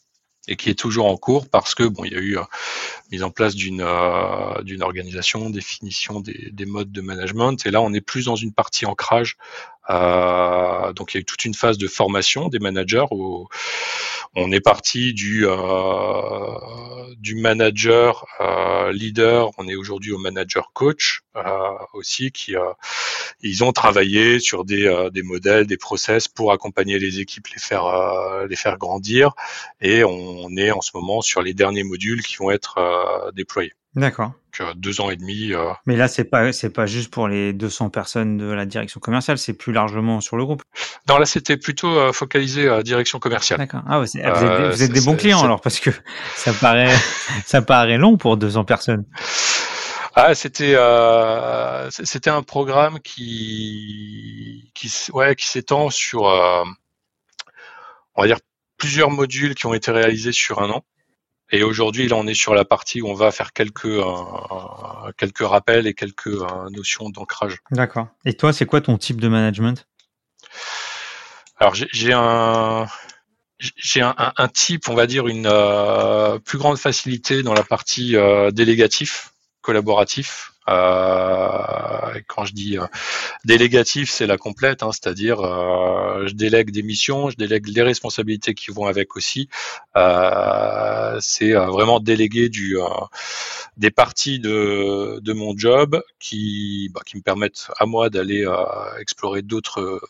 et 0.48 0.56
qui 0.56 0.70
est 0.70 0.80
toujours 0.80 1.08
en 1.08 1.18
cours 1.18 1.50
parce 1.50 1.76
que 1.76 1.84
bon, 1.84 2.04
il 2.06 2.14
y 2.14 2.16
a 2.16 2.20
eu 2.20 2.38
euh, 2.38 2.44
mise 3.12 3.24
en 3.24 3.32
place 3.32 3.56
d'une 3.56 3.82
euh, 3.82 4.62
d'une 4.64 4.82
organisation, 4.82 5.50
définition 5.50 6.20
des, 6.20 6.50
des, 6.52 6.66
modes 6.66 6.92
de 6.92 7.02
management, 7.02 7.66
et 7.66 7.72
là 7.72 7.82
on 7.82 7.94
est 7.94 8.02
plus 8.02 8.26
dans 8.26 8.36
une 8.36 8.54
partie 8.54 8.86
ancrage. 8.86 9.38
Euh, 9.90 10.94
donc 10.94 11.14
il 11.14 11.18
y 11.18 11.20
a 11.20 11.22
eu 11.22 11.26
toute 11.26 11.46
une 11.46 11.54
phase 11.54 11.78
de 11.78 11.88
formation 11.88 12.50
des 12.50 12.60
managers 12.60 13.06
où 13.12 13.48
on 14.36 14.52
est 14.52 14.62
parti 14.62 15.14
du 15.14 15.46
euh, 15.48 17.16
du 17.18 17.36
manager 17.36 18.26
euh, 18.40 18.92
leader, 18.92 19.52
on 19.58 19.68
est 19.68 19.76
aujourd'hui 19.76 20.12
au 20.12 20.18
manager 20.18 20.72
coach 20.74 21.22
euh, 21.36 21.42
aussi 21.94 22.32
qui 22.32 22.56
ils 23.42 23.64
ont 23.64 23.72
travaillé 23.72 24.40
sur 24.40 24.66
des, 24.66 25.10
des 25.14 25.24
modèles, 25.24 25.68
des 25.68 25.78
process 25.78 26.28
pour 26.28 26.52
accompagner 26.52 27.00
les 27.00 27.20
équipes, 27.20 27.48
les 27.48 27.60
faire 27.60 28.46
les 28.48 28.56
faire 28.56 28.78
grandir 28.78 29.32
et 29.82 30.04
on 30.04 30.56
est 30.58 30.72
en 30.72 30.82
ce 30.82 30.92
moment 30.94 31.22
sur 31.22 31.42
les 31.42 31.54
derniers 31.54 31.84
modules 31.84 32.24
qui 32.24 32.38
vont 32.38 32.52
être 32.52 33.32
déployés. 33.36 33.74
D'accord. 33.98 34.32
deux 34.76 35.02
ans 35.02 35.10
et 35.10 35.16
demi. 35.16 35.52
Mais 35.88 35.96
là, 35.96 36.08
c'est 36.08 36.24
pas 36.24 36.54
c'est 36.54 36.70
pas 36.70 36.86
juste 36.86 37.12
pour 37.12 37.28
les 37.28 37.52
200 37.52 37.90
personnes 37.90 38.38
de 38.38 38.46
la 38.46 38.68
direction 38.68 39.00
commerciale, 39.00 39.40
c'est 39.40 39.54
plus 39.54 39.74
largement 39.74 40.22
sur 40.22 40.38
le 40.38 40.46
groupe. 40.46 40.64
Non, 41.10 41.18
là, 41.18 41.26
c'était 41.26 41.58
plutôt 41.58 42.14
focalisé 42.14 42.70
à 42.70 42.84
direction 42.84 43.18
commerciale. 43.18 43.58
D'accord. 43.58 43.82
Ah, 43.88 44.00
vous 44.00 44.84
êtes, 44.84 44.92
des 44.92 45.02
bons 45.02 45.16
clients 45.16 45.44
alors, 45.44 45.62
parce 45.62 45.80
que 45.80 45.90
ça 46.36 46.54
paraît 46.54 46.96
ça 47.46 47.64
paraît 47.64 47.98
long 47.98 48.18
pour 48.18 48.38
200 48.38 48.66
personnes. 48.66 49.06
Ah, 50.14 50.36
c'était 50.36 50.78
c'était 51.90 52.30
un 52.30 52.44
programme 52.44 53.00
qui 53.00 54.72
qui 54.76 54.92
ouais 55.12 55.36
qui 55.36 55.48
s'étend 55.48 55.90
sur 55.90 56.22
on 58.18 58.22
va 58.22 58.28
dire 58.28 58.40
plusieurs 58.78 59.10
modules 59.10 59.56
qui 59.56 59.66
ont 59.66 59.74
été 59.74 59.92
réalisés 59.92 60.32
sur 60.32 60.62
un 60.62 60.70
an. 60.70 60.84
Et 61.52 61.64
aujourd'hui, 61.64 62.08
là, 62.08 62.16
on 62.18 62.28
est 62.28 62.34
sur 62.34 62.54
la 62.54 62.66
partie 62.66 63.02
où 63.02 63.08
on 63.08 63.14
va 63.14 63.32
faire 63.32 63.54
quelques 63.54 63.86
euh, 63.86 64.14
quelques 65.18 65.40
rappels 65.40 65.88
et 65.88 65.94
quelques 65.94 66.28
euh, 66.28 66.70
notions 66.72 67.10
d'ancrage. 67.10 67.60
D'accord. 67.72 68.08
Et 68.26 68.34
toi, 68.34 68.52
c'est 68.52 68.66
quoi 68.66 68.82
ton 68.82 68.98
type 68.98 69.22
de 69.22 69.30
management? 69.30 69.88
Alors, 71.58 71.74
j'ai 71.74 72.14
un 72.14 72.88
j'ai 73.60 74.02
un, 74.02 74.14
un, 74.18 74.48
type, 74.50 74.88
on 74.88 74.94
va 74.94 75.08
dire, 75.08 75.28
une 75.28 75.48
euh, 75.48 76.38
plus 76.38 76.60
grande 76.60 76.78
facilité 76.78 77.42
dans 77.42 77.54
la 77.54 77.64
partie 77.64 78.16
délégatif, 78.52 79.32
collaboratif. 79.62 80.54
Euh, 80.70 82.22
quand 82.28 82.46
je 82.46 82.54
dis 82.54 82.78
euh, 82.78 82.86
délégatif, 83.46 84.10
c'est 84.10 84.28
la 84.28 84.38
complète, 84.38 84.84
hein, 84.84 84.92
c'est-à-dire 84.92 85.40
euh, 85.42 86.28
je 86.28 86.34
délègue 86.34 86.72
des 86.72 86.84
missions, 86.84 87.30
je 87.30 87.38
délègue 87.38 87.68
les 87.68 87.82
responsabilités 87.82 88.54
qui 88.54 88.72
vont 88.72 88.86
avec 88.86 89.16
aussi. 89.16 89.50
c'est 91.20 91.54
vraiment 91.54 92.00
déléguer 92.00 92.50
du 92.50 92.78
des 93.78 93.92
parties 93.92 94.40
de, 94.40 95.20
de 95.22 95.34
mon 95.34 95.58
job 95.58 96.02
qui 96.20 96.90
bah, 96.94 97.02
qui 97.06 97.18
me 97.18 97.22
permettent 97.22 97.70
à 97.78 97.86
moi 97.86 98.10
d'aller 98.10 98.46
explorer 99.00 99.42
d'autres 99.42 100.02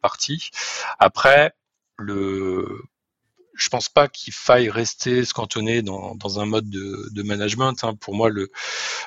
parties. 0.00 0.50
Après 0.98 1.52
le 1.98 2.82
je 3.58 3.68
pense 3.68 3.88
pas 3.88 4.08
qu'il 4.08 4.32
faille 4.32 4.70
rester 4.70 5.24
scantonné 5.24 5.82
dans, 5.82 6.14
dans 6.14 6.40
un 6.40 6.46
mode 6.46 6.70
de, 6.70 7.08
de 7.12 7.22
management. 7.22 7.74
Hein. 7.82 7.94
Pour 7.94 8.14
moi, 8.14 8.30
le, 8.30 8.50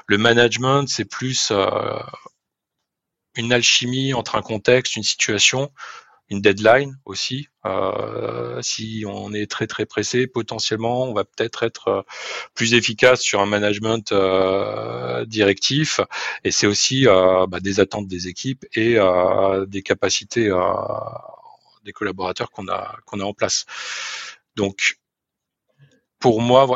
le 0.08 0.18
management, 0.18 0.88
c'est 0.88 1.06
plus 1.06 1.50
euh, 1.52 2.00
une 3.36 3.54
alchimie 3.54 4.14
entre 4.14 4.36
un 4.36 4.42
contexte, 4.42 4.96
une 4.98 5.04
situation, 5.04 5.72
une 6.30 6.42
deadline 6.42 6.98
aussi. 7.06 7.48
Euh, 7.66 8.62
si 8.62 9.04
on 9.08 9.34
est 9.34 9.50
très 9.50 9.68
très 9.68 9.86
pressé, 9.86 10.28
potentiellement, 10.28 11.04
on 11.04 11.14
va 11.14 11.24
peut-être 11.24 11.64
être 11.64 11.88
euh, 11.88 12.02
plus 12.54 12.74
efficace 12.74 13.22
sur 13.22 13.42
un 13.42 13.46
management 13.46 14.12
euh, 14.12 15.26
directif. 15.26 16.02
Et 16.44 16.52
c'est 16.52 16.68
aussi 16.68 17.08
euh, 17.08 17.46
bah, 17.48 17.60
des 17.60 17.80
attentes 17.80 18.08
des 18.08 18.28
équipes 18.28 18.66
et 18.76 18.98
euh, 18.98 19.66
des 19.66 19.82
capacités 19.82 20.50
des 21.84 21.94
collaborateurs 21.94 22.52
qu'on 22.52 22.68
a 22.68 22.96
qu'on 23.06 23.20
a 23.20 23.24
en 23.24 23.34
place. 23.34 23.66
Donc, 24.56 25.00
pour 26.20 26.42
moi, 26.42 26.68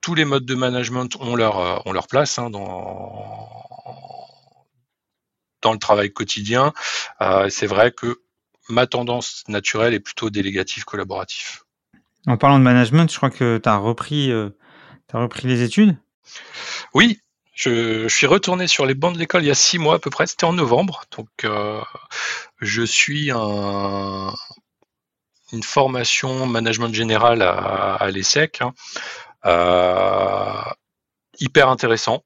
tous 0.00 0.14
les 0.14 0.24
modes 0.24 0.46
de 0.46 0.54
management 0.54 1.16
ont 1.20 1.36
leur, 1.36 1.86
ont 1.86 1.92
leur 1.92 2.06
place 2.06 2.38
hein, 2.38 2.50
dans, 2.50 3.86
dans 5.62 5.72
le 5.72 5.78
travail 5.78 6.12
quotidien. 6.12 6.72
c'est 7.48 7.66
vrai 7.66 7.92
que 7.92 8.20
ma 8.68 8.86
tendance 8.86 9.44
naturelle 9.48 9.94
est 9.94 10.00
plutôt 10.00 10.30
délégatif 10.30 10.84
collaboratif. 10.84 11.64
En 12.26 12.36
parlant 12.36 12.58
de 12.58 12.64
management, 12.64 13.10
je 13.10 13.16
crois 13.16 13.30
que 13.30 13.58
tu 13.62 13.68
as 13.68 13.76
repris, 13.76 14.32
as 14.32 15.18
repris 15.18 15.46
les 15.46 15.62
études? 15.62 15.96
Oui, 16.94 17.20
je, 17.54 18.06
suis 18.08 18.26
retourné 18.26 18.66
sur 18.66 18.86
les 18.86 18.94
bancs 18.94 19.14
de 19.14 19.18
l'école 19.18 19.42
il 19.42 19.48
y 19.48 19.50
a 19.50 19.54
six 19.54 19.78
mois 19.78 19.96
à 19.96 19.98
peu 19.98 20.10
près, 20.10 20.26
c'était 20.26 20.44
en 20.44 20.52
novembre. 20.52 21.04
Donc, 21.16 21.28
euh, 21.44 21.80
je 22.60 22.82
suis 22.82 23.30
un, 23.30 24.32
une 25.52 25.62
formation 25.62 26.46
management 26.46 26.92
général 26.94 27.42
à, 27.42 28.08
l'ESSEC. 28.10 28.60
Hein. 28.62 28.74
Euh, 29.44 30.62
hyper 31.38 31.68
intéressant, 31.68 32.24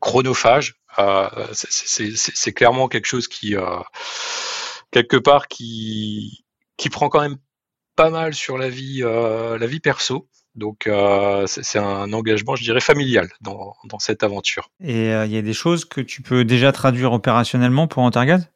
chronophage. 0.00 0.74
Euh, 0.98 1.28
c'est 1.52 2.52
clairement 2.52 2.88
quelque 2.88 3.06
chose 3.06 3.28
qui, 3.28 3.54
quelque 4.90 5.16
part, 5.16 5.46
qui, 5.48 6.44
qui 6.76 6.88
prend 6.90 7.08
quand 7.08 7.20
même 7.20 7.36
pas 7.96 8.10
mal 8.10 8.34
sur 8.34 8.58
la 8.58 8.68
vie, 8.68 9.00
la 9.00 9.66
vie 9.66 9.80
perso. 9.80 10.28
Donc 10.56 10.86
euh, 10.86 11.44
c'est 11.46 11.78
un 11.78 12.12
engagement, 12.12 12.56
je 12.56 12.64
dirais, 12.64 12.80
familial 12.80 13.28
dans, 13.42 13.74
cette 13.98 14.22
aventure. 14.22 14.70
Et 14.82 15.12
euh, 15.12 15.26
il 15.26 15.32
y 15.32 15.36
a 15.36 15.42
des 15.42 15.52
choses 15.52 15.84
que 15.84 16.00
tu 16.00 16.22
peux 16.22 16.44
déjà 16.44 16.72
traduire 16.72 17.12
opérationnellement 17.12 17.86
pour 17.86 18.02
Antargaz 18.02 18.48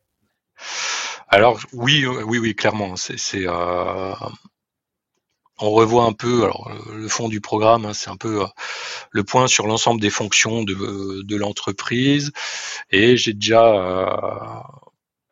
Alors 1.30 1.60
oui, 1.72 2.04
oui, 2.06 2.38
oui, 2.38 2.54
clairement. 2.56 2.94
Euh, 3.34 4.14
on 5.60 5.70
revoit 5.70 6.04
un 6.04 6.12
peu 6.12 6.42
alors, 6.42 6.72
le 6.92 7.06
fond 7.08 7.28
du 7.28 7.40
programme, 7.40 7.86
hein, 7.86 7.94
c'est 7.94 8.10
un 8.10 8.16
peu 8.16 8.44
le 9.12 9.24
point 9.24 9.46
sur 9.46 9.68
l'ensemble 9.68 10.00
des 10.00 10.10
fonctions 10.10 10.64
de, 10.64 11.36
l'entreprise. 11.36 12.32
Et 12.90 13.16
j'ai 13.16 13.32
déjà 13.32 14.64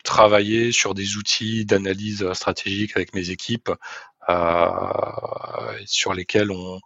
travaillé 0.05 0.71
sur 0.71 0.95
des 0.95 1.17
outils 1.17 1.65
d'analyse 1.65 2.33
stratégique 2.33 2.93
avec 2.97 3.13
mes 3.15 3.31
équipes 3.31 3.69
euh, 3.69 3.75
sur 5.87 6.13
lesquels 6.13 6.51
on, 6.51 6.81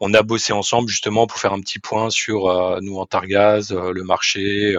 on, 0.00 0.14
a 0.14 0.22
bossé 0.22 0.52
ensemble 0.52 0.88
justement 0.88 1.26
pour 1.26 1.38
faire 1.38 1.52
un 1.52 1.60
petit 1.60 1.78
point 1.78 2.10
sur 2.10 2.48
euh, 2.48 2.78
nous 2.80 2.98
en 2.98 3.06
Targaz, 3.06 3.72
euh, 3.72 3.92
le 3.92 4.04
marché 4.04 4.76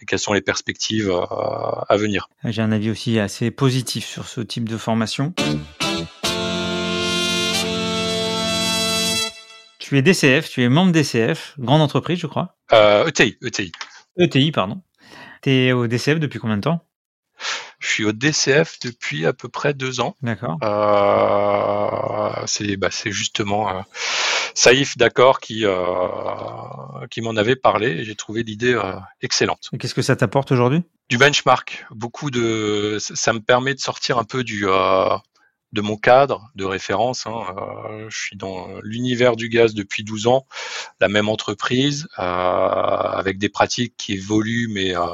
et 0.00 0.04
quelles 0.06 0.18
sont 0.18 0.32
les 0.32 0.40
perspectives 0.40 1.10
à 1.10 1.96
venir. 1.96 2.28
J'ai 2.44 2.62
un 2.62 2.72
avis 2.72 2.90
aussi 2.90 3.18
assez 3.18 3.50
positif 3.50 4.06
sur 4.06 4.26
ce 4.26 4.40
type 4.40 4.68
de 4.68 4.76
formation. 4.76 5.34
Tu 9.78 9.98
es 9.98 10.02
DCF, 10.02 10.48
tu 10.48 10.62
es 10.62 10.68
membre 10.68 10.92
DCF, 10.92 11.54
grande 11.58 11.82
entreprise, 11.82 12.18
je 12.18 12.26
crois. 12.26 12.56
ETI, 12.72 13.36
ETI. 13.42 13.72
ETI, 14.18 14.52
pardon. 14.52 14.80
Tu 15.42 15.50
es 15.50 15.72
au 15.72 15.86
DCF 15.86 16.18
depuis 16.18 16.38
combien 16.38 16.56
de 16.56 16.62
temps? 16.62 16.86
Je 17.82 17.88
suis 17.88 18.04
au 18.04 18.12
DCF 18.12 18.78
depuis 18.82 19.26
à 19.26 19.32
peu 19.32 19.48
près 19.48 19.74
deux 19.74 20.00
ans. 20.00 20.16
D'accord. 20.22 20.56
Euh, 20.62 22.42
c'est 22.46 22.76
bah, 22.76 22.88
justement 23.04 23.68
euh, 23.68 23.80
Saïf 24.54 24.96
d'accord 24.96 25.40
qui 25.40 25.64
euh, 25.64 25.74
qui 27.10 27.20
m'en 27.20 27.36
avait 27.36 27.56
parlé 27.56 27.88
et 27.88 28.04
j'ai 28.04 28.14
trouvé 28.14 28.42
l'idée 28.42 28.74
euh, 28.74 28.94
excellente. 29.20 29.70
Qu'est-ce 29.78 29.94
que 29.94 30.02
ça 30.02 30.16
t'apporte 30.16 30.52
aujourd'hui? 30.52 30.82
Du 31.08 31.18
benchmark, 31.18 31.84
beaucoup 31.90 32.30
de 32.30 32.98
ça 33.00 33.32
me 33.32 33.40
permet 33.40 33.74
de 33.74 33.80
sortir 33.80 34.18
un 34.18 34.24
peu 34.24 34.44
du 34.44 34.66
euh, 34.66 35.16
de 35.72 35.80
mon 35.80 35.96
cadre 35.96 36.50
de 36.54 36.64
référence. 36.64 37.26
Hein. 37.26 37.42
Euh, 37.56 38.06
je 38.08 38.18
suis 38.18 38.36
dans 38.36 38.68
l'univers 38.82 39.36
du 39.36 39.48
gaz 39.48 39.74
depuis 39.74 40.04
12 40.04 40.26
ans, 40.26 40.46
la 41.00 41.08
même 41.08 41.28
entreprise, 41.28 42.08
euh, 42.18 42.22
avec 42.22 43.38
des 43.38 43.48
pratiques 43.48 43.94
qui 43.96 44.14
évoluent, 44.14 44.68
mais 44.70 44.96
euh, 44.96 45.06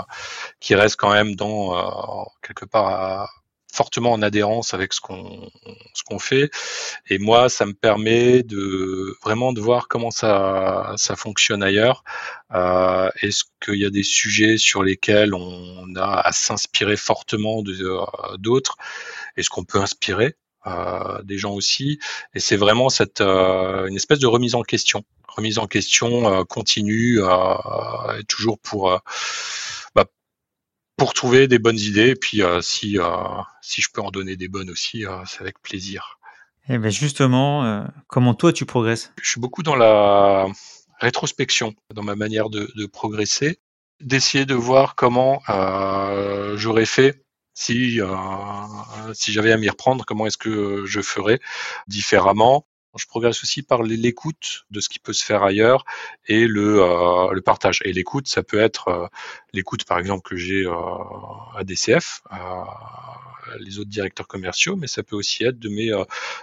qui 0.61 0.75
restent 0.75 0.97
quand 0.97 1.13
même 1.13 1.37
dans 1.37 2.27
quelque 2.43 2.65
part 2.65 3.33
fortement 3.71 4.13
en 4.13 4.23
adhérence 4.23 4.75
avec 4.75 4.93
ce 4.93 5.01
qu'on 5.01 5.49
ce 5.95 6.03
qu'on 6.03 6.19
fait. 6.19 6.51
Et 7.09 7.19
moi, 7.19 7.49
ça 7.49 7.67
me 7.67 7.75
permet 7.75 8.43
de 8.43 9.17
vraiment 9.23 9.53
de 9.53 9.61
voir 9.61 9.89
comment 9.89 10.11
ça 10.11 10.95
ça 10.97 11.17
fonctionne 11.17 11.63
ailleurs. 11.63 12.03
Est-ce 13.23 13.45
qu'il 13.63 13.77
y 13.77 13.85
a 13.85 13.91
des 13.91 14.03
sujets 14.03 14.57
sur 14.59 14.83
lesquels 14.83 15.35
on 15.35 15.95
a 15.97 16.21
à 16.21 16.33
s'inspirer 16.33 16.97
fortement 16.97 17.63
d'autres? 18.39 18.77
Est-ce 19.37 19.51
qu'on 19.51 19.65
peut 19.65 19.81
inspirer? 19.81 20.35
Des 21.25 21.39
gens 21.39 21.53
aussi. 21.53 21.99
Et 22.35 22.41
c'est 22.41 22.57
vraiment 22.57 22.89
cette 22.89 23.21
euh, 23.21 23.87
une 23.87 23.97
espèce 23.97 24.19
de 24.19 24.27
remise 24.27 24.55
en 24.55 24.63
question, 24.63 25.05
remise 25.29 25.59
en 25.59 25.67
question 25.67 26.33
euh, 26.33 26.45
continue, 26.45 27.21
toujours 28.29 28.59
pour 28.59 29.01
bah, 29.95 30.05
pour 30.97 31.15
trouver 31.15 31.49
des 31.49 31.59
bonnes 31.59 31.79
idées. 31.79 32.11
Et 32.11 32.17
puis 32.17 32.43
si 32.61 32.99
si 33.63 33.83
je 33.83 33.89
peux 33.93 34.01
en 34.01 34.11
donner 34.11 34.37
des 34.37 34.49
bonnes 34.49 34.71
aussi, 34.71 35.05
c'est 35.27 35.41
avec 35.41 35.61
plaisir. 35.63 36.19
Et 36.71 36.75
eh 36.75 36.79
ben 36.79 36.91
justement, 36.91 37.87
comment 38.09 38.35
toi 38.35 38.53
tu 38.53 38.67
progresses? 38.67 39.13
Je 39.23 39.31
suis 39.31 39.41
beaucoup 39.41 39.63
dans 39.63 39.77
la 39.77 40.47
rétrospection, 41.01 41.75
dans 41.95 42.03
ma 42.03 42.15
manière 42.15 42.51
de, 42.51 42.71
de 42.77 42.87
progresser, 42.87 43.59
d'essayer 44.01 44.45
de 44.45 44.55
voir 44.55 44.95
comment 44.95 45.41
j'aurais 46.57 46.87
fait 46.87 47.25
si, 47.59 48.01
euh, 48.01 48.07
si 49.15 49.33
j'avais 49.33 49.51
à 49.51 49.57
m'y 49.57 49.69
reprendre, 49.69 50.05
comment 50.07 50.27
est-ce 50.27 50.39
que 50.39 50.85
je 50.87 51.01
ferais 51.01 51.41
différemment? 51.89 52.69
Je 52.97 53.07
progresse 53.07 53.43
aussi 53.43 53.63
par 53.63 53.83
l'écoute 53.83 54.65
de 54.71 54.81
ce 54.81 54.89
qui 54.89 55.01
peut 55.01 55.13
se 55.13 55.25
faire 55.25 55.43
ailleurs 55.43 55.85
et 56.29 56.47
le, 56.47 56.81
euh, 56.81 57.33
le 57.33 57.41
partage. 57.41 57.81
Et 57.85 57.93
l'écoute, 57.93 58.29
ça 58.29 58.45
peut 58.45 58.61
être 58.61 58.89
euh, 58.89 59.07
l'écoute, 59.53 59.85
par 59.85 59.99
exemple, 59.99 60.23
que 60.23 60.37
j'ai 60.37 60.67
à 60.67 61.65
DCF, 61.65 62.23
les 63.59 63.79
autres 63.81 63.91
directeurs 63.91 64.29
commerciaux, 64.29 64.77
mais 64.77 64.87
ça 64.87 65.03
peut 65.03 65.17
aussi 65.17 65.43
être 65.43 65.59
de 65.59 65.69
mes 65.69 65.91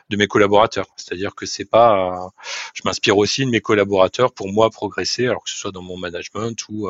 de 0.09 0.17
mes 0.17 0.27
collaborateurs. 0.27 0.87
C'est-à-dire 0.97 1.33
que 1.33 1.45
c'est 1.45 1.69
pas, 1.69 2.29
je 2.73 2.81
m'inspire 2.83 3.17
aussi 3.17 3.45
de 3.45 3.51
mes 3.51 3.61
collaborateurs 3.61 4.33
pour 4.33 4.51
moi 4.51 4.69
progresser, 4.69 5.27
alors 5.27 5.43
que 5.43 5.49
ce 5.49 5.57
soit 5.57 5.71
dans 5.71 5.83
mon 5.83 5.97
management 5.97 6.57
ou 6.67 6.89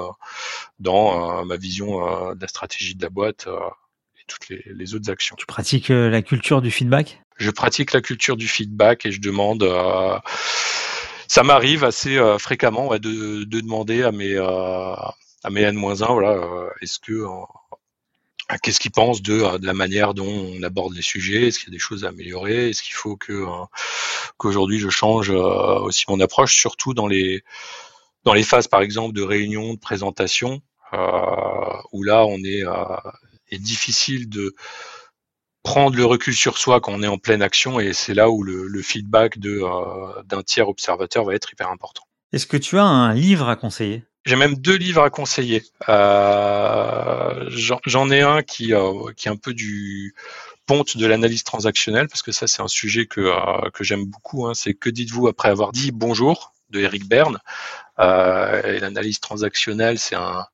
dans 0.79 1.45
ma 1.45 1.57
vision 1.57 2.33
de 2.33 2.41
la 2.41 2.47
stratégie 2.47 2.95
de 2.95 3.03
la 3.03 3.09
boîte 3.09 3.47
toutes 4.27 4.49
les, 4.49 4.95
autres 4.95 5.09
actions. 5.11 5.35
Tu 5.37 5.45
pratiques 5.45 5.91
euh, 5.91 6.09
la 6.09 6.21
culture 6.21 6.61
du 6.61 6.71
feedback? 6.71 7.21
Je 7.37 7.51
pratique 7.51 7.93
la 7.93 8.01
culture 8.01 8.37
du 8.37 8.47
feedback 8.47 9.05
et 9.05 9.11
je 9.11 9.19
demande. 9.19 9.63
Euh, 9.63 10.17
ça 11.27 11.43
m'arrive 11.43 11.83
assez 11.83 12.17
euh, 12.17 12.37
fréquemment 12.37 12.89
de, 12.97 13.43
demander 13.43 14.03
à 14.03 14.11
mes 14.11 14.37
à 14.37 15.49
mes 15.51 15.61
N-1, 15.61 16.11
voilà, 16.11 16.71
est-ce 16.81 16.97
que 16.97 17.23
qu'est-ce 18.63 18.79
qu'ils 18.79 18.91
pensent 18.91 19.21
de, 19.21 19.43
la 19.63 19.73
manière 19.73 20.15
dont 20.15 20.25
on 20.27 20.63
aborde 20.63 20.95
les 20.95 21.03
sujets? 21.03 21.47
Est-ce 21.47 21.59
qu'il 21.59 21.67
y 21.67 21.71
a 21.71 21.75
des 21.75 21.79
choses 21.79 22.03
à 22.03 22.09
améliorer? 22.09 22.69
Est-ce 22.69 22.81
qu'il 22.81 22.95
faut 22.95 23.15
que 23.15 23.45
qu'aujourd'hui 24.37 24.79
je 24.79 24.89
change 24.89 25.29
aussi 25.29 26.05
mon 26.07 26.19
approche, 26.19 26.55
surtout 26.55 26.95
dans 26.95 27.05
les 27.05 27.43
dans 28.23 28.33
les 28.33 28.41
phases 28.41 28.67
par 28.67 28.81
exemple 28.81 29.13
de 29.13 29.21
réunion, 29.21 29.75
de 29.75 29.79
présentation, 29.79 30.61
où 31.91 32.01
là 32.01 32.25
on 32.25 32.37
est 32.43 32.63
est 33.51 33.59
difficile 33.59 34.29
de 34.29 34.55
prendre 35.65 35.97
le 35.97 36.05
recul 36.05 36.33
sur 36.33 36.57
soi 36.57 36.79
quand 36.79 36.93
on 36.93 37.01
est 37.01 37.07
en 37.07 37.17
pleine 37.17 37.41
action 37.41 37.79
et 37.79 37.91
c'est 37.91 38.13
là 38.13 38.29
où 38.29 38.43
le, 38.43 38.81
feedback 38.81 39.39
de 39.39 39.61
euh, 39.63 40.21
d'un 40.23 40.43
tiers 40.43 40.69
observateur 40.69 41.25
va 41.25 41.33
être 41.33 41.51
hyper 41.51 41.69
important. 41.69 42.03
Est-ce 42.31 42.45
que 42.45 42.55
tu 42.55 42.77
as 42.77 42.83
un 42.83 43.13
livre 43.13 43.49
à 43.49 43.55
conseiller? 43.55 44.03
J'ai 44.25 44.35
même 44.35 44.55
deux 44.55 44.75
livres 44.75 45.01
à 45.01 45.09
conseiller. 45.09 45.63
Euh, 45.89 47.49
J'en 47.49 48.11
ai 48.11 48.21
un 48.21 48.43
qui, 48.43 48.73
euh, 48.73 49.11
qui 49.17 49.27
est 49.27 49.31
un 49.31 49.37
peu 49.37 49.53
du 49.53 50.15
ponte 50.67 50.97
de 50.97 51.05
l'analyse 51.05 51.43
transactionnelle 51.43 52.07
parce 52.07 52.21
que 52.21 52.31
ça 52.31 52.47
c'est 52.47 52.61
un 52.61 52.67
sujet 52.67 53.07
que, 53.07 53.31
que 53.71 53.83
j'aime 53.83 54.05
beaucoup. 54.05 54.45
Hein. 54.45 54.53
C'est 54.53 54.75
que 54.75 54.89
dites-vous 54.89 55.27
après 55.27 55.49
avoir 55.49 55.71
dit 55.71 55.91
bonjour 55.91 56.53
de 56.69 56.79
Eric 56.79 57.07
Berne. 57.07 57.39
et 57.99 58.79
l'analyse 58.79 59.19
transactionnelle 59.19 59.97
c'est 59.97 60.15
un 60.15 60.45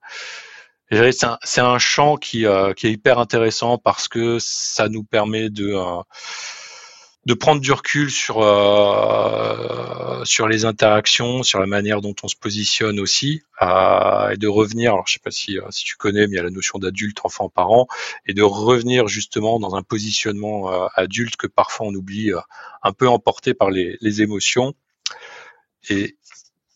c'est 0.92 1.62
un, 1.62 1.80
champ 1.80 2.16
euh, 2.16 2.74
qui, 2.74 2.88
est 2.88 2.92
hyper 2.92 3.18
intéressant 3.20 3.78
parce 3.78 4.08
que 4.10 4.40
ça 4.40 4.90
nous 4.90 5.04
permet 5.04 5.50
de 5.50 5.74
euh, 5.74 6.02
de 7.26 7.34
prendre 7.34 7.62
du 7.62 7.72
recul 7.72 8.10
sur 8.12 8.42
euh, 8.42 10.26
sur 10.26 10.50
les 10.50 10.66
interactions, 10.66 11.44
sur 11.44 11.60
la 11.60 11.66
manière 11.66 12.02
dont 12.02 12.16
on 12.24 12.28
se 12.28 12.36
positionne 12.36 13.00
aussi, 13.00 13.42
et 13.62 14.38
de 14.38 14.48
revenir. 14.48 14.94
Alors 14.94 15.08
je 15.08 15.14
sais 15.14 15.20
pas 15.24 15.32
si 15.32 15.58
si 15.70 15.86
tu 15.86 15.96
connais, 15.96 16.28
mais 16.28 16.34
il 16.34 16.38
y 16.38 16.40
a 16.40 16.44
la 16.44 16.50
notion 16.50 16.78
d'adulte, 16.78 17.20
enfant, 17.24 17.48
parent, 17.48 17.88
et 18.26 18.34
de 18.34 18.44
revenir 18.44 19.08
justement 19.08 19.60
dans 19.60 19.76
un 19.76 19.84
positionnement 19.84 20.90
adulte 20.96 21.38
que 21.38 21.48
parfois 21.48 21.88
on 21.88 21.94
oublie, 21.94 22.32
un 22.84 22.92
peu 22.92 23.08
emporté 23.08 23.54
par 23.54 23.70
les, 23.70 23.98
les 24.02 24.22
émotions. 24.22 24.74
Et 25.90 26.18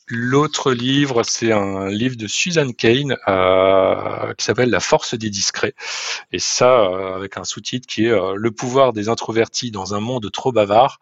L'autre 0.08 0.72
livre, 0.72 1.24
c'est 1.24 1.52
un 1.52 1.90
livre 1.90 2.16
de 2.16 2.28
Suzanne 2.28 2.76
Kane 2.76 3.18
euh, 3.28 4.34
qui 4.36 4.46
s'appelle 4.46 4.70
La 4.70 4.80
force 4.80 5.16
des 5.16 5.32
discrets. 5.32 5.74
Et 6.32 6.38
ça, 6.38 6.82
euh, 6.82 7.16
avec 7.16 7.38
un 7.38 7.44
sous-titre 7.44 7.88
qui 7.88 8.06
est 8.06 8.12
euh, 8.12 8.36
Le 8.36 8.52
pouvoir 8.52 8.94
des 8.94 9.10
introvertis 9.10 9.72
dans 9.72 9.96
un 9.96 10.00
monde 10.00 10.32
trop 10.32 10.52
bavard. 10.52 11.00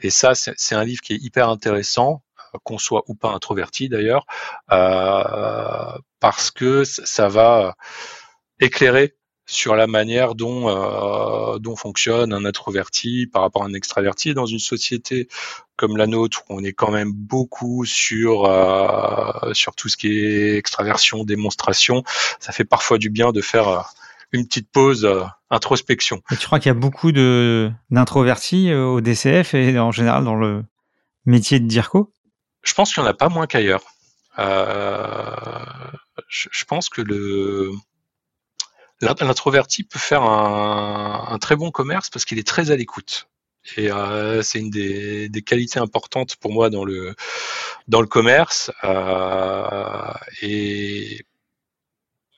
Et 0.00 0.10
ça, 0.10 0.34
c'est 0.34 0.74
un 0.74 0.84
livre 0.84 1.00
qui 1.00 1.14
est 1.14 1.22
hyper 1.22 1.48
intéressant, 1.48 2.22
qu'on 2.62 2.76
soit 2.76 3.04
ou 3.08 3.14
pas 3.14 3.30
introverti 3.30 3.88
d'ailleurs, 3.88 4.26
parce 4.68 6.50
que 6.50 6.84
ça 6.84 7.28
va 7.28 7.74
éclairer 8.60 9.16
sur 9.46 9.74
la 9.74 9.86
manière 9.86 10.34
dont, 10.34 10.68
euh, 10.68 11.58
dont 11.58 11.76
fonctionne 11.76 12.32
un 12.32 12.44
introverti 12.44 13.26
par 13.26 13.42
rapport 13.42 13.62
à 13.62 13.66
un 13.66 13.74
extraverti. 13.74 14.34
Dans 14.34 14.46
une 14.46 14.58
société 14.58 15.28
comme 15.76 15.96
la 15.96 16.06
nôtre, 16.06 16.42
où 16.48 16.56
on 16.56 16.64
est 16.64 16.72
quand 16.72 16.90
même 16.90 17.12
beaucoup 17.12 17.84
sur, 17.84 18.44
euh, 18.44 19.52
sur 19.52 19.74
tout 19.74 19.88
ce 19.88 19.96
qui 19.96 20.18
est 20.18 20.56
extraversion, 20.56 21.24
démonstration, 21.24 22.04
ça 22.38 22.52
fait 22.52 22.64
parfois 22.64 22.98
du 22.98 23.10
bien 23.10 23.32
de 23.32 23.40
faire 23.40 23.68
euh, 23.68 23.80
une 24.30 24.46
petite 24.46 24.70
pause 24.70 25.08
introspection. 25.50 26.22
Et 26.30 26.36
tu 26.36 26.46
crois 26.46 26.58
qu'il 26.58 26.68
y 26.68 26.70
a 26.70 26.74
beaucoup 26.74 27.12
d'introvertis 27.12 28.72
au 28.72 29.00
DCF 29.02 29.54
et 29.54 29.78
en 29.78 29.90
général 29.90 30.24
dans 30.24 30.36
le 30.36 30.64
métier 31.26 31.60
de 31.60 31.66
DIRCO? 31.66 32.10
Je 32.62 32.72
pense 32.74 32.94
qu'il 32.94 33.02
n'y 33.02 33.08
en 33.08 33.10
a 33.10 33.14
pas 33.14 33.28
moins 33.28 33.46
qu'ailleurs. 33.46 33.82
je, 36.28 36.64
pense 36.64 36.88
que 36.88 37.02
le 37.02 37.72
L'introverti 39.02 39.82
peut 39.82 39.98
faire 39.98 40.22
un, 40.22 41.36
très 41.40 41.56
bon 41.56 41.72
commerce 41.72 42.08
parce 42.08 42.24
qu'il 42.24 42.38
est 42.38 42.46
très 42.46 42.70
à 42.70 42.76
l'écoute. 42.76 43.28
Et 43.76 43.90
euh, 43.90 44.42
c'est 44.42 44.60
une 44.60 44.70
des, 44.70 45.42
qualités 45.44 45.80
importantes 45.80 46.36
pour 46.36 46.52
moi 46.52 46.70
dans 46.70 46.84
le 46.84 47.14
commerce. 48.06 48.70
Euh, 48.84 50.12
et 50.40 51.26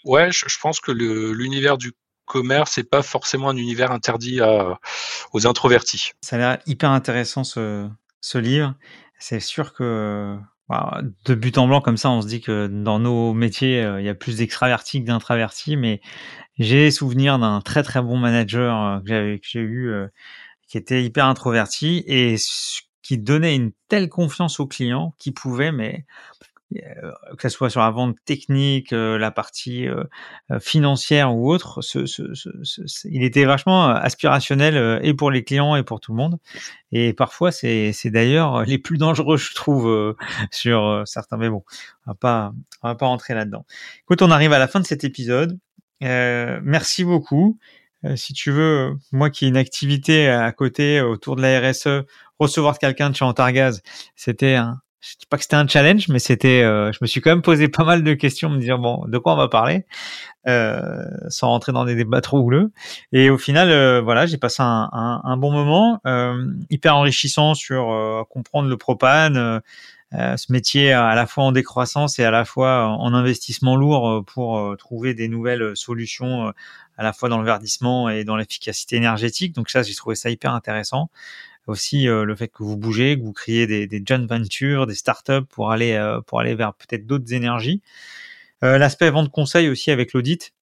ouais, 0.04 0.30
je, 0.32 0.58
pense 0.58 0.80
que 0.80 0.90
l'univers 0.90 1.76
du 1.76 1.92
commerce 2.24 2.78
n'est 2.78 2.84
pas 2.84 3.02
forcément 3.02 3.50
un 3.50 3.56
univers 3.56 3.92
interdit 3.92 4.40
aux 5.32 5.46
introvertis. 5.46 6.12
Ça 6.22 6.36
a 6.36 6.38
l'air 6.38 6.58
hyper 6.66 6.90
intéressant 6.90 7.44
ce, 7.44 7.90
livre. 8.34 8.74
C'est 9.18 9.40
sûr 9.40 9.74
que 9.74 10.38
de 10.70 11.34
but 11.34 11.58
en 11.58 11.66
blanc 11.66 11.80
comme 11.80 11.96
ça, 11.96 12.10
on 12.10 12.22
se 12.22 12.26
dit 12.26 12.40
que 12.40 12.66
dans 12.66 12.98
nos 12.98 13.34
métiers, 13.34 13.82
euh, 13.82 14.00
il 14.00 14.06
y 14.06 14.08
a 14.08 14.14
plus 14.14 14.38
d'extravertis 14.38 15.00
que 15.02 15.06
d'introvertis, 15.06 15.76
mais 15.76 16.00
j'ai 16.58 16.90
souvenir 16.90 17.38
d'un 17.38 17.60
très 17.60 17.82
très 17.82 18.00
bon 18.00 18.16
manager 18.16 19.02
euh, 19.08 19.36
que 19.36 19.38
j'ai 19.42 19.60
eu, 19.60 19.90
euh, 19.90 20.08
qui 20.68 20.78
était 20.78 21.04
hyper 21.04 21.26
introverti 21.26 22.02
et 22.06 22.36
qui 23.02 23.18
donnait 23.18 23.54
une 23.54 23.72
telle 23.88 24.08
confiance 24.08 24.60
aux 24.60 24.66
clients 24.66 25.14
qui 25.18 25.32
pouvait, 25.32 25.72
mais 25.72 26.06
que 26.72 27.42
ce 27.42 27.48
soit 27.48 27.70
sur 27.70 27.80
la 27.80 27.90
vente 27.90 28.16
technique, 28.24 28.92
euh, 28.92 29.18
la 29.18 29.30
partie 29.30 29.86
euh, 29.86 30.04
financière 30.60 31.34
ou 31.34 31.50
autre, 31.50 31.82
ce, 31.82 32.06
ce, 32.06 32.34
ce, 32.34 33.08
il 33.08 33.22
était 33.22 33.44
vachement 33.44 33.88
aspirationnel 33.88 35.00
et 35.02 35.14
pour 35.14 35.30
les 35.30 35.44
clients 35.44 35.76
et 35.76 35.82
pour 35.82 36.00
tout 36.00 36.12
le 36.12 36.16
monde. 36.16 36.38
Et 36.92 37.12
parfois, 37.12 37.52
c'est 37.52 37.92
d'ailleurs 38.06 38.64
les 38.64 38.78
plus 38.78 38.98
dangereux, 38.98 39.36
je 39.36 39.54
trouve, 39.54 40.16
sur 40.50 41.02
certains. 41.06 41.36
Mais 41.36 41.48
bon, 41.48 41.64
on 42.06 42.10
va 42.10 42.14
pas, 42.14 42.52
on 42.82 42.88
va 42.88 42.94
pas 42.94 43.06
rentrer 43.06 43.34
là-dedans. 43.34 43.64
Écoute, 44.02 44.22
on 44.22 44.30
arrive 44.30 44.52
à 44.52 44.58
la 44.58 44.68
fin 44.68 44.80
de 44.80 44.86
cet 44.86 45.04
épisode. 45.04 45.58
merci 46.00 47.04
beaucoup. 47.04 47.58
si 48.16 48.32
tu 48.32 48.50
veux, 48.50 48.96
moi 49.12 49.30
qui 49.30 49.44
ai 49.44 49.48
une 49.48 49.56
activité 49.56 50.28
à 50.28 50.50
côté 50.52 51.00
autour 51.00 51.36
de 51.36 51.42
la 51.42 51.60
RSE, 51.60 52.04
recevoir 52.38 52.78
quelqu'un 52.78 53.10
de 53.10 53.16
chez 53.16 53.24
Antargaz, 53.24 53.80
c'était 54.16 54.54
un, 54.54 54.80
je 55.04 55.18
dis 55.18 55.26
pas 55.26 55.36
que 55.36 55.42
c'était 55.42 55.56
un 55.56 55.66
challenge, 55.66 56.08
mais 56.08 56.18
c'était, 56.18 56.62
euh, 56.62 56.90
je 56.92 56.98
me 57.02 57.06
suis 57.06 57.20
quand 57.20 57.30
même 57.30 57.42
posé 57.42 57.68
pas 57.68 57.84
mal 57.84 58.02
de 58.02 58.14
questions, 58.14 58.48
me 58.48 58.58
dire 58.58 58.78
bon, 58.78 59.04
de 59.06 59.18
quoi 59.18 59.34
on 59.34 59.36
va 59.36 59.48
parler, 59.48 59.84
euh, 60.46 61.04
sans 61.28 61.48
rentrer 61.48 61.72
dans 61.72 61.84
des 61.84 61.94
débats 61.94 62.22
trop 62.22 62.38
houleux. 62.38 62.72
Et 63.12 63.28
au 63.28 63.36
final, 63.36 63.70
euh, 63.70 64.00
voilà, 64.00 64.24
j'ai 64.24 64.38
passé 64.38 64.62
un, 64.62 64.88
un, 64.92 65.20
un, 65.22 65.36
bon 65.36 65.52
moment, 65.52 66.00
euh, 66.06 66.46
hyper 66.70 66.96
enrichissant 66.96 67.54
sur 67.54 67.92
euh, 67.92 68.22
comprendre 68.30 68.68
le 68.68 68.76
propane, 68.78 69.60
ce 70.12 70.52
métier 70.52 70.92
à 70.92 71.16
la 71.16 71.26
fois 71.26 71.42
en 71.42 71.50
décroissance 71.50 72.20
et 72.20 72.24
à 72.24 72.30
la 72.30 72.44
fois 72.44 72.86
en 72.86 73.14
investissement 73.14 73.74
lourd 73.74 74.24
pour 74.24 74.76
trouver 74.78 75.12
des 75.12 75.26
nouvelles 75.26 75.72
solutions 75.76 76.52
à 76.96 77.02
la 77.02 77.12
fois 77.12 77.28
dans 77.28 77.38
le 77.38 77.44
verdissement 77.44 78.08
et 78.08 78.22
dans 78.22 78.36
l'efficacité 78.36 78.94
énergétique. 78.94 79.56
Donc 79.56 79.70
ça, 79.70 79.82
j'ai 79.82 79.94
trouvé 79.96 80.14
ça 80.14 80.30
hyper 80.30 80.54
intéressant 80.54 81.10
aussi 81.66 82.08
euh, 82.08 82.24
le 82.24 82.36
fait 82.36 82.48
que 82.48 82.62
vous 82.62 82.76
bougez, 82.76 83.18
que 83.18 83.24
vous 83.24 83.32
créez 83.32 83.66
des, 83.66 83.86
des 83.86 84.02
joint 84.06 84.26
ventures, 84.26 84.86
des 84.86 84.94
startups 84.94 85.44
pour 85.48 85.70
aller 85.70 85.92
euh, 85.92 86.20
pour 86.20 86.40
aller 86.40 86.54
vers 86.54 86.74
peut-être 86.74 87.06
d'autres 87.06 87.32
énergies. 87.32 87.82
Euh, 88.64 88.78
l'aspect 88.78 89.10
vente 89.10 89.30
conseil 89.30 89.68
aussi 89.68 89.90
avec 89.90 90.12
l'audit. 90.12 90.52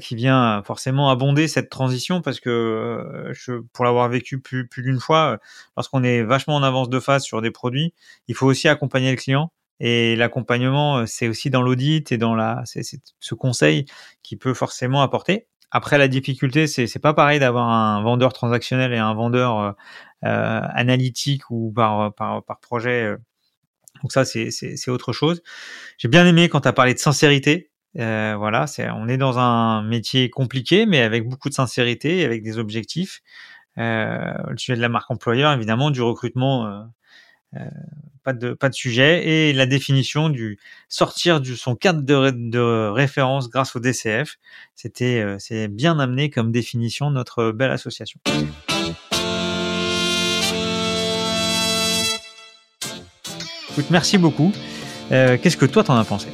qui 0.00 0.16
vient 0.16 0.62
forcément 0.64 1.10
abonder 1.10 1.46
cette 1.46 1.70
transition 1.70 2.22
parce 2.22 2.40
que 2.40 3.30
je, 3.32 3.52
pour 3.72 3.84
l'avoir 3.84 4.08
vécu 4.08 4.40
plus, 4.40 4.66
plus 4.66 4.82
d'une 4.82 4.98
fois, 4.98 5.38
lorsqu'on 5.76 6.02
est 6.02 6.22
vachement 6.24 6.56
en 6.56 6.64
avance 6.64 6.88
de 6.90 6.98
phase 7.00 7.22
sur 7.22 7.40
des 7.40 7.52
produits, 7.52 7.94
il 8.26 8.34
faut 8.34 8.46
aussi 8.46 8.66
accompagner 8.68 9.10
le 9.12 9.16
client. 9.16 9.52
Et 9.78 10.16
l'accompagnement, 10.16 11.06
c'est 11.06 11.28
aussi 11.28 11.50
dans 11.50 11.62
l'audit 11.62 12.10
et 12.12 12.18
dans 12.18 12.34
la, 12.34 12.62
c'est, 12.66 12.82
ce 13.20 13.34
conseil 13.36 13.86
qui 14.24 14.36
peut 14.36 14.54
forcément 14.54 15.02
apporter. 15.02 15.46
Après, 15.70 15.98
la 15.98 16.08
difficulté, 16.08 16.66
c'est, 16.66 16.86
c'est 16.86 16.98
pas 16.98 17.14
pareil 17.14 17.38
d'avoir 17.38 17.68
un 17.68 18.02
vendeur 18.02 18.32
transactionnel 18.32 18.92
et 18.92 18.98
un 18.98 19.14
vendeur 19.14 19.76
euh, 20.24 20.60
analytique 20.74 21.50
ou 21.50 21.72
par, 21.74 22.14
par, 22.14 22.42
par 22.44 22.60
projet. 22.60 23.04
Euh. 23.04 23.16
Donc 24.02 24.12
ça, 24.12 24.24
c'est, 24.24 24.50
c'est, 24.50 24.90
autre 24.90 25.12
chose. 25.12 25.42
J'ai 25.98 26.08
bien 26.08 26.26
aimé 26.26 26.48
quand 26.48 26.62
tu 26.62 26.68
as 26.68 26.72
parlé 26.72 26.94
de 26.94 26.98
sincérité. 26.98 27.70
Euh, 27.98 28.34
voilà, 28.38 28.66
c'est, 28.66 28.88
on 28.90 29.08
est 29.08 29.16
dans 29.16 29.38
un 29.38 29.82
métier 29.82 30.30
compliqué, 30.30 30.86
mais 30.86 31.02
avec 31.02 31.28
beaucoup 31.28 31.48
de 31.48 31.54
sincérité, 31.54 32.24
avec 32.24 32.42
des 32.42 32.58
objectifs. 32.58 33.20
Euh, 33.78 34.32
le 34.48 34.56
sujet 34.56 34.76
de 34.76 34.80
la 34.80 34.88
marque 34.88 35.10
employeur, 35.10 35.52
évidemment, 35.52 35.90
du 35.90 36.02
recrutement, 36.02 36.66
euh, 36.66 36.70
euh, 36.70 36.84
pas 38.22 38.32
de 38.32 38.52
pas 38.52 38.68
de 38.68 38.74
sujet, 38.74 39.26
et 39.26 39.52
la 39.52 39.66
définition 39.66 40.28
du 40.28 40.58
sortir 40.88 41.40
du 41.40 41.56
son 41.56 41.74
cadre 41.74 42.02
de, 42.02 42.30
de 42.30 42.88
référence 42.88 43.50
grâce 43.50 43.74
au 43.76 43.80
DCF. 43.80 44.38
C'était 44.74 45.24
c'est 45.38 45.68
bien 45.68 45.98
amené 45.98 46.30
comme 46.30 46.52
définition 46.52 47.10
de 47.10 47.16
notre 47.16 47.50
belle 47.52 47.72
association. 47.72 48.20
merci 53.90 54.18
beaucoup. 54.18 54.52
Euh, 55.12 55.38
qu'est-ce 55.40 55.56
que 55.56 55.66
toi 55.66 55.84
t'en 55.84 55.96
as 55.96 56.04
pensé? 56.04 56.28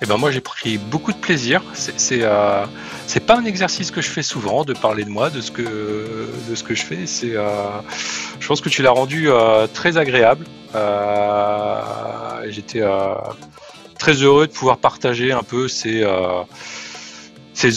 Eh 0.00 0.06
ben 0.06 0.16
moi 0.16 0.30
j'ai 0.30 0.40
pris 0.40 0.78
beaucoup 0.78 1.12
de 1.12 1.18
plaisir. 1.18 1.62
C'est 1.74 2.20
euh, 2.22 2.64
pas 3.26 3.36
un 3.36 3.44
exercice 3.44 3.90
que 3.90 4.00
je 4.00 4.08
fais 4.08 4.22
souvent 4.22 4.64
de 4.64 4.72
parler 4.72 5.04
de 5.04 5.10
moi, 5.10 5.28
de 5.30 5.40
ce 5.40 5.50
que 5.50 6.74
je 6.74 6.82
fais. 6.82 7.04
Euh, 7.24 7.80
je 8.38 8.46
pense 8.46 8.60
que 8.60 8.68
tu 8.68 8.82
l'as 8.82 8.92
rendu 8.92 9.28
euh, 9.28 9.66
très 9.66 9.96
agréable. 9.96 10.46
Euh, 10.74 11.80
j'étais 12.48 12.82
très 13.98 14.12
heureux 14.12 14.46
de 14.46 14.52
pouvoir 14.52 14.78
partager 14.78 15.32
un 15.32 15.42
peu 15.42 15.66
ces 15.66 16.04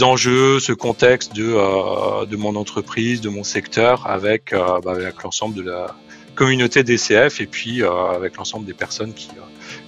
enjeux, 0.03 0.59
ce 0.59 0.73
contexte 0.73 1.35
de 1.35 2.35
mon 2.35 2.55
entreprise, 2.55 3.21
de 3.21 3.29
mon 3.29 3.43
secteur 3.43 4.05
avec 4.05 4.53
bah, 4.53 4.93
l'ensemble 5.23 5.55
de 5.55 5.63
la 5.63 5.95
communauté 6.35 6.83
DCF 6.83 7.41
et 7.41 7.47
puis 7.47 7.81
avec 7.83 8.37
l'ensemble 8.37 8.67
des 8.67 8.73
personnes 8.73 9.13
qui, 9.15 9.29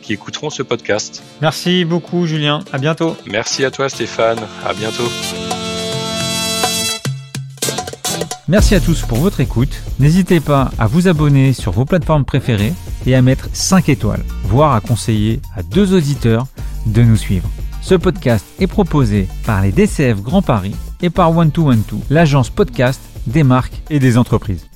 qui 0.03 0.13
écouteront 0.13 0.51
ce 0.51 0.61
podcast. 0.61 1.23
Merci 1.41 1.85
beaucoup 1.85 2.27
Julien, 2.27 2.59
à 2.71 2.77
bientôt. 2.77 3.15
Merci 3.25 3.65
à 3.65 3.71
toi 3.71 3.89
Stéphane, 3.89 4.39
à 4.65 4.73
bientôt. 4.73 5.09
Merci 8.47 8.75
à 8.75 8.81
tous 8.81 9.01
pour 9.03 9.19
votre 9.19 9.39
écoute. 9.39 9.81
N'hésitez 9.99 10.41
pas 10.41 10.69
à 10.77 10.85
vous 10.85 11.07
abonner 11.07 11.53
sur 11.53 11.71
vos 11.71 11.85
plateformes 11.85 12.25
préférées 12.25 12.73
et 13.05 13.15
à 13.15 13.21
mettre 13.21 13.47
5 13.53 13.87
étoiles, 13.87 14.23
voire 14.43 14.73
à 14.73 14.81
conseiller 14.81 15.39
à 15.55 15.63
deux 15.63 15.95
auditeurs 15.95 16.45
de 16.85 17.01
nous 17.03 17.15
suivre. 17.15 17.49
Ce 17.81 17.95
podcast 17.95 18.45
est 18.59 18.67
proposé 18.67 19.27
par 19.45 19.61
les 19.61 19.71
DCF 19.71 20.21
Grand 20.21 20.41
Paris 20.41 20.75
et 21.01 21.09
par 21.09 21.33
One2One2, 21.33 21.95
l'agence 22.09 22.49
podcast 22.49 23.01
des 23.27 23.43
marques 23.43 23.81
et 23.89 23.99
des 23.99 24.17
entreprises. 24.17 24.67